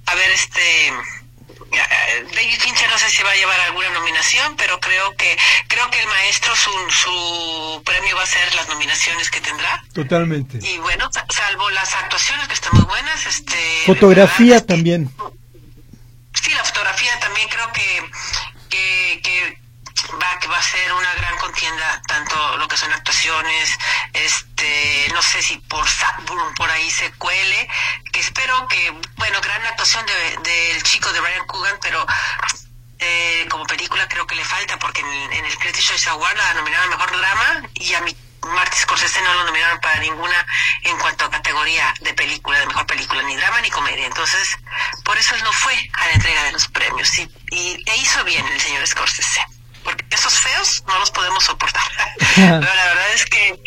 A 0.06 0.14
ver, 0.14 0.30
este 0.32 0.92
David 2.34 2.60
Fincher 2.60 2.88
no 2.90 2.98
sé 2.98 3.08
si 3.08 3.22
va 3.22 3.30
a 3.30 3.34
llevar 3.34 3.58
alguna 3.60 3.88
nominación, 3.90 4.56
pero 4.56 4.78
creo 4.80 5.14
que 5.16 5.38
creo 5.68 5.88
que 5.90 6.00
el 6.00 6.06
maestro 6.06 6.54
su, 6.54 6.70
su 6.90 7.82
premio 7.84 8.16
va 8.16 8.24
a 8.24 8.26
ser 8.26 8.54
las 8.54 8.68
nominaciones 8.68 9.30
que 9.30 9.40
tendrá. 9.40 9.82
Totalmente. 9.94 10.58
Y 10.60 10.78
bueno, 10.78 11.08
salvo 11.30 11.70
las 11.70 11.94
actuaciones 11.94 12.48
que 12.48 12.54
están 12.54 12.72
muy 12.74 12.84
buenas, 12.84 13.26
este 13.26 13.56
fotografía 13.86 14.64
también. 14.64 15.10
Sí, 16.42 16.52
la 16.54 16.64
fotografía 16.64 17.18
también 17.20 17.48
creo 17.48 17.72
que 17.72 18.10
que, 18.68 19.58
va 20.20 20.38
que 20.40 20.48
va 20.48 20.58
a 20.58 20.62
ser 20.62 20.92
una 20.92 21.14
gran 21.14 21.36
contienda 21.38 22.02
tanto 22.08 22.56
lo 22.56 22.66
que 22.66 22.76
son 22.76 22.92
actuaciones 22.92 23.78
este 24.12 25.08
no 25.12 25.22
sé 25.22 25.40
si 25.40 25.58
por 25.58 25.86
por 26.56 26.70
ahí 26.70 26.90
se 26.90 27.12
cuele 27.12 27.68
que 28.12 28.20
espero 28.20 28.66
que 28.66 28.90
bueno 29.16 29.40
gran 29.40 29.64
actuación 29.66 30.04
del 30.42 30.82
chico 30.82 31.12
de 31.12 31.20
Brian 31.20 31.46
Coogan 31.46 31.78
pero 31.80 32.04
eh, 32.98 33.46
como 33.48 33.64
película 33.66 34.08
creo 34.08 34.26
que 34.26 34.34
le 34.34 34.44
falta 34.44 34.78
porque 34.78 35.00
en, 35.00 35.44
el 35.44 35.58
Critics 35.58 35.86
Choice 35.86 36.08
Award 36.10 36.36
la 36.36 36.54
nominaron 36.54 36.90
mejor 36.90 37.16
drama 37.16 37.68
y 37.74 37.94
a 37.94 38.00
mi 38.00 38.16
Martin 38.46 38.80
Scorsese 38.80 39.22
no 39.22 39.34
lo 39.34 39.44
nominaron 39.44 39.80
para 39.80 40.00
ninguna 40.00 40.46
en 40.82 40.96
cuanto 40.98 41.24
a 41.24 41.30
categoría 41.30 41.94
de 42.00 42.14
película, 42.14 42.58
de 42.58 42.66
mejor 42.66 42.86
película, 42.86 43.22
ni 43.22 43.36
drama 43.36 43.60
ni 43.60 43.70
comedia. 43.70 44.06
Entonces, 44.06 44.58
por 45.04 45.16
eso 45.16 45.34
él 45.34 45.42
no 45.44 45.52
fue 45.52 45.74
a 45.94 46.06
la 46.06 46.12
entrega 46.12 46.44
de 46.44 46.52
los 46.52 46.68
premios 46.68 47.18
y, 47.18 47.28
y 47.50 47.82
e 47.86 47.96
hizo 47.96 48.24
bien 48.24 48.46
el 48.46 48.60
señor 48.60 48.86
Scorsese 48.86 49.40
porque 49.84 50.04
esos 50.10 50.32
feos 50.38 50.84
no 50.86 50.98
los 50.98 51.10
podemos 51.10 51.44
soportar. 51.44 51.82
pero 52.36 52.60
la 52.60 52.86
verdad 52.86 53.14
es 53.14 53.24
que, 53.26 53.58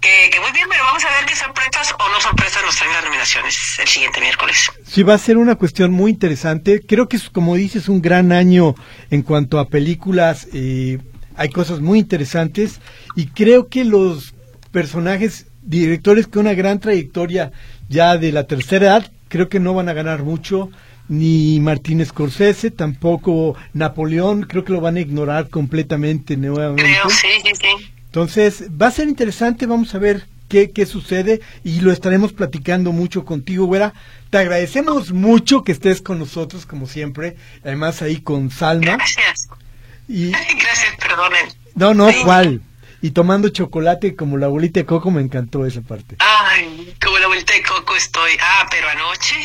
que, 0.00 0.40
muy 0.40 0.52
bien, 0.52 0.66
pero 0.70 0.84
vamos 0.84 1.04
a 1.04 1.10
ver 1.18 1.26
qué 1.26 1.36
sorpresas 1.36 1.94
o 1.98 2.08
no 2.10 2.20
sorpresas 2.20 2.62
nos 2.62 2.76
traen 2.76 2.92
las 2.92 3.04
nominaciones 3.04 3.78
el 3.78 3.88
siguiente 3.88 4.20
miércoles. 4.20 4.70
Sí, 4.86 5.02
va 5.02 5.14
a 5.14 5.18
ser 5.18 5.36
una 5.36 5.56
cuestión 5.56 5.92
muy 5.92 6.10
interesante. 6.10 6.82
Creo 6.86 7.08
que, 7.08 7.16
es, 7.16 7.30
como 7.30 7.54
dices, 7.54 7.88
un 7.88 8.02
gran 8.02 8.32
año 8.32 8.74
en 9.10 9.22
cuanto 9.22 9.58
a 9.58 9.68
películas. 9.68 10.48
Eh, 10.52 10.98
hay 11.36 11.48
cosas 11.48 11.80
muy 11.80 11.98
interesantes 11.98 12.80
y 13.16 13.26
creo 13.26 13.68
que 13.68 13.84
los 13.84 14.34
personajes, 14.72 15.46
directores 15.62 16.26
con 16.26 16.42
una 16.42 16.54
gran 16.54 16.80
trayectoria 16.80 17.52
ya 17.88 18.16
de 18.18 18.32
la 18.32 18.44
tercera 18.44 18.86
edad, 18.86 19.12
creo 19.28 19.48
que 19.48 19.60
no 19.60 19.74
van 19.74 19.88
a 19.88 19.92
ganar 19.92 20.22
mucho 20.22 20.70
ni 21.08 21.60
Martínez 21.60 22.08
Scorsese, 22.08 22.70
tampoco 22.70 23.56
Napoleón, 23.72 24.42
creo 24.42 24.64
que 24.64 24.72
lo 24.72 24.80
van 24.80 24.96
a 24.96 25.00
ignorar 25.00 25.48
completamente 25.48 26.36
nuevamente. 26.36 26.82
Creo, 26.82 27.10
sí, 27.10 27.28
sí, 27.44 27.52
sí. 27.60 27.92
Entonces, 28.06 28.64
va 28.80 28.86
a 28.86 28.90
ser 28.90 29.08
interesante, 29.08 29.66
vamos 29.66 29.94
a 29.94 29.98
ver 29.98 30.26
qué, 30.48 30.70
qué 30.70 30.86
sucede 30.86 31.40
y 31.62 31.80
lo 31.80 31.92
estaremos 31.92 32.32
platicando 32.32 32.92
mucho 32.92 33.24
contigo, 33.24 33.66
güera. 33.66 33.92
Te 34.30 34.38
agradecemos 34.38 35.12
mucho 35.12 35.62
que 35.62 35.72
estés 35.72 36.00
con 36.00 36.18
nosotros, 36.18 36.64
como 36.64 36.86
siempre, 36.86 37.36
además 37.64 38.02
ahí 38.02 38.20
con 38.20 38.50
Salma. 38.50 38.96
Gracias. 38.96 39.48
Y... 40.08 40.30
Gracias, 40.30 40.96
perdonen. 41.00 41.46
No, 41.74 41.92
no, 41.92 42.08
¿cuál? 42.24 42.62
Y 43.04 43.10
tomando 43.10 43.50
chocolate 43.50 44.16
como 44.16 44.38
la 44.38 44.46
abuelita 44.46 44.80
de 44.80 44.86
Coco, 44.86 45.10
me 45.10 45.20
encantó 45.20 45.66
esa 45.66 45.82
parte. 45.82 46.16
Ay, 46.20 46.96
como 47.04 47.18
la 47.18 47.26
abuelita 47.26 47.52
de 47.52 47.62
Coco 47.62 47.94
estoy. 47.94 48.32
Ah, 48.40 48.66
pero 48.70 48.88
anoche 48.88 49.36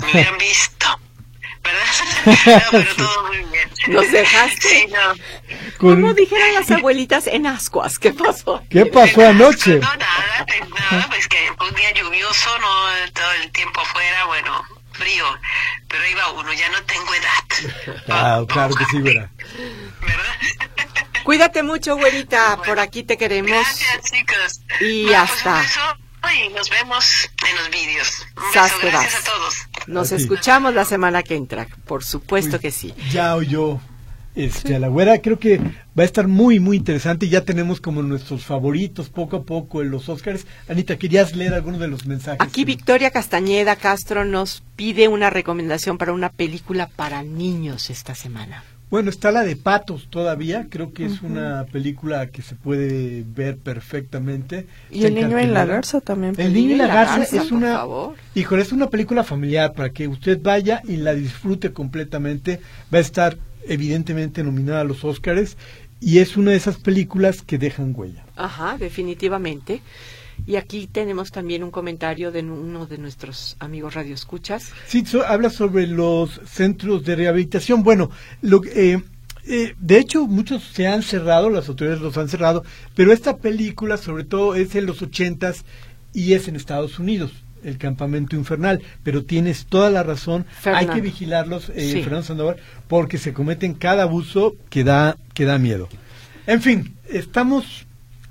me 0.00 0.10
hubieran 0.10 0.36
visto. 0.38 0.86
¿Verdad? 1.64 2.60
no, 2.62 2.70
pero 2.70 2.96
todo 2.96 3.26
muy 3.28 3.38
bien. 3.38 3.70
¿Nos 3.88 4.12
dejaste? 4.12 4.68
Sí, 4.68 4.86
no. 4.88 5.14
Como 5.78 6.12
dijeron 6.12 6.52
las 6.52 6.70
abuelitas 6.70 7.26
en 7.26 7.46
ascuas, 7.46 7.98
¿qué 7.98 8.12
pasó? 8.12 8.62
¿Qué 8.68 8.84
pasó 8.84 9.26
anoche? 9.26 9.76
No, 9.76 9.96
nada, 9.96 10.46
pues, 10.46 10.68
nada, 10.68 11.06
pues 11.08 11.26
que 11.26 11.38
un 11.58 11.74
día 11.74 11.94
lluvioso, 11.94 12.58
no 12.58 13.12
todo 13.14 13.32
el 13.42 13.50
tiempo 13.50 13.80
afuera, 13.80 14.26
bueno, 14.26 14.62
frío, 15.00 15.24
pero 15.88 16.06
iba 16.06 16.30
uno, 16.32 16.52
ya 16.52 16.68
no 16.68 16.82
tengo 16.84 17.14
edad. 17.14 17.94
Ah, 18.08 18.42
claro 18.48 18.74
que 18.74 18.84
sí, 18.86 19.00
¿verdad? 19.00 19.28
¿Verdad? 20.00 20.70
Cuídate 21.24 21.62
mucho, 21.62 21.96
güerita, 21.96 22.58
por 22.64 22.80
aquí 22.80 23.02
te 23.04 23.16
queremos. 23.18 23.50
Gracias, 23.50 24.02
chicos. 24.10 24.60
Y 24.80 25.04
Bueno, 25.04 25.18
pues, 25.26 25.30
hasta. 25.36 25.54
un 25.56 25.62
beso 25.62 25.80
y 26.32 26.48
nos 26.50 26.70
vemos 26.70 27.30
en 27.48 27.56
los 27.56 27.70
vídeos. 27.70 28.26
Gracias 28.52 29.14
a 29.14 29.24
todos. 29.24 29.54
Nos 29.86 30.12
A 30.12 30.16
escuchamos 30.16 30.74
la 30.74 30.84
semana 30.84 31.22
que 31.22 31.34
entra, 31.36 31.66
por 31.86 32.04
supuesto 32.04 32.58
que 32.60 32.70
sí. 32.70 32.94
Ya 33.10 33.34
oyó 33.36 33.80
este, 34.34 34.74
a 34.74 34.78
la 34.78 34.88
güera. 34.88 35.18
Creo 35.20 35.38
que 35.38 35.58
va 35.58 36.02
a 36.02 36.04
estar 36.04 36.28
muy, 36.28 36.60
muy 36.60 36.76
interesante. 36.76 37.28
Ya 37.28 37.42
tenemos 37.42 37.80
como 37.80 38.02
nuestros 38.02 38.44
favoritos 38.44 39.08
poco 39.08 39.38
a 39.38 39.42
poco 39.42 39.82
en 39.82 39.90
los 39.90 40.08
Oscars. 40.08 40.46
Anita, 40.68 40.96
¿querías 40.96 41.34
leer 41.34 41.54
algunos 41.54 41.80
de 41.80 41.88
los 41.88 42.06
mensajes? 42.06 42.40
Aquí 42.40 42.64
Victoria 42.64 43.10
Castañeda 43.10 43.76
Castro 43.76 44.24
nos 44.24 44.62
pide 44.76 45.08
una 45.08 45.30
recomendación 45.30 45.98
para 45.98 46.12
una 46.12 46.30
película 46.30 46.88
para 46.88 47.22
niños 47.22 47.90
esta 47.90 48.14
semana. 48.14 48.62
Bueno, 48.90 49.08
está 49.08 49.30
la 49.30 49.44
de 49.44 49.54
Patos 49.54 50.08
todavía. 50.10 50.66
Creo 50.68 50.92
que 50.92 51.06
es 51.06 51.22
una 51.22 51.64
película 51.70 52.26
que 52.26 52.42
se 52.42 52.56
puede 52.56 53.24
ver 53.24 53.56
perfectamente. 53.56 54.66
Y 54.90 55.04
el 55.04 55.14
niño 55.14 55.38
en 55.38 55.54
la 55.54 55.64
garza 55.64 56.00
también. 56.00 56.34
El 56.38 56.52
niño 56.52 56.74
y 56.74 56.76
la 56.76 56.88
garza 56.88 57.22
es 57.22 57.52
una, 57.52 57.74
favor. 57.74 58.16
híjole, 58.34 58.62
es 58.62 58.72
una 58.72 58.90
película 58.90 59.22
familiar 59.22 59.74
para 59.74 59.90
que 59.90 60.08
usted 60.08 60.40
vaya 60.42 60.82
y 60.84 60.96
la 60.96 61.14
disfrute 61.14 61.72
completamente. 61.72 62.60
Va 62.92 62.98
a 62.98 63.00
estar 63.00 63.36
evidentemente 63.66 64.42
nominada 64.42 64.80
a 64.80 64.84
los 64.84 65.04
Óscares 65.04 65.56
y 66.00 66.18
es 66.18 66.36
una 66.36 66.52
de 66.52 66.56
esas 66.56 66.78
películas 66.78 67.42
que 67.42 67.58
dejan 67.58 67.92
huella. 67.94 68.24
Ajá, 68.36 68.76
definitivamente. 68.78 69.82
Y 70.46 70.56
aquí 70.56 70.86
tenemos 70.90 71.30
también 71.30 71.62
un 71.62 71.70
comentario 71.70 72.32
de 72.32 72.40
uno 72.40 72.86
de 72.86 72.96
nuestros 72.96 73.56
amigos 73.60 73.92
radioescuchas. 73.94 74.72
Sí, 74.86 75.04
so- 75.04 75.26
habla 75.26 75.50
sobre 75.50 75.86
los 75.86 76.40
centros 76.46 77.04
de 77.04 77.16
rehabilitación. 77.16 77.82
Bueno, 77.82 78.10
lo, 78.40 78.62
eh, 78.64 79.02
eh, 79.46 79.74
de 79.78 79.98
hecho 79.98 80.26
muchos 80.26 80.64
se 80.64 80.86
han 80.86 81.02
cerrado, 81.02 81.50
las 81.50 81.68
autoridades 81.68 82.00
los 82.00 82.16
han 82.16 82.30
cerrado, 82.30 82.64
pero 82.94 83.12
esta 83.12 83.36
película 83.36 83.98
sobre 83.98 84.24
todo 84.24 84.54
es 84.54 84.74
en 84.74 84.86
los 84.86 85.02
ochentas 85.02 85.64
y 86.14 86.32
es 86.32 86.48
en 86.48 86.56
Estados 86.56 86.98
Unidos 86.98 87.32
el 87.64 87.78
campamento 87.78 88.36
infernal, 88.36 88.82
pero 89.02 89.24
tienes 89.24 89.66
toda 89.66 89.90
la 89.90 90.02
razón, 90.02 90.46
Fernando. 90.60 90.92
hay 90.92 90.96
que 90.96 91.02
vigilarlos, 91.02 91.70
eh, 91.74 91.92
Sí. 91.92 92.02
Fernando 92.02 92.26
Sandoval, 92.26 92.56
porque 92.88 93.18
se 93.18 93.32
cometen 93.32 93.74
cada 93.74 94.04
abuso 94.04 94.54
que 94.68 94.84
da, 94.84 95.16
que 95.34 95.44
da 95.44 95.58
miedo. 95.58 95.88
En 96.46 96.62
fin, 96.62 96.94
estamos, 97.08 97.86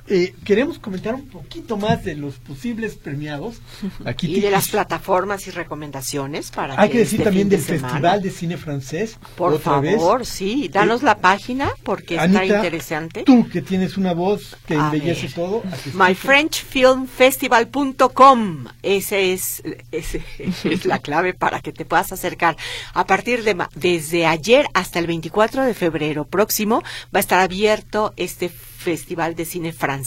eh, 0.10 0.34
queremos 0.44 0.80
comentar 0.80 1.14
un 1.16 1.28
poquito 1.28 1.78
más 1.78 2.04
de 2.04 2.16
los 2.16 2.36
posibles 2.36 2.96
premiados. 2.96 3.62
Aquí 4.06 4.36
y 4.36 4.42
de 4.42 4.52
las 4.52 4.70
plataformas 4.70 5.48
y 5.48 5.52
recomendaciones 5.52 6.52
para 6.52 6.80
hay 6.80 6.90
que 6.90 7.00
decir 7.00 7.20
este 7.22 7.26
también 7.26 7.50
fin 7.50 7.60
de 7.60 7.66
del. 7.66 7.80
Festival 7.92 8.22
de 8.22 8.32
Cine 8.32 8.58
Francés. 8.58 9.18
Por 9.36 9.54
otra 9.54 9.80
vez. 9.80 9.96
favor, 9.96 10.26
sí, 10.26 10.70
danos 10.72 11.02
Eh, 11.02 11.06
la 11.06 11.18
página 11.20 11.72
porque 11.84 12.16
está 12.16 12.46
interesante. 12.46 13.24
Tú 13.24 13.48
que 13.50 13.62
tienes 13.62 13.98
una 13.98 14.14
voz 14.14 14.58
que 14.66 14.76
A 14.76 14.86
embellece 14.86 15.28
ver. 15.28 15.34
todo. 15.34 15.64
myfrenchfilmfestival.com 15.94 18.66
ese 18.82 19.34
es 19.34 19.62
ese 19.92 20.24
es 20.64 20.86
la 20.86 21.00
clave 21.00 21.34
para 21.34 21.60
que 21.62 21.72
te 21.72 21.86
puedas 21.86 22.12
acercar 22.12 22.58
a 22.94 23.06
partir 23.06 23.44
de 23.44 23.56
desde 23.76 24.26
ayer 24.26 24.66
hasta 24.74 25.00
el 25.00 25.08
24 25.08 25.64
de 25.64 25.74
febrero 25.74 26.26
próximo 26.26 26.82
va 27.14 27.18
a 27.18 27.20
estar 27.20 27.40
abierto 27.40 28.14
este 28.18 28.50
festival 28.50 29.36
de 29.36 29.46
cine 29.46 29.74
francés 29.74 29.99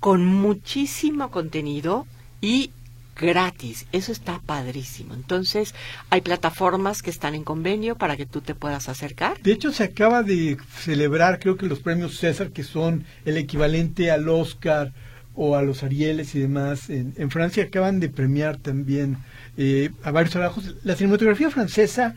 con 0.00 0.24
muchísimo 0.24 1.30
contenido 1.30 2.06
y 2.40 2.70
gratis. 3.20 3.86
Eso 3.92 4.12
está 4.12 4.40
padrísimo. 4.44 5.14
Entonces, 5.14 5.74
hay 6.08 6.22
plataformas 6.22 7.02
que 7.02 7.10
están 7.10 7.34
en 7.34 7.44
convenio 7.44 7.96
para 7.96 8.16
que 8.16 8.26
tú 8.26 8.40
te 8.40 8.54
puedas 8.54 8.88
acercar. 8.88 9.40
De 9.42 9.52
hecho, 9.52 9.72
se 9.72 9.84
acaba 9.84 10.22
de 10.22 10.56
celebrar, 10.78 11.38
creo 11.38 11.56
que 11.56 11.66
los 11.66 11.80
premios 11.80 12.16
César, 12.16 12.50
que 12.50 12.64
son 12.64 13.04
el 13.24 13.36
equivalente 13.36 14.10
al 14.10 14.28
Oscar 14.28 14.92
o 15.34 15.56
a 15.56 15.62
los 15.62 15.82
Arieles 15.82 16.34
y 16.34 16.40
demás. 16.40 16.90
En, 16.90 17.14
en 17.16 17.30
Francia 17.30 17.64
acaban 17.64 18.00
de 18.00 18.08
premiar 18.08 18.56
también 18.56 19.18
eh, 19.56 19.90
a 20.02 20.10
varios 20.10 20.32
trabajos. 20.32 20.74
La 20.82 20.96
cinematografía 20.96 21.50
francesa 21.50 22.14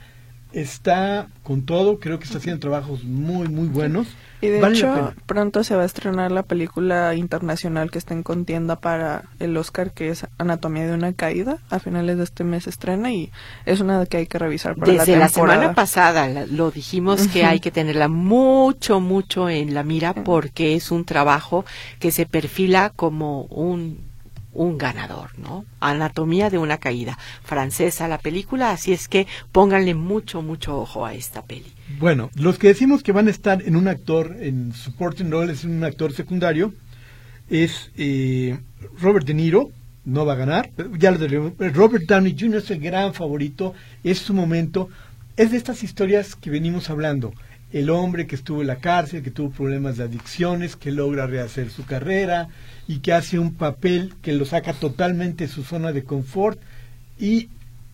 está 0.54 1.28
con 1.44 1.64
todo, 1.64 2.00
creo 2.00 2.20
que 2.20 2.26
está 2.26 2.38
haciendo 2.38 2.60
trabajos 2.60 3.04
muy, 3.04 3.48
muy 3.48 3.68
buenos. 3.68 4.08
Y 4.42 4.48
de 4.48 4.60
Vale 4.60 4.78
hecho, 4.78 5.14
pronto 5.26 5.64
se 5.64 5.74
va 5.76 5.84
a 5.84 5.86
estrenar 5.86 6.30
la 6.32 6.44
película 6.44 7.16
internacional 7.16 7.90
que 7.90 7.98
está 7.98 8.14
en 8.14 8.24
contienda 8.24 8.76
para 8.78 9.24
el 9.40 9.56
Oscar, 9.56 9.92
que 9.94 10.10
es 10.10 10.28
Anatomía 10.38 10.86
de 10.86 10.94
una 10.94 11.14
caída. 11.14 11.60
A 11.70 11.80
finales 11.80 12.18
de 12.18 12.26
este 12.26 12.44
mes 12.44 12.66
se 12.66 12.70
estrena 12.70 13.12
y 13.14 13.32
es 13.66 13.80
una 13.80 14.06
que 14.06 14.18
hay 14.18 14.28
que 14.28 14.38
revisar 14.40 14.76
para 14.76 14.92
Desde 14.92 15.14
la 15.14 15.20
la, 15.20 15.30
semana 15.30 15.74
pasada 15.74 16.28
la- 16.28 16.46
lo 16.46 16.72
dijimos 16.72 17.28
que 17.30 17.46
hay 17.46 17.62
que 17.62 17.72
tenerla 17.72 18.10
mucho, 18.10 19.00
mucho 19.00 19.50
en 19.50 19.74
la 19.74 19.84
mira 19.84 20.14
porque 20.14 20.76
es 20.76 20.92
un 20.92 21.06
trabajo 21.06 21.64
que 22.00 22.12
se 22.12 22.26
perfila 22.26 22.90
como 22.94 23.44
un 23.44 24.12
un 24.54 24.78
ganador, 24.78 25.38
¿no? 25.38 25.66
Anatomía 25.80 26.50
de 26.50 26.58
una 26.58 26.78
caída, 26.78 27.18
francesa 27.44 28.08
la 28.08 28.18
película, 28.18 28.72
así 28.72 28.94
es 28.94 29.08
que 29.08 29.28
pónganle 29.52 29.96
mucho, 29.96 30.42
mucho 30.42 30.80
ojo 30.80 31.06
a 31.06 31.14
esta 31.14 31.44
peli. 31.44 31.72
Bueno, 32.00 32.30
los 32.36 32.58
que 32.58 32.68
decimos 32.68 33.04
que 33.04 33.12
van 33.12 33.28
a 33.28 33.32
estar 33.32 33.62
en 33.62 33.76
un 33.76 33.88
actor, 33.88 34.36
en 34.40 34.74
supporting 34.74 35.32
role, 35.32 35.54
es 35.54 35.64
un 35.64 35.84
actor 35.84 36.14
secundario, 36.14 36.74
es 37.50 37.92
eh, 37.98 38.58
Robert 39.00 39.26
De 39.26 39.34
Niro, 39.34 39.72
no 40.06 40.26
va 40.26 40.34
a 40.34 40.38
ganar, 40.38 40.70
ya 40.98 41.12
lo 41.12 41.54
Robert 41.70 42.06
Downey 42.06 42.36
Jr. 42.38 42.58
es 42.58 42.72
el 42.72 42.80
gran 42.80 43.14
favorito, 43.14 43.74
es 44.04 44.20
su 44.20 44.34
momento, 44.34 44.90
es 45.38 45.52
de 45.52 45.58
estas 45.58 45.84
historias 45.84 46.36
que 46.36 46.50
venimos 46.50 46.90
hablando, 46.90 47.34
el 47.72 47.90
hombre 47.90 48.28
que 48.28 48.36
estuvo 48.36 48.62
en 48.62 48.68
la 48.68 48.76
cárcel, 48.76 49.24
que 49.24 49.32
tuvo 49.32 49.50
problemas 49.50 49.98
de 49.98 50.04
adicciones, 50.04 50.76
que 50.76 50.92
logra 50.92 51.26
rehacer 51.26 51.70
su 51.72 51.86
carrera 51.86 52.50
y 52.88 53.00
que 53.00 53.14
hace 53.14 53.40
un 53.40 53.54
papel 53.54 54.14
que 54.22 54.34
lo 54.34 54.46
saca 54.46 54.74
totalmente 54.74 55.48
de 55.48 55.54
su 55.54 55.64
zona 55.64 55.92
de 55.92 56.04
confort 56.04 56.60
y 57.20 57.50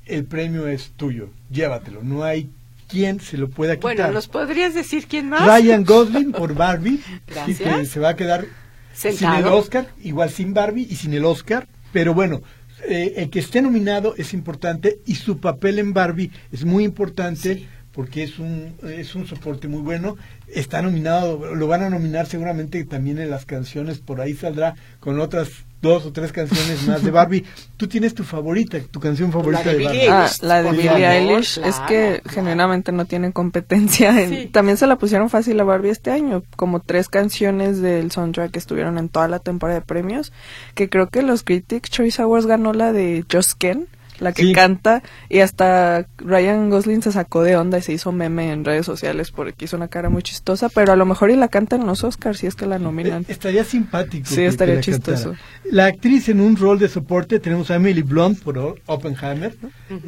el 0.06 0.26
premio 0.26 0.68
es 0.68 0.92
tuyo, 0.98 1.30
llévatelo, 1.52 2.04
no 2.04 2.24
hay 2.24 2.50
quien 2.88 3.20
se 3.20 3.38
lo 3.38 3.50
pueda 3.50 3.76
quitar. 3.76 3.96
Bueno, 3.96 4.12
¿nos 4.12 4.28
podrías 4.28 4.74
decir 4.74 5.06
quién 5.08 5.30
más? 5.30 5.46
Ryan 5.46 5.84
Gosling 5.84 6.32
por 6.38 6.56
Barbie, 6.56 7.00
que 7.46 7.86
se 7.86 8.00
va 8.00 8.10
a 8.10 8.16
quedar 8.16 8.46
sin 8.94 9.30
el 9.30 9.46
Oscar, 9.46 9.90
igual 10.04 10.32
sin 10.32 10.54
Barbie 10.54 10.88
y 10.90 10.96
sin 10.96 11.14
el 11.14 11.26
Oscar, 11.26 11.68
pero 11.94 12.14
bueno, 12.14 12.42
eh, 12.88 13.14
el 13.18 13.30
que 13.30 13.40
esté 13.40 13.62
nominado 13.62 14.16
es 14.18 14.34
importante 14.34 15.00
y 15.06 15.16
su 15.16 15.40
papel 15.40 15.80
en 15.80 15.94
Barbie 15.94 16.32
es 16.52 16.66
muy 16.66 16.84
importante 16.84 17.68
porque 17.94 18.24
es 18.24 18.40
un, 18.40 18.76
es 18.84 19.16
un 19.16 19.28
soporte 19.28 19.68
muy 19.68 19.82
bueno. 19.82 20.16
Está 20.48 20.82
nominado, 20.82 21.56
lo 21.56 21.68
van 21.68 21.84
a 21.84 21.90
nominar 21.90 22.28
seguramente 22.28 22.84
también 22.86 23.20
en 23.20 23.30
las 23.30 23.46
canciones, 23.46 24.00
por 24.00 24.22
ahí 24.22 24.34
saldrá 24.34 24.76
con 25.00 25.20
otras 25.20 25.50
dos 25.82 26.06
o 26.06 26.12
tres 26.12 26.32
canciones 26.32 26.86
más 26.88 27.04
de 27.04 27.12
Barbie. 27.12 27.46
Tú 27.78 27.88
tienes 27.88 28.14
tu 28.14 28.24
favorita, 28.24 28.80
tu 28.92 29.00
canción 29.00 29.32
favorita 29.32 29.74
de, 29.74 29.84
Barbie. 29.84 30.08
Ah, 30.10 30.30
la 30.42 30.64
de 30.64 30.72
Billie 30.72 31.08
Eilish. 31.08 31.58
es 31.60 31.80
que 31.88 32.22
genuinamente 32.26 32.92
no 32.92 33.06
tienen 33.06 33.32
competencia. 33.32 34.14
También 34.52 34.78
se 34.78 34.88
la 34.88 34.98
pusieron 34.98 35.30
fácil 35.30 35.60
a 35.60 35.64
Barbie 35.64 35.90
este 35.90 36.12
año, 36.12 36.44
como 36.56 36.82
tres 36.82 37.10
canciones 37.10 37.82
del 37.82 38.12
soundtrack 38.12 38.52
que 38.52 38.60
estuvieron 38.60 38.98
en 38.98 39.10
toda 39.10 39.28
la 39.28 39.40
temporada 39.40 39.80
de 39.80 39.86
premios, 39.86 40.34
que 40.76 40.90
creo 40.90 41.08
que 41.08 41.22
los 41.22 41.44
Critics 41.44 41.90
Choice 41.90 42.22
Awards 42.22 42.46
ganó 42.46 42.74
la 42.74 42.92
de 42.92 43.26
Just 43.32 43.54
Ken 43.58 43.88
la 44.20 44.34
que 44.34 44.52
canta, 44.52 45.04
y 45.30 45.40
hasta 45.40 46.08
Ryan 46.18 46.70
Gosling 46.70 47.02
se 47.02 47.12
sacó 47.12 47.44
de 47.44 47.56
onda 47.56 47.78
y 47.78 47.82
se 47.82 47.94
hizo 47.94 48.12
meme 48.12 48.52
en 48.52 48.66
redes 48.66 48.86
sociales 48.86 49.32
porque 49.32 49.66
hizo 49.66 49.78
una 49.78 49.88
cara 49.88 50.10
muy 50.10 50.24
chistosa, 50.24 50.70
pero 50.70 50.94
a 50.94 50.96
lo 50.96 51.06
mejor 51.06 51.32
y 51.32 51.36
la 51.36 51.48
canta 51.48 51.76
en 51.76 51.86
los 51.86 52.04
Oscars 52.04 52.40
si 52.40 52.48
es 52.48 52.56
que 52.56 52.66
la 52.66 52.80
nominan. 52.80 53.24
Eh, 53.24 53.26
estaría 53.30 53.64
simpático. 53.64 54.28
Sí, 54.28 54.44
estaría 54.44 54.80
chistoso. 54.82 55.36
La 55.72 55.86
actriz 55.86 56.30
en 56.30 56.42
un 56.42 56.56
rol 56.56 56.80
de 56.80 56.90
soporte 56.90 57.40
tenemos 57.40 57.72
a 57.72 57.76
Emily 57.76 58.02
Blunt 58.02 58.40
por 58.40 58.58
Oppenheimer, 58.86 59.56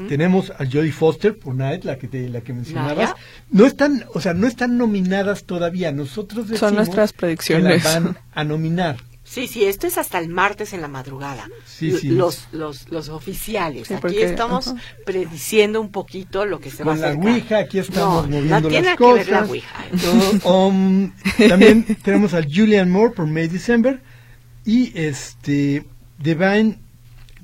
tenemos 0.08 0.52
a 0.52 0.66
Jodie 0.66 0.92
Foster 0.92 1.38
por 1.38 1.56
Night, 1.56 1.84
la 1.84 1.98
que 1.98 2.08
la 2.30 2.42
que 2.42 2.54
mencionabas. 2.54 3.14
No 3.50 3.66
están, 3.66 4.06
o 4.14 4.22
sea, 4.22 4.34
no 4.34 4.48
están 4.48 4.78
nominadas 4.78 5.44
todavía. 5.46 5.92
Nosotros 5.92 6.48
son 6.58 6.76
nuestras 6.76 7.14
predicciones. 7.14 7.84
van 7.84 8.18
a 8.34 8.44
nominar. 8.44 8.98
Sí, 9.32 9.48
sí, 9.48 9.64
esto 9.64 9.88
es 9.88 9.98
hasta 9.98 10.20
el 10.20 10.28
martes 10.28 10.74
en 10.74 10.82
la 10.82 10.90
madrugada. 10.90 11.48
Sí, 11.66 11.98
sí. 11.98 12.10
Los, 12.10 12.50
los, 12.52 12.90
los 12.90 13.08
oficiales. 13.08 13.90
aquí 13.90 14.18
estamos 14.18 14.76
prediciendo 15.06 15.80
un 15.80 15.90
poquito 15.90 16.46
lo 16.46 16.60
que 16.60 16.70
se 16.70 16.84
va 16.84 16.92
a 16.92 16.96
hacer. 16.96 17.16
Con 17.16 17.28
la 17.28 17.32
Ouija, 17.32 17.60
aquí 17.60 17.80
estamos 17.80 18.28
moviendo 18.28 18.60
no 18.60 18.70
las 18.70 18.98
cosas. 18.98 19.26
Que 19.26 19.32
ver 19.32 19.42
la 19.42 19.48
Ouija. 19.48 19.86
um, 20.44 21.14
también 21.48 21.86
tenemos 22.04 22.34
a 22.34 22.42
Julian 22.44 22.92
Moore 22.92 23.14
por 23.14 23.26
May 23.26 23.48
December. 23.48 24.02
Y 24.66 24.92
este, 25.00 25.86
Divine 26.18 26.78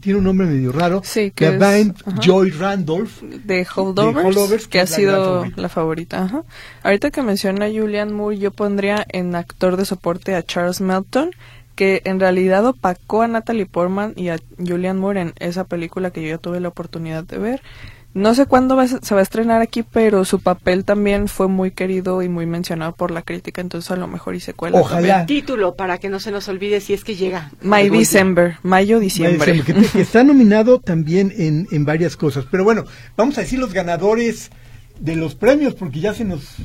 tiene 0.02 0.20
un 0.20 0.26
nombre 0.26 0.46
medio 0.46 0.74
raro. 0.74 1.02
Sí, 1.06 1.32
que 1.32 1.52
Divine 1.54 1.94
Joy 2.20 2.50
Randolph. 2.50 3.22
De 3.22 3.66
Holdovers, 3.74 4.68
que, 4.68 4.82
ha 4.82 4.88
sido 4.88 5.46
la 5.56 5.70
favorita. 5.70 6.22
Ajá. 6.22 6.44
Ahorita 6.84 7.12
que 7.12 7.22
menciona 7.22 7.68
Julian 7.68 8.12
Moore, 8.12 8.38
yo 8.38 8.52
pondría 8.52 9.06
en 9.08 9.36
actor 9.36 9.78
de 9.78 9.86
soporte 9.86 10.36
a 10.36 10.44
Charles 10.44 10.82
Melton 10.82 11.32
que 11.78 12.02
en 12.06 12.20
realidad 12.20 12.66
opacó 12.66 13.22
a 13.22 13.28
Natalie 13.28 13.68
Portman 13.68 14.14
y 14.16 14.30
a 14.30 14.40
Julian 14.58 14.98
Moore 14.98 15.22
en 15.22 15.34
esa 15.40 15.64
película 15.64 16.10
que 16.10 16.24
yo 16.24 16.30
ya 16.30 16.38
tuve 16.40 16.60
la 16.60 16.70
oportunidad 16.70 17.24
de 17.24 17.38
ver. 17.38 17.62
No 18.16 18.34
sé 18.34 18.48
cuándo 18.48 18.76
se 18.88 19.14
va 19.14 19.20
a 19.20 19.24
estrenar 19.24 19.62
aquí, 19.62 19.84
pero 19.84 20.26
su 20.26 20.40
papel 20.40 20.86
también 20.86 21.28
fue 21.28 21.48
muy 21.48 21.70
querido 21.70 22.24
y 22.24 22.30
muy 22.30 22.48
mencionado 22.48 22.94
por 22.94 23.12
la 23.12 23.22
crítica, 23.22 23.62
entonces 23.62 23.92
a 23.92 23.96
lo 23.96 24.08
mejor 24.08 24.34
y 24.34 24.40
secuela. 24.40 24.80
Ojalá. 24.80 25.22
El 25.22 25.28
título, 25.28 25.76
para 25.76 26.00
que 26.00 26.10
no 26.10 26.20
se 26.20 26.32
nos 26.32 26.48
olvide 26.48 26.82
si 26.82 26.94
es 26.94 27.04
que 27.04 27.16
llega. 27.16 27.52
My 27.62 27.90
December, 27.90 28.58
mayo-diciembre. 28.64 29.62
Que, 29.62 30.02
está 30.02 30.24
nominado 30.24 30.80
también 30.80 31.32
en, 31.38 31.68
en 31.72 31.86
varias 31.86 32.18
cosas. 32.18 32.46
Pero 32.50 32.64
bueno, 32.64 32.86
vamos 33.16 33.38
a 33.38 33.42
decir 33.42 33.60
los 33.60 33.72
ganadores 33.72 34.50
de 35.00 35.16
los 35.16 35.36
premios, 35.36 35.76
porque 35.76 36.00
ya 36.00 36.16
se 36.16 36.26
nos 36.26 36.56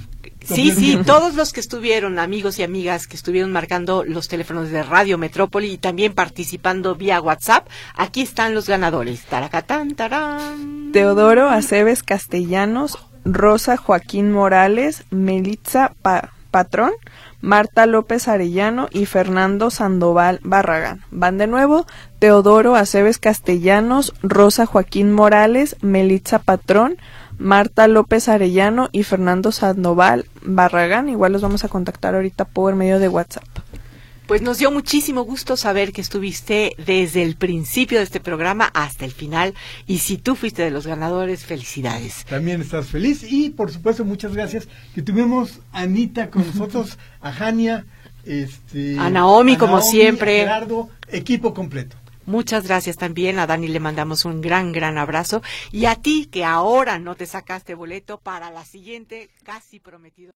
Sí, 0.44 0.70
sí, 0.70 0.98
todos 1.04 1.34
los 1.34 1.52
que 1.52 1.60
estuvieron, 1.60 2.18
amigos 2.18 2.58
y 2.58 2.62
amigas 2.62 3.06
que 3.06 3.16
estuvieron 3.16 3.52
marcando 3.52 4.04
los 4.04 4.28
teléfonos 4.28 4.70
de 4.70 4.82
Radio 4.82 5.18
Metrópoli 5.18 5.72
y 5.72 5.78
también 5.78 6.14
participando 6.14 6.94
vía 6.94 7.20
WhatsApp, 7.20 7.68
aquí 7.94 8.22
están 8.22 8.54
los 8.54 8.68
ganadores. 8.68 9.22
Taracatán, 9.22 9.94
tarán. 9.94 10.90
Teodoro 10.92 11.48
Aceves 11.48 12.02
Castellanos, 12.02 12.98
Rosa 13.24 13.76
Joaquín 13.76 14.32
Morales, 14.32 15.04
Melitza 15.10 15.92
Patrón, 16.50 16.92
Marta 17.40 17.86
López 17.86 18.28
Arellano 18.28 18.88
y 18.90 19.06
Fernando 19.06 19.70
Sandoval 19.70 20.40
Barragán. 20.42 21.02
Van 21.10 21.38
de 21.38 21.46
nuevo 21.46 21.86
Teodoro 22.20 22.76
Aceves 22.76 23.18
Castellanos, 23.18 24.14
Rosa 24.22 24.64
Joaquín 24.64 25.12
Morales, 25.12 25.76
Melitza 25.80 26.38
Patrón, 26.38 26.98
Marta 27.42 27.88
López 27.88 28.28
Arellano 28.28 28.88
y 28.92 29.02
Fernando 29.02 29.50
Sandoval 29.50 30.26
Barragán. 30.42 31.08
Igual 31.08 31.32
los 31.32 31.42
vamos 31.42 31.64
a 31.64 31.68
contactar 31.68 32.14
ahorita 32.14 32.44
por 32.44 32.76
medio 32.76 33.00
de 33.00 33.08
WhatsApp. 33.08 33.44
Pues 34.26 34.40
nos 34.40 34.58
dio 34.58 34.70
muchísimo 34.70 35.24
gusto 35.24 35.56
saber 35.56 35.92
que 35.92 36.00
estuviste 36.00 36.76
desde 36.86 37.24
el 37.24 37.34
principio 37.36 37.98
de 37.98 38.04
este 38.04 38.20
programa 38.20 38.70
hasta 38.72 39.04
el 39.04 39.10
final. 39.10 39.54
Y 39.88 39.98
si 39.98 40.16
tú 40.16 40.36
fuiste 40.36 40.62
de 40.62 40.70
los 40.70 40.86
ganadores, 40.86 41.44
felicidades. 41.44 42.24
También 42.26 42.60
estás 42.60 42.86
feliz. 42.86 43.24
Y 43.24 43.50
por 43.50 43.72
supuesto, 43.72 44.04
muchas 44.04 44.34
gracias 44.34 44.68
que 44.94 45.02
tuvimos 45.02 45.58
a 45.72 45.80
Anita 45.80 46.30
con 46.30 46.46
nosotros, 46.46 46.96
a 47.20 47.32
Jania, 47.32 47.84
este, 48.24 48.96
a 48.98 49.10
Naomi, 49.10 49.56
como 49.56 49.82
siempre. 49.82 50.38
Gerardo, 50.38 50.88
equipo 51.08 51.52
completo. 51.52 51.96
Muchas 52.26 52.64
gracias 52.64 52.96
también. 52.96 53.38
A 53.38 53.46
Dani 53.46 53.68
le 53.68 53.80
mandamos 53.80 54.24
un 54.24 54.40
gran, 54.40 54.72
gran 54.72 54.96
abrazo. 54.96 55.42
Y 55.72 55.86
a 55.86 55.96
ti 55.96 56.26
que 56.26 56.44
ahora 56.44 56.98
no 56.98 57.16
te 57.16 57.26
sacaste 57.26 57.74
boleto 57.74 58.18
para 58.18 58.50
la 58.50 58.64
siguiente, 58.64 59.28
casi 59.42 59.80
prometido. 59.80 60.30